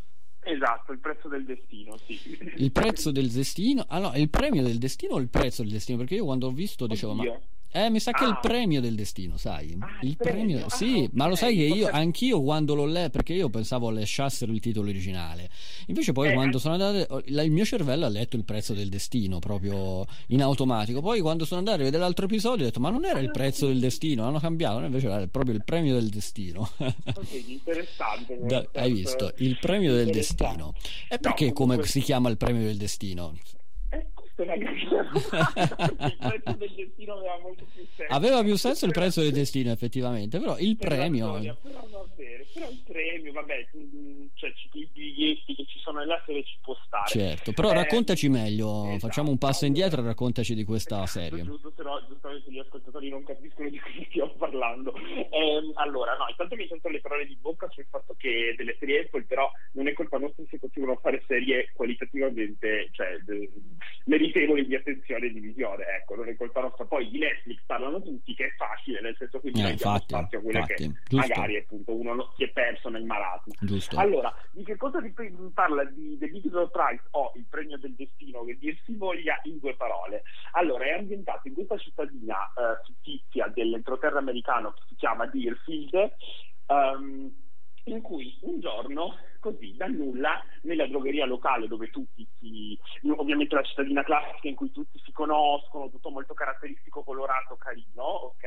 Esatto, 0.41 0.93
il 0.93 0.99
prezzo 0.99 1.29
del 1.29 1.45
destino, 1.45 1.97
sì. 1.99 2.19
Il 2.57 2.73
prezzo 2.73 3.11
del 3.11 3.31
destino? 3.31 3.85
Allora, 3.89 4.17
il 4.17 4.31
premio 4.31 4.63
del 4.63 4.79
destino 4.79 5.15
o 5.15 5.19
il 5.19 5.29
prezzo 5.29 5.63
del 5.63 5.73
destino? 5.73 5.99
Perché 5.99 6.15
io 6.15 6.25
quando 6.25 6.47
ho 6.47 6.53
visto 6.53 6.87
dicevo, 6.87 7.13
Oddio. 7.13 7.33
ma 7.33 7.41
eh, 7.73 7.91
mi 7.91 8.01
sa 8.01 8.13
che 8.13 8.25
ah. 8.25 8.27
è 8.27 8.31
il 8.31 8.39
premio 8.41 8.81
del 8.81 8.95
destino, 8.95 9.37
sai? 9.37 9.77
Ah, 9.79 9.99
il 10.03 10.17
premio, 10.17 10.57
premio 10.57 10.67
ah, 10.67 10.71
sì, 10.71 10.93
okay. 10.93 11.11
ma 11.13 11.27
lo 11.27 11.37
sai 11.37 11.57
che 11.57 11.63
io, 11.63 11.89
anch'io 11.91 12.43
quando 12.43 12.75
l'ho 12.75 12.87
letto, 12.87 13.11
perché 13.11 13.33
io 13.33 13.49
pensavo 13.49 13.91
lasciassero 13.91 14.53
il 14.53 14.61
titolo 14.61 14.89
originale, 14.89 15.49
invece 15.87 16.13
poi 16.13 16.31
eh. 16.31 16.33
quando 16.33 16.59
sono 16.59 16.75
andato, 16.75 17.23
il 17.27 17.51
mio 17.51 17.65
cervello 17.65 18.07
ha 18.07 18.09
letto 18.09 18.37
il 18.37 18.45
prezzo 18.45 18.75
del 18.75 18.89
destino 18.89 19.39
proprio 19.39 20.05
in 20.29 20.43
automatico. 20.43 21.01
Poi 21.01 21.21
quando 21.21 21.45
sono 21.45 21.61
andato 21.61 21.81
a 21.81 21.85
vedere 21.85 22.03
l'altro 22.03 22.25
episodio 22.25 22.65
ho 22.65 22.67
detto, 22.67 22.81
ma 22.81 22.91
non 22.91 23.05
era 23.05 23.21
il 23.21 23.31
prezzo 23.31 23.67
del 23.67 23.79
destino, 23.79 24.27
hanno 24.27 24.41
cambiato, 24.41 24.81
invece 24.81 25.07
era 25.07 25.27
proprio 25.27 25.55
il 25.55 25.65
premio 25.65 25.95
del 25.95 26.09
destino. 26.09 26.71
ok, 26.77 27.33
interessante. 27.47 28.39
Da, 28.43 28.67
hai 28.75 28.93
visto? 28.93 29.33
Il 29.39 29.59
premio 29.61 29.95
del 29.95 30.11
destino. 30.11 30.75
E 31.09 31.19
perché 31.19 31.47
no, 31.47 31.53
come 31.53 31.83
si 31.85 32.01
chiama 32.01 32.29
il 32.29 32.37
premio 32.37 32.63
del 32.63 32.77
destino? 32.77 33.35
Una 34.43 34.55
il 34.55 36.17
prezzo 36.19 36.57
del 36.57 36.73
destino 36.77 37.15
aveva 37.15 37.39
molto 37.43 37.65
più 37.73 37.85
senso. 37.97 38.15
Aveva 38.15 38.43
più 38.43 38.57
senso 38.57 38.87
il 38.87 38.93
prezzo 38.93 39.21
del 39.21 39.33
destino 39.33 39.71
effettivamente 39.71 40.39
però 40.39 40.57
il 40.59 40.77
premio 40.77 41.29
storia, 41.29 41.57
però, 41.61 42.07
però 42.53 42.69
il 42.71 42.83
premio 42.85 43.33
vabbè 43.33 43.67
cioè 44.35 44.53
i 44.73 44.89
biglietti 44.93 45.55
che 45.55 45.65
ci 45.67 45.79
sono 45.79 45.99
nella 46.01 46.21
serie 46.27 46.45
ci 46.45 46.59
può 46.63 46.77
stare 46.87 47.09
certo 47.09 47.53
però 47.53 47.71
eh, 47.71 47.75
raccontaci 47.75 48.29
meglio 48.29 48.85
esatto, 48.87 48.99
facciamo 48.99 49.31
un 49.31 49.39
passo 49.39 49.67
indietro 49.67 50.01
e 50.01 50.05
raccontaci 50.05 50.55
di 50.55 50.65
questa 50.65 51.03
esatto, 51.03 51.21
serie 51.21 51.43
giusto 51.43 51.73
se 51.77 51.83
no 51.83 52.05
giustamente 52.09 52.51
gli 52.51 52.59
ascoltatori 52.59 53.09
non 53.09 53.25
capiscono 53.25 53.69
di 53.69 53.79
cosa 53.79 54.05
stiamo 54.09 54.33
parlando 54.35 54.95
eh, 54.97 55.73
allora 55.75 56.17
no 56.17 56.27
intanto 56.29 56.57
mi 56.57 56.67
sento 56.69 56.89
le 56.89 57.01
parole 57.01 57.27
di 57.27 57.37
bocca 57.41 57.69
sul 57.71 57.87
fatto 57.89 58.15
che 58.19 58.55
delle 58.57 58.77
serie 58.79 59.01
Apple 59.01 59.25
però 59.25 59.51
non 59.73 59.89
è 59.89 59.93
colpa 59.93 60.19
nostra 60.19 60.45
se 60.49 60.59
continuano 60.59 60.97
a 60.97 61.01
fare 61.01 61.23
serie 61.27 61.71
qualitativamente 61.75 62.89
cioè 62.93 63.19
meritevoli 64.05 64.67
di 64.67 64.75
attenzione 64.75 65.27
e 65.27 65.33
di 65.33 65.41
visione. 65.41 65.85
Ecco, 66.01 66.17
non 66.17 66.29
è 66.29 66.37
colpa 66.37 66.61
nostra. 66.61 66.85
Poi 66.85 67.09
di 67.11 67.19
Netflix 67.19 67.61
parlano 67.67 68.03
tutti, 68.03 68.35
che 68.35 68.47
è 68.47 68.53
facile, 68.57 69.01
nel 69.01 69.15
senso 69.19 69.41
che 69.41 69.49
Eh, 69.49 69.71
infatti, 69.71 70.05
spazio 70.09 70.39
a 70.39 70.43
quelle 70.43 70.59
infatti, 70.59 70.83
che 70.83 70.93
giusto. 71.09 71.17
magari 71.17 71.57
appunto 71.57 71.95
uno 71.95 72.15
no- 72.15 72.33
si 72.41 72.45
è 72.45 72.49
perso 72.49 72.89
nel 72.89 73.05
marasma. 73.05 73.53
Giusto. 73.61 73.99
Allora, 73.99 74.35
di 74.51 74.65
che 74.65 74.77
cosa 74.77 75.01
si 75.03 75.13
parla 75.53 75.85
di 75.85 76.17
The 76.19 76.29
Big 76.29 76.49
Door 76.49 76.71
Prize 76.71 77.03
o 77.11 77.33
Il 77.35 77.45
premio 77.49 77.77
del 77.77 77.95
destino, 77.95 78.45
che 78.45 78.57
dir 78.57 78.79
si 78.85 78.97
voglia 78.97 79.39
in 79.43 79.59
due 79.59 79.77
parole? 79.77 80.23
Allora, 80.53 80.85
è 80.85 80.93
ambientato 80.93 81.49
in 81.49 81.55
questa 81.55 81.77
cittadina 81.77 82.37
eh, 82.55 82.81
fittizia 82.87 83.49
dell'entroterra 83.49 84.19
americano 84.19 84.73
che 84.73 84.83
si 84.89 84.95
chiama 84.95 85.27
Deerfield, 85.27 86.13
ehm, 86.67 87.33
in 87.93 88.03
cui 88.03 88.37
un 88.43 88.61
giorno, 88.61 89.17
così 89.41 89.75
da 89.77 89.87
nulla, 89.87 90.43
nella 90.63 90.87
drogheria 90.87 91.27
locale 91.27 91.67
dove 91.69 91.91
tutti 91.91 92.27
si. 92.39 92.79
ovviamente 93.17 93.55
la 93.55 93.63
cittadina 93.63 94.03
classica 94.03 94.49
in 94.49 94.55
cui 94.55 94.71
tutti 94.71 95.01
si 95.05 95.13
conoscono, 95.13 95.91
tutto 95.91 96.11
molto 96.11 96.35
caratteristico, 96.35 97.03
colorato, 97.03 97.57
carino, 97.57 98.03
ok? 98.03 98.45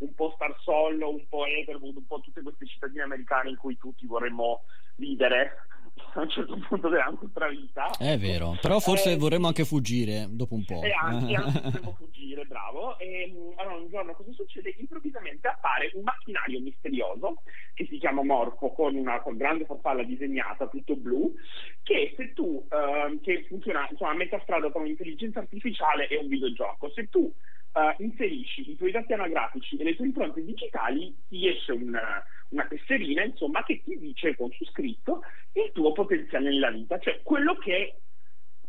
Un 0.00 0.14
po' 0.14 0.32
Star 0.34 0.54
Sollo, 0.60 1.10
un 1.10 1.26
po' 1.28 1.46
Everwood, 1.46 1.96
un 1.96 2.06
po' 2.06 2.20
tutte 2.20 2.42
queste 2.42 2.66
cittadine 2.66 3.02
americane 3.02 3.50
in 3.50 3.56
cui 3.56 3.76
tutti 3.76 4.06
vorremmo 4.06 4.62
vivere 4.96 5.66
a 6.14 6.20
un 6.20 6.28
certo 6.30 6.58
punto 6.68 6.88
della 6.88 7.14
nostra 7.20 7.48
vita. 7.48 7.90
È 7.98 8.16
vero, 8.18 8.56
però 8.60 8.78
forse 8.80 9.12
Eh, 9.12 9.16
vorremmo 9.16 9.46
anche 9.46 9.64
fuggire 9.64 10.26
dopo 10.30 10.54
un 10.54 10.64
po'. 10.64 10.82
e 10.82 10.90
anche, 10.92 11.34
anche 11.34 11.60
potremmo 11.60 11.94
fuggire, 11.98 12.44
bravo. 12.44 12.98
E, 12.98 13.26
mh, 13.30 13.58
allora 13.58 13.76
un 13.76 13.88
giorno 13.88 14.12
cosa 14.14 14.32
succede? 14.32 14.74
Improvvisamente 14.78 15.48
appare 15.48 15.90
un 15.94 16.02
macchinario 16.02 16.60
misterioso 16.60 17.42
che 17.82 17.88
si 17.88 17.98
chiama 17.98 18.22
Morfo 18.22 18.70
con 18.70 18.94
una 18.94 19.20
con 19.20 19.36
grande 19.36 19.64
farfalla 19.64 20.02
disegnata, 20.02 20.68
tutto 20.68 20.96
blu, 20.96 21.34
che 21.82 22.14
se 22.16 22.32
tu 22.32 22.66
ehm, 22.70 23.20
che 23.20 23.44
funziona 23.48 23.86
insomma 23.90 24.12
a 24.12 24.16
metà 24.16 24.40
strada 24.40 24.70
tra 24.70 24.80
un'intelligenza 24.80 25.40
artificiale 25.40 26.08
e 26.08 26.16
un 26.16 26.28
videogioco. 26.28 26.90
Se 26.90 27.08
tu 27.08 27.32
eh, 27.74 27.94
inserisci 27.98 28.70
i 28.70 28.76
tuoi 28.76 28.92
dati 28.92 29.12
anagrafici 29.12 29.76
e 29.76 29.84
le 29.84 29.96
tue 29.96 30.06
impronte 30.06 30.44
digitali, 30.44 31.14
ti 31.28 31.48
esce 31.48 31.72
un, 31.72 31.98
una 32.48 32.66
tesserina, 32.66 33.24
insomma, 33.24 33.62
che 33.64 33.82
ti 33.82 33.98
dice 33.98 34.36
con 34.36 34.50
su 34.52 34.64
scritto 34.66 35.22
il 35.54 35.70
tuo 35.72 35.92
potenziale 35.92 36.50
nella 36.50 36.70
vita, 36.70 36.98
cioè 36.98 37.20
quello 37.22 37.56
che 37.56 37.96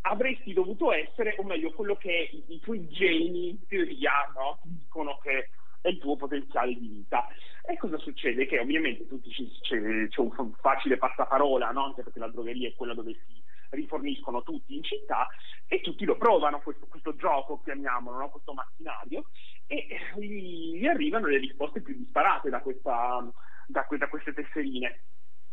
avresti 0.05 0.51
dovuto 0.51 0.91
essere, 0.91 1.35
o 1.37 1.43
meglio, 1.43 1.71
quello 1.71 1.95
che 1.95 2.29
i, 2.31 2.55
i 2.55 2.59
tuoi 2.59 2.87
geni, 2.89 3.49
in 3.49 3.67
teoria, 3.67 4.11
no? 4.35 4.59
dicono 4.63 5.17
che 5.21 5.49
è 5.83 5.89
il 5.89 5.97
tuo 5.99 6.15
potenziale 6.15 6.73
di 6.73 6.87
vita. 6.87 7.27
E 7.65 7.77
cosa 7.77 7.97
succede? 7.97 8.45
Che 8.45 8.57
ovviamente 8.57 9.05
tutti 9.05 9.29
ci- 9.29 9.51
c'è, 9.61 10.07
c'è 10.07 10.21
un 10.21 10.53
facile 10.61 10.97
passaparola, 10.97 11.71
no? 11.71 11.85
anche 11.85 12.03
perché 12.03 12.19
la 12.19 12.29
drogheria 12.29 12.69
è 12.69 12.73
quella 12.73 12.93
dove 12.93 13.13
si 13.13 13.43
riforniscono 13.71 14.43
tutti 14.43 14.75
in 14.75 14.83
città 14.83 15.27
e 15.67 15.81
tutti 15.81 16.05
lo 16.05 16.15
provano 16.15 16.61
questo, 16.61 16.87
questo 16.87 17.15
gioco, 17.15 17.61
chiamiamolo, 17.63 18.17
no? 18.17 18.29
questo 18.29 18.53
macchinario, 18.53 19.29
e 19.67 19.85
gli 20.19 20.85
arrivano 20.85 21.27
le 21.27 21.37
risposte 21.37 21.81
più 21.81 21.95
disparate 21.97 22.49
da, 22.49 22.61
questa, 22.61 23.29
da, 23.67 23.85
que- 23.85 23.97
da 23.97 24.07
queste 24.07 24.33
tesserine. 24.33 25.03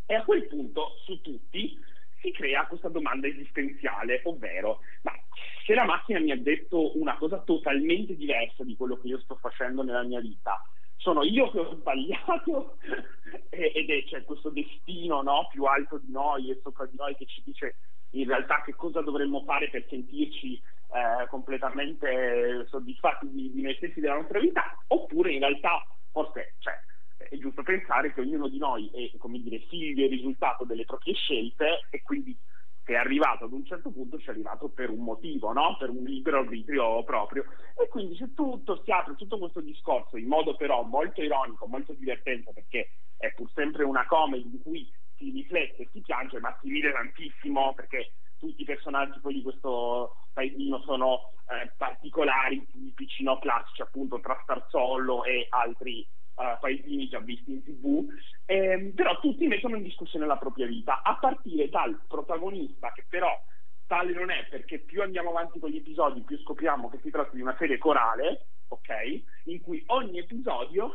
E 0.07 0.15
a 0.15 0.25
quel 0.25 0.47
punto 0.47 0.95
su 1.05 1.21
tutti 1.21 1.77
si 2.21 2.31
crea 2.33 2.67
questa 2.67 2.89
domanda 2.89 3.27
esistenziale, 3.27 4.21
ovvero, 4.25 4.81
ma 5.03 5.13
se 5.65 5.75
la 5.75 5.85
macchina 5.85 6.21
mi 6.21 6.31
ha 6.31 6.37
detto 6.37 6.99
una 6.99 7.17
cosa 7.17 7.39
totalmente 7.39 8.17
diversa 8.17 8.65
di 8.65 8.77
quello 8.77 8.99
che 8.99 9.09
io 9.09 9.21
sto 9.21 9.37
facendo 9.37 9.83
nella 9.83 10.03
mia 10.03 10.21
vita, 10.21 10.63
sono 10.97 11.23
io 11.23 11.51
che 11.51 11.59
ho 11.59 11.75
sbagliato? 11.75 12.77
Ed 13.51 13.91
è 13.91 14.05
c'è 14.05 14.25
questo 14.25 14.51
destino 14.51 15.23
no, 15.23 15.49
più 15.51 15.65
alto 15.65 15.99
di 15.99 16.11
noi 16.11 16.51
e 16.51 16.61
sopra 16.63 16.87
di 16.87 16.97
noi 16.97 17.15
che 17.17 17.27
ci 17.27 17.43
dice 17.45 17.77
in 18.11 18.27
realtà 18.27 18.63
che 18.63 18.75
cosa 18.75 19.01
dovremmo 19.01 19.43
fare 19.45 19.71
per 19.71 19.87
sentirci 19.89 20.55
eh, 20.55 21.27
completamente 21.29 22.67
soddisfatti 22.69 23.29
di, 23.31 23.53
di 23.53 23.63
noi 23.63 23.75
stessi 23.77 24.01
della 24.01 24.17
nostra 24.17 24.41
vita, 24.41 24.77
oppure 24.89 25.33
in 25.33 25.41
realtà 25.41 25.87
forse 26.11 26.55
cioè, 26.59 26.75
è 27.29 27.37
giusto 27.37 27.63
pensare 27.63 28.13
che 28.13 28.21
ognuno 28.21 28.49
di 28.49 28.59
noi 28.59 28.91
è 28.93 29.17
come 29.19 29.41
dire 29.41 29.59
figlio 29.69 30.05
e 30.05 30.09
risultato 30.09 30.65
delle 30.65 30.85
proprie 30.85 31.15
scelte 31.15 31.87
e 31.91 32.03
quindi 32.03 32.37
se 32.85 32.93
è 32.93 32.97
arrivato 32.97 33.45
ad 33.45 33.53
un 33.53 33.65
certo 33.65 33.91
punto 33.91 34.19
ci 34.19 34.29
è 34.29 34.31
arrivato 34.31 34.69
per 34.69 34.91
un 34.91 35.05
motivo, 35.05 35.53
no? 35.53 35.77
per 35.79 35.91
un 35.91 36.03
libero 36.03 36.39
arbitrio 36.39 37.05
proprio. 37.05 37.45
E 37.77 37.89
quindi 37.89 38.17
se 38.17 38.33
tutto 38.35 38.83
si 38.83 38.91
apre 38.91 39.15
tutto 39.17 39.39
questo 39.39 39.61
discorso 39.61 40.17
in 40.17 40.27
modo 40.27 40.57
però 40.57 40.83
molto 40.83 41.23
ironico, 41.23 41.67
molto 41.67 41.93
divertente, 41.93 42.53
perché 42.53 42.91
è 43.19 43.33
pur 43.33 43.51
sempre 43.53 43.85
una 43.85 44.07
comedy 44.07 44.51
in 44.51 44.63
cui 44.63 44.91
si 45.17 45.31
riflette 45.31 45.89
si 45.93 46.01
piange, 46.01 46.41
ma 46.41 46.57
si 46.63 46.69
ride 46.69 46.93
tantissimo 46.93 47.75
perché 47.75 48.13
tutti 48.39 48.63
i 48.63 48.65
personaggi 48.65 49.21
poi 49.21 49.35
di 49.35 49.43
questo 49.43 50.17
paesino 50.33 50.81
sono 50.81 51.33
eh, 51.51 51.71
particolari, 51.77 52.67
tipici, 52.73 53.23
no? 53.23 53.39
classici 53.39 53.83
appunto 53.83 54.19
tra 54.21 54.41
Starzollo 54.43 55.25
e 55.25 55.47
altri 55.51 56.09
paesini 56.61 57.09
già 57.09 57.21
visti 57.21 57.53
in 57.53 57.63
tv, 57.63 58.07
ehm, 58.47 58.93
però 58.93 59.19
tutti 59.21 59.47
mettono 59.47 59.77
in 59.77 59.83
discussione 59.83 60.27
la 60.27 60.37
propria 60.37 60.67
vita, 60.67 61.03
a 61.03 61.17
partire 61.19 61.69
dal 61.69 62.01
protagonista 62.09 62.93
che 62.93 63.05
però 63.09 63.31
tale 63.87 64.13
non 64.13 64.31
è 64.31 64.47
perché 64.49 64.79
più 64.79 65.03
andiamo 65.03 65.31
avanti 65.31 65.59
con 65.59 65.71
gli 65.71 65.79
episodi 65.79 66.23
più 66.23 66.39
scopriamo 66.39 66.89
che 66.89 67.01
si 67.03 67.11
tratta 67.11 67.35
di 67.35 67.41
una 67.41 67.57
serie 67.59 67.77
corale, 67.79 68.47
ok? 68.69 69.23
In 69.47 69.61
cui 69.61 69.83
ogni 69.87 70.19
episodio 70.19 70.95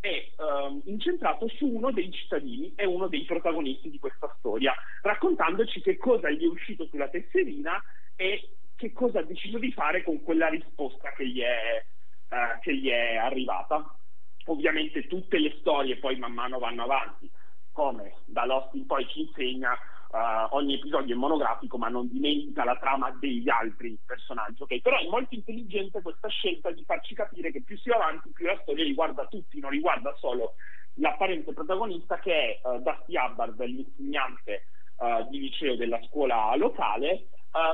è 0.00 0.08
ehm, 0.08 0.80
incentrato 0.84 1.46
su 1.48 1.66
uno 1.66 1.92
dei 1.92 2.10
cittadini 2.10 2.72
e 2.74 2.86
uno 2.86 3.08
dei 3.08 3.24
protagonisti 3.26 3.90
di 3.90 3.98
questa 3.98 4.34
storia, 4.38 4.74
raccontandoci 5.02 5.82
che 5.82 5.98
cosa 5.98 6.30
gli 6.30 6.42
è 6.42 6.48
uscito 6.48 6.86
sulla 6.86 7.08
tesserina 7.08 7.80
e 8.16 8.56
che 8.74 8.92
cosa 8.92 9.18
ha 9.18 9.24
deciso 9.24 9.58
di 9.58 9.70
fare 9.72 10.02
con 10.02 10.22
quella 10.22 10.48
risposta 10.48 11.12
che 11.12 11.28
gli 11.28 11.42
è, 11.42 11.84
eh, 12.30 12.58
che 12.62 12.74
gli 12.74 12.88
è 12.88 13.16
arrivata. 13.16 13.94
Ovviamente 14.46 15.06
tutte 15.06 15.38
le 15.38 15.56
storie 15.60 15.96
poi 15.96 16.16
man 16.16 16.32
mano 16.32 16.58
vanno 16.58 16.84
avanti, 16.84 17.30
come 17.72 18.14
da 18.24 18.44
Lost 18.44 18.74
in 18.74 18.86
poi 18.86 19.06
ci 19.08 19.20
insegna, 19.20 19.72
eh, 19.74 20.46
ogni 20.50 20.74
episodio 20.74 21.14
è 21.14 21.18
monografico 21.18 21.78
ma 21.78 21.88
non 21.88 22.08
dimentica 22.08 22.64
la 22.64 22.76
trama 22.76 23.10
degli 23.12 23.48
altri 23.48 23.96
personaggi, 24.04 24.62
ok? 24.62 24.80
Però 24.80 24.98
è 24.98 25.08
molto 25.08 25.34
intelligente 25.34 26.02
questa 26.02 26.28
scelta 26.28 26.70
di 26.72 26.82
farci 26.84 27.14
capire 27.14 27.52
che 27.52 27.62
più 27.62 27.76
si 27.78 27.90
va 27.90 27.96
avanti 27.96 28.30
più 28.32 28.46
la 28.46 28.58
storia 28.62 28.84
riguarda 28.84 29.26
tutti, 29.26 29.60
non 29.60 29.70
riguarda 29.70 30.14
solo 30.16 30.54
l'apparente 30.94 31.52
protagonista 31.52 32.18
che 32.18 32.32
è 32.32 32.60
eh, 32.66 32.78
Dusty 32.80 33.16
Hubbard, 33.16 33.60
l'insegnante 33.60 34.64
eh, 34.98 35.26
di 35.30 35.40
liceo 35.40 35.76
della 35.76 36.00
scuola 36.08 36.54
locale, 36.56 37.10
eh, 37.10 37.28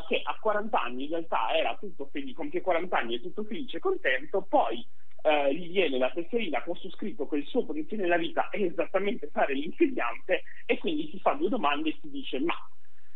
che 0.09 0.21
a 0.23 0.37
40 0.39 0.81
anni 0.81 1.05
in 1.05 1.11
realtà 1.11 1.55
era 1.55 1.77
tutto 1.79 2.09
felice, 2.13 2.35
compie 2.35 2.61
40 2.61 2.97
anni 2.97 3.15
e 3.15 3.21
tutto 3.21 3.45
felice 3.45 3.79
e 3.79 3.81
contento, 3.81 4.43
poi 4.43 4.87
eh, 5.23 5.55
gli 5.55 5.71
viene 5.71 5.99
la 5.99 6.11
tesserina 6.11 6.63
con 6.63 6.77
su 6.77 6.91
scritto 6.91 7.27
che 7.27 7.37
il 7.37 7.47
suo 7.47 7.65
potenziale 7.65 8.05
nella 8.05 8.19
vita 8.19 8.49
è 8.51 8.63
esattamente 8.63 9.29
fare 9.33 9.55
l'insegnante 9.55 10.43
e 10.67 10.79
quindi 10.79 11.09
si 11.11 11.19
fa 11.21 11.33
due 11.33 11.49
domande 11.49 11.91
e 11.91 11.99
si 12.01 12.11
dice 12.11 12.39
ma 12.41 12.55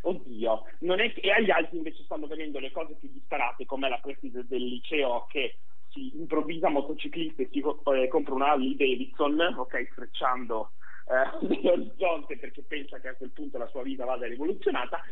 oddio, 0.02 0.64
che... 0.78 1.20
e 1.20 1.30
agli 1.30 1.50
altri 1.50 1.76
invece 1.76 2.02
stanno 2.04 2.26
venendo 2.26 2.58
le 2.58 2.70
cose 2.70 2.94
più 2.94 3.10
disparate 3.12 3.66
come 3.66 3.88
la 3.88 3.98
preside 3.98 4.46
del 4.46 4.64
liceo 4.64 5.26
che 5.28 5.56
si 5.90 6.16
improvvisa 6.16 6.68
motociclista 6.68 7.42
e 7.42 7.48
si 7.50 7.58
eh, 7.58 8.08
compra 8.08 8.34
una 8.34 8.52
Harley 8.52 8.76
Davidson, 8.76 9.40
ok, 9.40 9.88
strecciando 9.92 10.72
eh, 11.06 11.46
l'orizzonte 11.62 12.38
perché 12.38 12.62
pensa 12.62 12.98
che 13.00 13.08
a 13.08 13.14
quel 13.14 13.30
punto 13.30 13.58
la 13.58 13.66
sua 13.68 13.82
vita 13.82 14.04
vada 14.04 14.26
rivoluzionata 14.26 15.02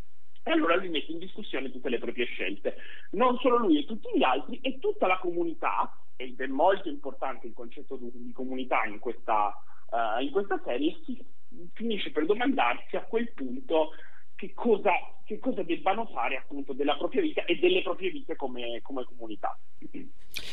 e 0.45 0.51
allora 0.51 0.77
lui 0.77 0.89
mette 0.89 1.13
in 1.13 1.19
discussione 1.19 1.71
tutte 1.71 1.91
le 1.91 1.99
proprie 1.99 2.25
scelte. 2.27 2.77
Non 3.11 3.37
solo 3.39 3.59
lui 3.59 3.79
e 3.79 3.85
tutti 3.85 4.09
gli 4.17 4.23
altri 4.23 4.59
e 4.63 4.79
tutta 4.79 5.07
la 5.07 5.19
comunità, 5.19 5.93
ed 6.21 6.41
è 6.41 6.47
molto 6.49 6.89
importante 6.89 7.47
il 7.47 7.55
concetto 7.55 7.97
di, 7.97 8.33
comunità 8.33 8.85
in 8.85 8.99
questa, 8.99 9.55
eh, 9.89 10.25
in 10.25 10.33
questa 10.33 10.61
serie, 10.65 10.97
si 11.05 11.25
finisce 11.75 12.11
per 12.11 12.27
domandarsi 12.27 12.97
a 12.97 13.03
quel 13.03 13.31
punto 13.33 13.91
che 14.39 14.53
cosa, 14.55 14.93
che 15.25 15.41
cosa 15.41 15.65
debbano 15.65 16.07
fare 16.07 16.37
appunto 16.37 16.73
della 16.73 16.97
propria 16.97 17.21
vita 17.23 17.45
e 17.45 17.57
delle 17.59 17.83
proprie 17.83 18.09
vite 18.11 18.37
come, 18.37 18.79
come 18.83 19.03
comunità. 19.03 19.59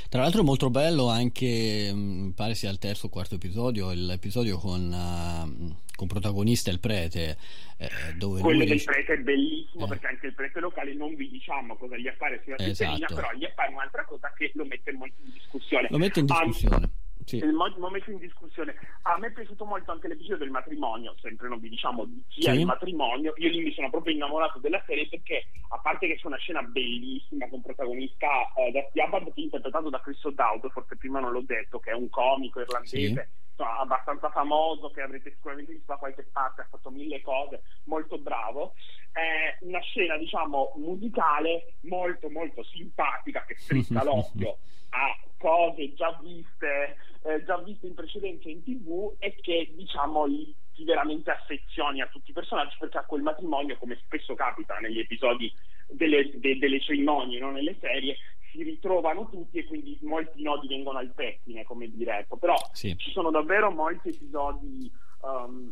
Tra 0.10 0.22
l'altro 0.22 0.42
è 0.42 0.44
molto 0.44 0.72
bello 0.72 1.08
anche, 1.08 1.92
mi 1.94 2.32
pare 2.32 2.56
sia 2.56 2.72
il 2.72 2.80
terzo 2.80 3.06
o 3.06 3.10
quarto 3.10 3.36
episodio, 3.36 3.92
l'episodio 3.94 4.58
con, 4.58 4.92
uh, 4.92 5.76
con 5.96 6.08
protagonista 6.08 6.72
il 6.72 6.80
prete. 6.80 7.38
Eh, 7.78 7.90
dove 8.18 8.42
Quello 8.42 8.60
del 8.64 8.70
dice- 8.70 8.86
prete 8.86 9.14
è 9.14 9.18
bellissimo 9.18 9.86
Eh. 9.86 9.88
perché 9.90 10.08
anche 10.08 10.28
il 10.28 10.34
prete 10.34 10.60
locale 10.60 10.96
non 10.96 11.14
vi 11.14 11.30
diciamo 11.30 11.76
cosa 11.76 11.96
gli 11.98 12.08
appare 12.08 12.42
sulla 12.44 12.56
Esatto. 12.56 12.70
tesserina, 12.70 13.08
però 13.14 13.32
gli 13.38 13.46
appare 13.46 13.72
un'altra 13.72 14.04
cosa 14.06 14.34
che 14.36 14.50
lo 14.56 14.66
mette 14.66 14.90
in 14.90 15.00
discussione. 15.32 15.88
Lo 15.92 15.98
mette 16.00 16.22
in 16.22 16.26
discussione. 16.26 16.90
Sì. 17.26 17.38
il 17.38 17.52
mo- 17.54 17.74
lo 17.78 17.90
mette 17.90 18.12
in 18.12 18.18
discussione. 18.20 18.76
A 19.04 19.18
me 19.18 19.28
è 19.28 19.32
piaciuto 19.32 19.66
molto 19.66 19.92
anche 19.92 20.08
l'episodio 20.08 20.38
del 20.38 20.52
matrimonio, 20.52 21.16
sempre 21.22 21.48
non 21.50 21.60
vi 21.60 21.70
diciamo 21.70 22.06
di 22.06 22.24
chi 22.28 22.42
è 22.46 22.54
Sì. 22.54 22.60
il 22.60 22.66
matrimonio. 22.66 23.34
Io 23.38 23.50
lì 23.50 23.64
mi 23.64 23.74
sono 23.74 23.90
proprio 23.90 24.14
innamorato 24.14 24.60
della 24.60 24.82
serie 24.86 25.08
perché, 25.08 25.46
a 25.70 25.80
parte 25.80 26.08
che 26.08 26.16
c'è 26.16 26.28
una 26.28 26.38
scena 26.38 26.62
bellissima 26.62 27.48
con 27.50 27.62
protagonista 27.62 28.28
eh, 28.56 28.72
da 28.72 28.82
è 28.92 29.42
interpretato 29.42 29.90
da 29.90 30.00
Chris 30.02 30.24
O'Dowd, 30.24 30.70
forse 30.72 30.96
prima 30.98 31.20
non 31.20 31.32
l'ho 31.32 31.42
detto, 31.42 31.80
che 31.80 31.92
è 31.92 31.94
un 31.94 32.10
comico 32.10 32.60
irlandese 32.62 32.98
insomma, 33.00 33.28
abbastanza 33.64 34.30
famoso, 34.30 34.90
che 34.92 35.02
avrete 35.02 35.32
sicuramente 35.32 35.72
visto 35.74 35.92
da 35.94 35.98
qualche 35.98 36.24
parte, 36.32 36.62
ha 36.62 36.68
fatto 36.70 36.90
mille 36.90 37.22
cose, 37.22 37.64
molto 37.86 38.18
bravo. 38.18 38.74
È 39.12 39.58
una 39.62 39.80
scena, 39.80 40.18
diciamo, 40.18 40.74
musicale 40.76 41.76
molto 41.82 42.30
molto 42.30 42.64
simpatica 42.64 43.46
che 43.46 43.56
strizza 43.58 44.04
l'occhio 44.06 44.58
a 44.96 45.18
cose 45.38 45.94
già 45.94 46.18
viste, 46.22 46.98
eh, 47.24 47.44
già 47.44 47.58
viste 47.60 47.88
in 47.88 47.94
precedenza 47.94 48.50
in 48.50 48.64
tv 48.64 49.14
e 49.20 49.36
che 49.42 49.72
diciamo 49.76 50.26
ti 50.74 50.84
veramente 50.84 51.32
affezioni 51.32 52.02
a 52.02 52.08
tutti 52.08 52.32
i 52.32 52.34
personaggi 52.34 52.76
perché 52.80 52.98
a 52.98 53.06
quel 53.06 53.22
matrimonio, 53.22 53.78
come 53.78 53.98
spesso 54.04 54.34
capita 54.36 54.78
negli 54.80 55.00
episodi 55.00 55.52
delle, 55.88 56.32
de, 56.36 56.58
delle 56.58 56.82
cerimonie, 56.82 57.40
non 57.40 57.54
nelle 57.54 57.78
serie, 57.80 58.18
si 58.56 58.64
ritrovano 58.64 59.30
tutti 59.30 59.58
e 59.58 59.66
quindi 59.66 59.98
molti 60.02 60.42
nodi 60.42 60.68
vengono 60.68 61.00
al 61.00 61.12
pettine, 61.14 61.64
come 61.64 61.90
dire. 61.90 62.20
Ecco. 62.20 62.38
Però 62.38 62.56
sì. 62.72 62.96
ci 62.98 63.12
sono 63.12 63.30
davvero 63.30 63.70
molti 63.70 64.10
episodi 64.10 64.90
um, 65.22 65.72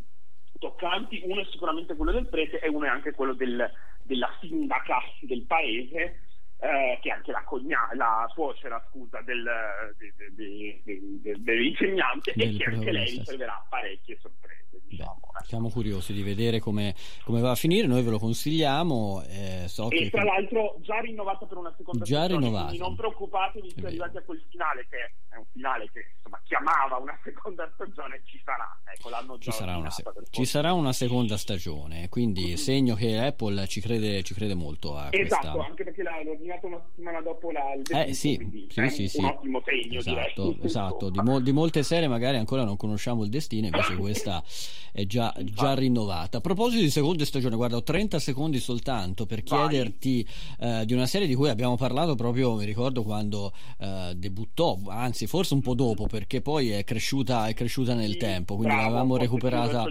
toccanti, 0.59 1.21
uno 1.25 1.41
è 1.41 1.45
sicuramente 1.45 1.95
quello 1.95 2.11
del 2.11 2.27
prete 2.27 2.59
e 2.59 2.67
uno 2.67 2.86
è 2.86 2.89
anche 2.89 3.11
quello 3.13 3.34
del, 3.34 3.71
della 4.03 4.29
sindaca 4.41 4.99
del 5.21 5.43
paese. 5.43 6.19
Eh, 6.63 6.97
che 7.01 7.09
è 7.09 7.11
anche 7.11 7.31
la, 7.31 7.43
cogna- 7.43 7.89
la 7.93 8.25
suocera 8.31 8.81
scusa, 8.88 9.19
del, 9.21 9.43
de, 9.97 10.13
de, 10.31 10.81
de, 11.21 11.36
dell'insegnante 11.43 12.31
e 12.31 12.55
che 12.55 12.63
anche 12.63 12.89
lei 12.89 13.17
riceverà 13.17 13.65
parecchie 13.67 14.17
sorprese. 14.21 14.62
Diciamo, 14.88 15.19
Beh, 15.21 15.45
siamo 15.45 15.69
curiosi 15.69 16.13
di 16.13 16.21
vedere 16.21 16.59
come, 16.59 16.93
come, 17.24 17.41
va 17.41 17.51
a 17.51 17.55
finire, 17.55 17.88
noi 17.88 18.03
ve 18.03 18.11
lo 18.11 18.19
consigliamo. 18.19 19.24
Eh, 19.28 19.65
so 19.67 19.89
e 19.89 20.03
che... 20.03 20.09
tra 20.09 20.24
l'altro 20.24 20.78
già 20.82 20.99
rinnovata 20.99 21.45
per 21.45 21.57
una 21.57 21.74
seconda 21.76 22.03
già 22.05 22.26
stagione, 22.26 22.78
non 22.78 22.95
preoccupatevi 22.95 23.71
se 23.71 23.86
arrivati 23.86 24.17
a 24.17 24.21
quel 24.21 24.43
finale 24.49 24.86
che 24.89 25.13
è 25.30 25.38
un 25.38 25.45
finale 25.51 25.89
che 25.91 26.13
insomma 26.15 26.39
chiamava 26.43 26.97
una 26.97 27.17
seconda 27.24 27.69
stagione, 27.74 28.21
ci 28.26 28.39
sarà. 28.43 28.80
Ecco, 28.93 29.09
l'hanno 29.09 29.38
già 29.38 29.51
ci 29.51 29.57
sarà, 29.57 29.78
una, 29.78 29.89
se- 29.89 30.03
ci 30.30 30.45
sarà 30.45 30.74
una 30.74 30.93
seconda 30.93 31.38
stagione, 31.38 32.09
quindi 32.09 32.45
mm-hmm. 32.45 32.55
segno 32.55 32.95
che 32.95 33.17
Apple 33.17 33.67
ci 33.67 33.82
crede, 33.82 34.21
ci 34.24 34.34
crede 34.34 34.53
molto 34.53 34.95
a 34.95 35.07
esatto, 35.09 35.51
questa... 35.51 35.65
anche 35.65 35.84
perché 35.84 36.03
l'ha 36.03 36.19
ordinato 36.26 36.67
una 36.67 36.82
settimana 36.86 37.21
dopo 37.21 37.51
la, 37.51 37.74
il 37.74 37.84
eh, 37.89 38.13
sì, 38.13 38.36
quindi 38.36 38.67
sì, 38.69 38.82
è 38.82 38.89
sì, 38.89 39.01
un, 39.01 39.07
sì. 39.07 39.17
un 39.19 39.26
ottimo 39.26 39.61
segno 39.65 39.99
esatto, 39.99 40.55
esatto. 40.61 41.09
Di, 41.09 41.19
mo- 41.21 41.39
di, 41.39 41.51
molte 41.51 41.84
serie 41.84 42.07
magari 42.07 42.38
ancora 42.38 42.63
non 42.63 42.78
conosciamo 42.78 43.24
il 43.24 43.30
destino 43.30 43.65
invece 43.65 43.95
questa 43.95 44.43
è 44.91 45.05
già, 45.05 45.34
già, 45.41 45.74
rinnovata 45.74 46.38
a 46.38 46.41
proposito 46.41 46.82
di 46.82 46.89
seconde 46.89 47.26
stagioni 47.26 47.55
guarda 47.55 47.78
ho 47.78 47.84
30 47.84 48.20
secondi 48.20 48.59
soltanto 48.59 49.26
per 49.26 49.43
chiederti 49.43 50.28
eh, 50.59 50.84
di 50.86 50.93
una 50.93 51.05
serie 51.07 51.28
di 51.28 51.36
cui 51.36 51.49
abbiamo 51.49 51.76
parlato 51.76 52.16
proprio 52.16 52.55
mi 52.55 52.66
ricordo 52.66 53.03
quando 53.03 53.51
eh, 53.80 54.14
debuttò 54.16 54.78
anzi 54.88 55.28
forse 55.28 55.53
un 55.53 55.61
po' 55.61 55.74
dopo 55.74 56.07
perché 56.07 56.41
poi 56.41 56.70
è 56.72 56.84
cresciuta, 56.84 57.47
è 57.47 57.53
cresciuta 57.53 57.93
nel 57.93 58.11
Sì, 58.11 58.18
tempo 58.18 58.55
quindi 58.55 58.74
bravo, 58.76 58.89
l'avevamo 58.89 59.18
recuperata. 59.18 59.86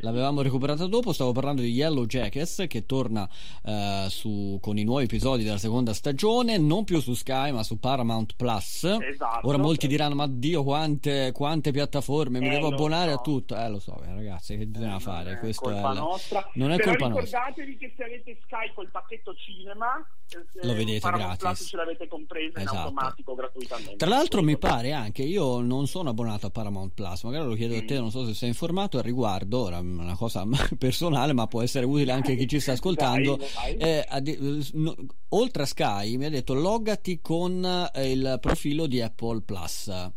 L'avevamo 0.00 0.42
recuperata 0.42 0.86
dopo, 0.86 1.12
stavo 1.12 1.32
parlando 1.32 1.60
di 1.62 1.70
Yellow 1.70 2.06
Jackets 2.06 2.64
che 2.68 2.86
torna 2.86 3.28
eh, 3.64 4.06
su, 4.08 4.58
con 4.60 4.78
i 4.78 4.84
nuovi 4.84 5.04
episodi 5.04 5.44
della 5.44 5.58
seconda 5.58 5.92
stagione, 5.92 6.58
non 6.58 6.84
più 6.84 7.00
su 7.00 7.14
Sky 7.14 7.52
ma 7.52 7.62
su 7.62 7.78
Paramount 7.78 8.34
Plus. 8.36 8.84
Esatto, 8.84 9.46
Ora 9.46 9.58
molti 9.58 9.86
diranno 9.86 10.14
ma 10.14 10.26
Dio 10.26 10.62
quante, 10.62 11.32
quante 11.32 11.70
piattaforme, 11.70 12.40
mi 12.40 12.46
Eh, 12.46 12.50
devo 12.50 12.68
abbonare 12.68 13.12
so. 13.12 13.18
a 13.18 13.20
tutto. 13.20 13.56
Eh 13.56 13.68
lo 13.68 13.78
so 13.78 13.91
eh, 14.02 14.14
ragazzi, 14.14 14.56
che 14.56 14.66
bisogna 14.66 14.98
fare? 14.98 15.32
è 15.32 15.38
Questo 15.38 15.70
è 15.70 15.74
il- 15.76 15.96
nostra. 15.98 16.48
Non 16.54 16.70
è 16.72 16.76
Però 16.76 16.90
colpa 16.90 17.08
nostra. 17.08 17.38
ricordatevi 17.46 17.76
che 17.76 17.92
se 17.96 18.04
avete 18.04 18.38
Sky 18.44 18.72
col 18.74 18.90
pacchetto 18.90 19.34
cinema 19.34 19.96
eh, 20.28 20.66
Lo 20.66 20.72
vedete 20.74 21.10
gratis. 21.10 21.66
Ce 21.68 21.76
l'avete 21.76 22.08
compresa 22.08 22.58
in 22.60 22.66
Esatto. 22.66 22.78
automatico 22.78 23.34
gratuitamente. 23.34 23.96
Tra 23.96 24.08
l'altro 24.08 24.42
mi 24.42 24.56
pare 24.58 24.92
anche, 24.92 25.22
io 25.22 25.60
non 25.60 25.86
sono 25.86 26.10
abbonato 26.10 26.46
a 26.46 26.50
Paramount 26.50 26.94
Plus, 26.94 27.22
magari 27.24 27.46
lo 27.46 27.54
chiedo 27.54 27.74
a 27.76 27.82
Mm. 27.82 27.86
te, 27.86 27.98
non 27.98 28.10
so 28.10 28.24
se 28.26 28.34
sei 28.34 28.48
informato 28.48 28.96
al 28.98 29.04
riguardo, 29.04 29.62
ora 29.64 29.78
una 29.78 30.16
cosa 30.16 30.44
personale 30.78 31.32
ma 31.32 31.46
può 31.46 31.62
essere 31.62 31.84
utile 31.86 32.12
anche 32.12 32.32
a 32.32 32.34
chi 32.36 32.46
ci 32.48 32.60
sta 32.60 32.72
ascoltando. 32.72 33.36
Vai, 33.36 33.76
vai. 33.76 33.76
Eh, 33.76 34.06
eh, 34.10 34.66
no, 34.74 34.94
oltre 35.30 35.62
a 35.64 35.66
Sky 35.66 36.16
mi 36.16 36.24
ha 36.26 36.30
detto 36.30 36.54
loggati 36.54 37.20
con 37.20 37.90
eh, 37.94 38.10
il 38.10 38.38
profilo 38.40 38.86
di 38.86 39.00
Apple 39.00 39.42
Plus, 39.42 40.10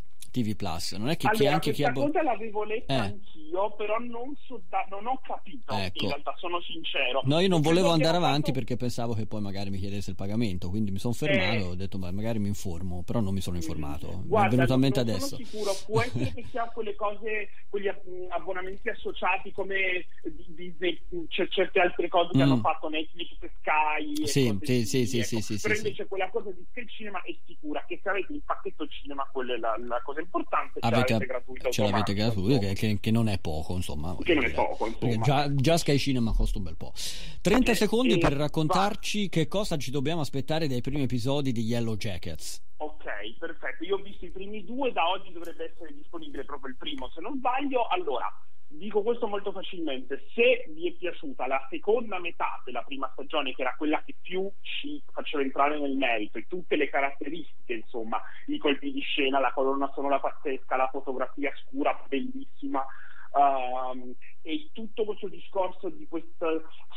TV 0.44 0.56
Plus, 0.56 0.94
non 0.94 1.08
è 1.10 1.16
che 1.18 1.30
chi 1.30 1.42
allora, 1.44 1.54
anche 1.54 1.72
chi 1.72 1.84
ha... 1.84 1.88
abbo- 1.90 2.02
cosa 2.08 2.22
l'avevo 2.22 2.64
letta 2.64 2.94
Eh. 2.94 2.98
anch'io, 2.98 3.72
però 3.78 3.98
non, 4.00 4.36
so 4.46 4.62
da- 4.68 4.86
non 4.90 5.06
ho 5.08 5.20
capito. 5.24 5.74
Ecco. 5.74 6.04
In 6.04 6.10
realtà, 6.10 6.34
sono 6.38 6.60
sincero. 6.62 7.22
No, 7.24 7.40
io 7.40 7.48
non 7.48 7.62
Credo 7.62 7.74
volevo 7.74 7.94
andare 7.94 8.18
avanti 8.18 8.48
fatto- 8.48 8.54
perché 8.54 8.76
pensavo 8.76 9.14
che 9.14 9.26
poi 9.26 9.40
magari 9.42 9.70
mi 9.70 9.78
chiedesse 9.78 10.10
il 10.10 10.16
pagamento, 10.18 10.70
quindi 10.70 10.92
mi 10.92 11.00
sono 11.00 11.14
fermato 11.14 11.56
Eh. 11.56 11.62
ho 11.62 11.76
detto 11.76 11.98
ma 11.98 12.12
magari 12.12 12.40
mi 12.40 12.48
informo, 12.50 13.04
però 13.04 13.22
non 13.22 13.34
mi 13.34 13.40
sono 13.42 13.56
informato, 13.56 14.08
mi 14.08 14.24
è 14.24 14.28
Guarda, 14.28 14.56
venuto 14.56 14.74
a 14.74 14.78
mente 14.78 15.00
adesso. 15.00 15.28
sono 15.38 15.46
sicuro, 15.46 15.72
può 15.86 16.02
essere 16.02 16.34
che 16.34 16.44
sia 16.52 16.66
quelle 16.74 16.96
cose, 16.96 17.50
quegli 17.70 17.88
ab- 17.88 18.02
abbonamenti 18.30 18.90
associati 18.90 19.52
come 19.54 20.06
di- 20.48 20.74
c'è 21.30 21.48
certe 21.48 21.80
altre 21.80 22.08
cose 22.10 22.32
che 22.32 22.38
Mm. 22.40 22.42
hanno 22.42 22.58
fatto 22.58 22.90
Netflix, 22.90 23.38
Sky. 23.62 24.14
e 24.24 24.28
Sì, 24.28 24.48
cose 24.50 24.66
sì, 24.66 24.86
sì, 24.86 25.06
sì, 25.06 25.18
ecco. 25.20 25.28
sì, 25.28 25.42
sì, 25.42 25.60
Però 25.62 25.74
sì, 25.74 25.80
invece 25.82 26.06
quella 26.08 26.30
cosa 26.30 26.52
di 26.52 26.66
Sky 26.72 26.86
Cinema 26.88 27.22
è 27.24 27.34
sicura 27.46 27.84
che 27.88 28.00
se 28.04 28.10
avete 28.10 28.34
il 28.34 28.42
pacchetto 28.46 28.86
cinema, 28.88 29.28
quella 29.32 29.54
è 29.56 29.58
la, 29.58 29.76
la 29.80 30.02
cosa 30.04 30.20
importante, 30.26 30.80
ce 30.80 30.88
Avete- 30.88 31.14
l'avete 31.14 31.26
gratuito. 31.26 31.70
ce 31.70 31.82
l'avete 31.84 32.14
gratuito, 32.14 32.60
che, 32.60 32.74
che- 32.74 32.98
che 33.00 33.12
non 33.12 33.28
è 33.30 33.40
poco, 33.40 33.76
insomma. 33.76 34.16
Che 34.22 34.34
non 34.34 34.44
è 34.46 34.52
poco, 34.52 34.88
insomma. 34.88 35.24
già, 35.24 35.54
già 35.56 35.78
Sky 35.78 35.98
Cinema 35.98 36.34
costa 36.34 36.58
un 36.58 36.64
bel 36.66 36.76
po'. 36.76 36.92
30 37.42 37.72
Eh, 37.72 37.76
secondi 37.76 38.14
eh, 38.14 38.18
per 38.18 38.34
raccontarci 38.34 39.30
che 39.30 39.48
cosa 39.48 39.78
ci 39.78 39.92
dobbiamo 39.92 40.22
aspettare 40.22 40.68
dai 40.68 40.82
primi 40.82 41.04
episodi 41.04 41.52
di 41.52 41.62
Yellow 41.64 41.96
Jackets. 41.96 42.62
Ok, 42.78 43.06
perfetto. 43.40 43.84
Io 43.86 43.96
ho 43.96 44.02
visto 44.02 44.26
i 44.26 44.30
primi 44.32 44.64
due, 44.66 44.92
da 44.92 45.08
oggi 45.10 45.32
dovrebbe 45.32 45.72
essere 45.72 45.94
disponibile 45.94 46.44
proprio 46.44 46.70
il 46.72 46.76
primo, 46.78 47.10
se 47.10 47.22
non 47.22 47.36
sbaglio. 47.38 47.88
Allora, 47.88 48.26
dico 48.78 49.02
questo 49.02 49.28
molto 49.28 49.52
facilmente. 49.52 50.28
Se 50.34 50.66
vi 50.70 50.88
è 50.88 50.92
piaciuta 50.94 51.48
la 51.48 51.66
seconda 51.70 52.20
metà 52.20 52.62
della 52.66 52.84
prima 52.84 53.10
stagione, 53.14 53.54
che 53.54 53.62
era 53.62 53.76
quella 53.76 54.02
che 54.04 54.16
più 54.22 54.50
ci 54.62 55.02
faceva 55.12 55.44
entrare 55.44 55.80
nel 55.80 55.96
merito, 55.96 56.38
e 56.38 56.46
tutte 56.48 56.76
le 56.76 56.90
caratteristiche, 56.90 57.74
insomma, 57.74 58.22
i 58.48 58.58
colpi 58.58 58.92
di 58.92 59.02
scena, 59.02 59.40
la 59.40 59.52
colonna 59.54 59.92
sonora 59.94 60.20
pazzesca, 60.20 60.76
la 60.76 60.90
fotografia 60.90 61.52
scura, 61.66 62.00
bellissima. 62.08 62.86
ehm, 63.34 64.16
e 64.42 64.70
tutto 64.74 65.06
questo 65.06 65.28
discorso 65.28 65.90
di 65.90 66.08
questa 66.08 66.48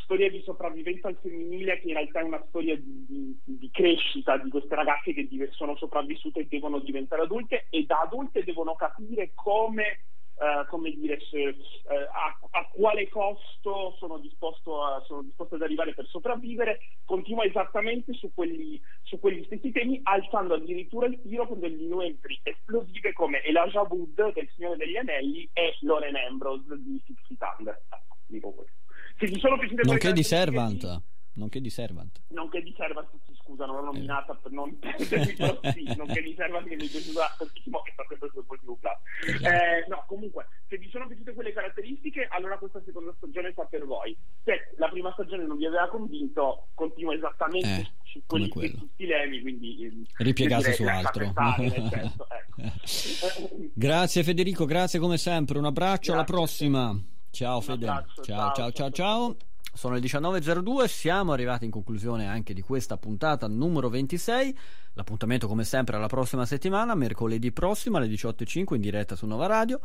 storia 0.03 0.29
di 0.29 0.41
sopravvivenza 0.43 1.07
al 1.07 1.17
femminile 1.19 1.79
che 1.79 1.87
in 1.87 1.95
realtà 1.95 2.19
è 2.19 2.23
una 2.23 2.43
storia 2.47 2.75
di, 2.77 3.05
di- 3.07 3.39
di 3.43 3.69
crescita 3.71 4.37
di 4.37 4.49
queste 4.51 4.75
ragazze 4.75 5.13
che 5.13 5.27
sono 5.51 5.75
sopravvissute 5.75 6.41
e 6.41 6.47
devono 6.47 6.77
diventare 6.79 7.23
adulte 7.23 7.65
e 7.71 7.85
da 7.85 8.01
adulte 8.01 8.43
devono 8.43 8.75
capire 8.75 9.31
come 9.33 10.01
eh, 10.39 10.65
come 10.69 10.91
dire, 10.91 11.19
se, 11.29 11.37
eh, 11.37 11.55
a, 11.89 12.39
a 12.51 12.69
quale 12.71 13.09
costo 13.09 13.95
sono 13.99 14.17
disposto, 14.19 14.81
a- 14.83 15.03
sono 15.05 15.23
disposto 15.23 15.55
ad 15.55 15.61
arrivare 15.63 15.93
per 15.93 16.05
sopravvivere, 16.07 16.79
continua 17.03 17.43
esattamente 17.43 18.13
su 18.13 18.31
quelli, 18.33 18.81
su 19.03 19.19
quegli 19.19 19.43
stessi 19.45 19.71
temi, 19.71 19.99
alzando 20.03 20.53
addirittura 20.53 21.07
il 21.07 21.19
tiro 21.21 21.45
con 21.45 21.59
degli 21.59 21.83
innuentri 21.83 22.39
esplosive 22.43 23.11
come 23.13 23.43
Elijah 23.43 23.81
Wood 23.81 24.33
del 24.33 24.49
Signore 24.55 24.77
degli 24.77 24.95
Anelli 24.95 25.49
e 25.51 25.75
Loren 25.81 26.15
Ambrose 26.15 26.75
di 26.77 27.01
Six 27.05 27.17
Feet 27.27 27.41
Under. 27.57 27.81
Ecco, 27.89 28.17
dico 28.27 28.51
questo. 28.51 28.77
Se 29.17 29.25
vi 29.25 29.39
sono 29.39 29.57
piaciute 29.57 29.81
Nonché 29.83 30.13
di 30.13 30.23
Servant. 30.23 31.01
Nonché 31.39 31.61
di 31.61 31.69
Servant. 31.69 32.19
nonché 32.27 32.61
di 32.61 32.73
Servant, 32.77 33.07
sì, 33.25 33.33
scusa, 33.41 33.65
non 33.65 33.75
l'ho 33.77 33.91
Eh. 33.91 33.93
nominata 33.93 34.35
per 34.35 34.51
non 34.51 34.77
sì, 34.99 35.95
nonché 35.95 36.21
di 36.21 36.33
Servant 36.35 36.67
che 36.67 36.75
mi 36.75 36.85
è 36.85 36.89
piaciuta 36.89 37.35
tantissimo 37.37 37.83
e 37.85 37.93
sempre 37.95 38.29
sul 38.29 38.39
Apple 38.39 38.57
TV 38.59 38.77
Plus. 38.77 39.41
Eh, 39.41 39.85
no, 39.87 40.03
comunque, 40.07 40.47
se 40.67 40.77
vi 40.77 40.89
sono 40.89 41.07
piaciute 41.07 41.33
quelle 41.33 41.53
caratteristiche, 41.53 42.27
allora 42.31 42.57
questa 42.57 42.81
seconda 42.85 43.13
stagione 43.17 43.53
fa 43.53 43.63
per 43.65 43.85
voi. 43.85 44.15
Se 44.43 44.73
la 44.77 44.89
prima 44.89 45.11
stagione 45.13 45.45
non 45.45 45.57
vi 45.57 45.65
aveva 45.65 45.87
convinto, 45.87 46.67
continua 46.75 47.13
esattamente 47.15 47.67
Eh, 47.67 47.87
su 48.03 48.21
come 48.25 48.47
quelli 48.49 48.69
quello. 48.71 48.87
stessi 48.93 49.09
temi, 49.09 49.41
quindi 49.41 49.85
eh, 49.85 49.93
Ripiegate 50.17 50.73
su 50.73 50.83
altro. 50.83 51.31
senso, 51.89 52.27
ecco. 52.29 53.49
Grazie 53.73 54.23
Federico, 54.23 54.65
grazie 54.65 54.99
come 54.99 55.17
sempre. 55.17 55.57
Un 55.57 55.65
abbraccio, 55.65 56.11
alla 56.13 56.23
prossima. 56.25 56.93
Ciao 57.31 57.61
Fede. 57.61 57.87
abbraccio, 57.87 58.23
ciao, 58.23 58.51
ciao, 58.53 58.71
ciao, 58.71 58.89
ciao. 58.91 59.35
Sono 59.73 59.93
le 59.93 60.01
19.02, 60.01 60.85
siamo 60.85 61.31
arrivati 61.31 61.65
in 61.65 61.71
conclusione 61.71 62.27
anche 62.27 62.53
di 62.53 62.61
questa 62.61 62.97
puntata 62.97 63.47
numero 63.47 63.89
26. 63.89 64.57
L'appuntamento 64.93 65.47
come 65.47 65.63
sempre 65.63 65.95
alla 65.95 66.07
prossima 66.07 66.45
settimana, 66.45 66.95
mercoledì 66.95 67.51
prossimo 67.51 67.97
alle 67.97 68.07
18.05 68.07 68.75
in 68.75 68.81
diretta 68.81 69.15
su 69.15 69.25
Nova 69.25 69.47
Radio. 69.47 69.79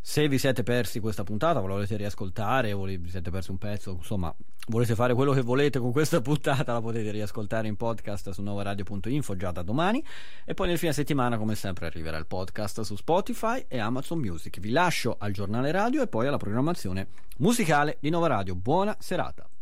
Se 0.00 0.26
vi 0.28 0.38
siete 0.38 0.62
persi 0.62 1.00
questa 1.00 1.24
puntata, 1.24 1.60
volete 1.60 1.96
riascoltare, 1.96 2.72
volete, 2.72 2.98
vi 2.98 3.10
siete 3.10 3.30
persi 3.30 3.50
un 3.50 3.58
pezzo, 3.58 3.92
insomma, 3.92 4.34
volete 4.68 4.94
fare 4.94 5.14
quello 5.14 5.32
che 5.32 5.42
volete 5.42 5.78
con 5.78 5.92
questa 5.92 6.20
puntata, 6.22 6.72
la 6.72 6.80
potete 6.80 7.10
riascoltare 7.10 7.68
in 7.68 7.76
podcast 7.76 8.30
su 8.30 8.42
novaradio.info 8.42 9.36
già 9.36 9.50
da 9.50 9.62
domani. 9.62 10.02
E 10.44 10.54
poi 10.54 10.68
nel 10.68 10.78
fine 10.78 10.92
settimana, 10.92 11.38
come 11.38 11.54
sempre, 11.54 11.86
arriverà 11.86 12.16
il 12.16 12.26
podcast 12.26 12.82
su 12.82 12.96
Spotify 12.96 13.64
e 13.68 13.78
Amazon 13.78 14.18
Music. 14.18 14.60
Vi 14.60 14.70
lascio 14.70 15.16
al 15.18 15.32
giornale 15.32 15.70
radio 15.70 16.02
e 16.02 16.06
poi 16.06 16.26
alla 16.26 16.36
programmazione 16.36 17.08
musicale 17.38 17.96
di 18.00 18.10
Nova 18.10 18.28
Radio. 18.28 18.54
Buona 18.54 18.96
serata. 18.98 19.48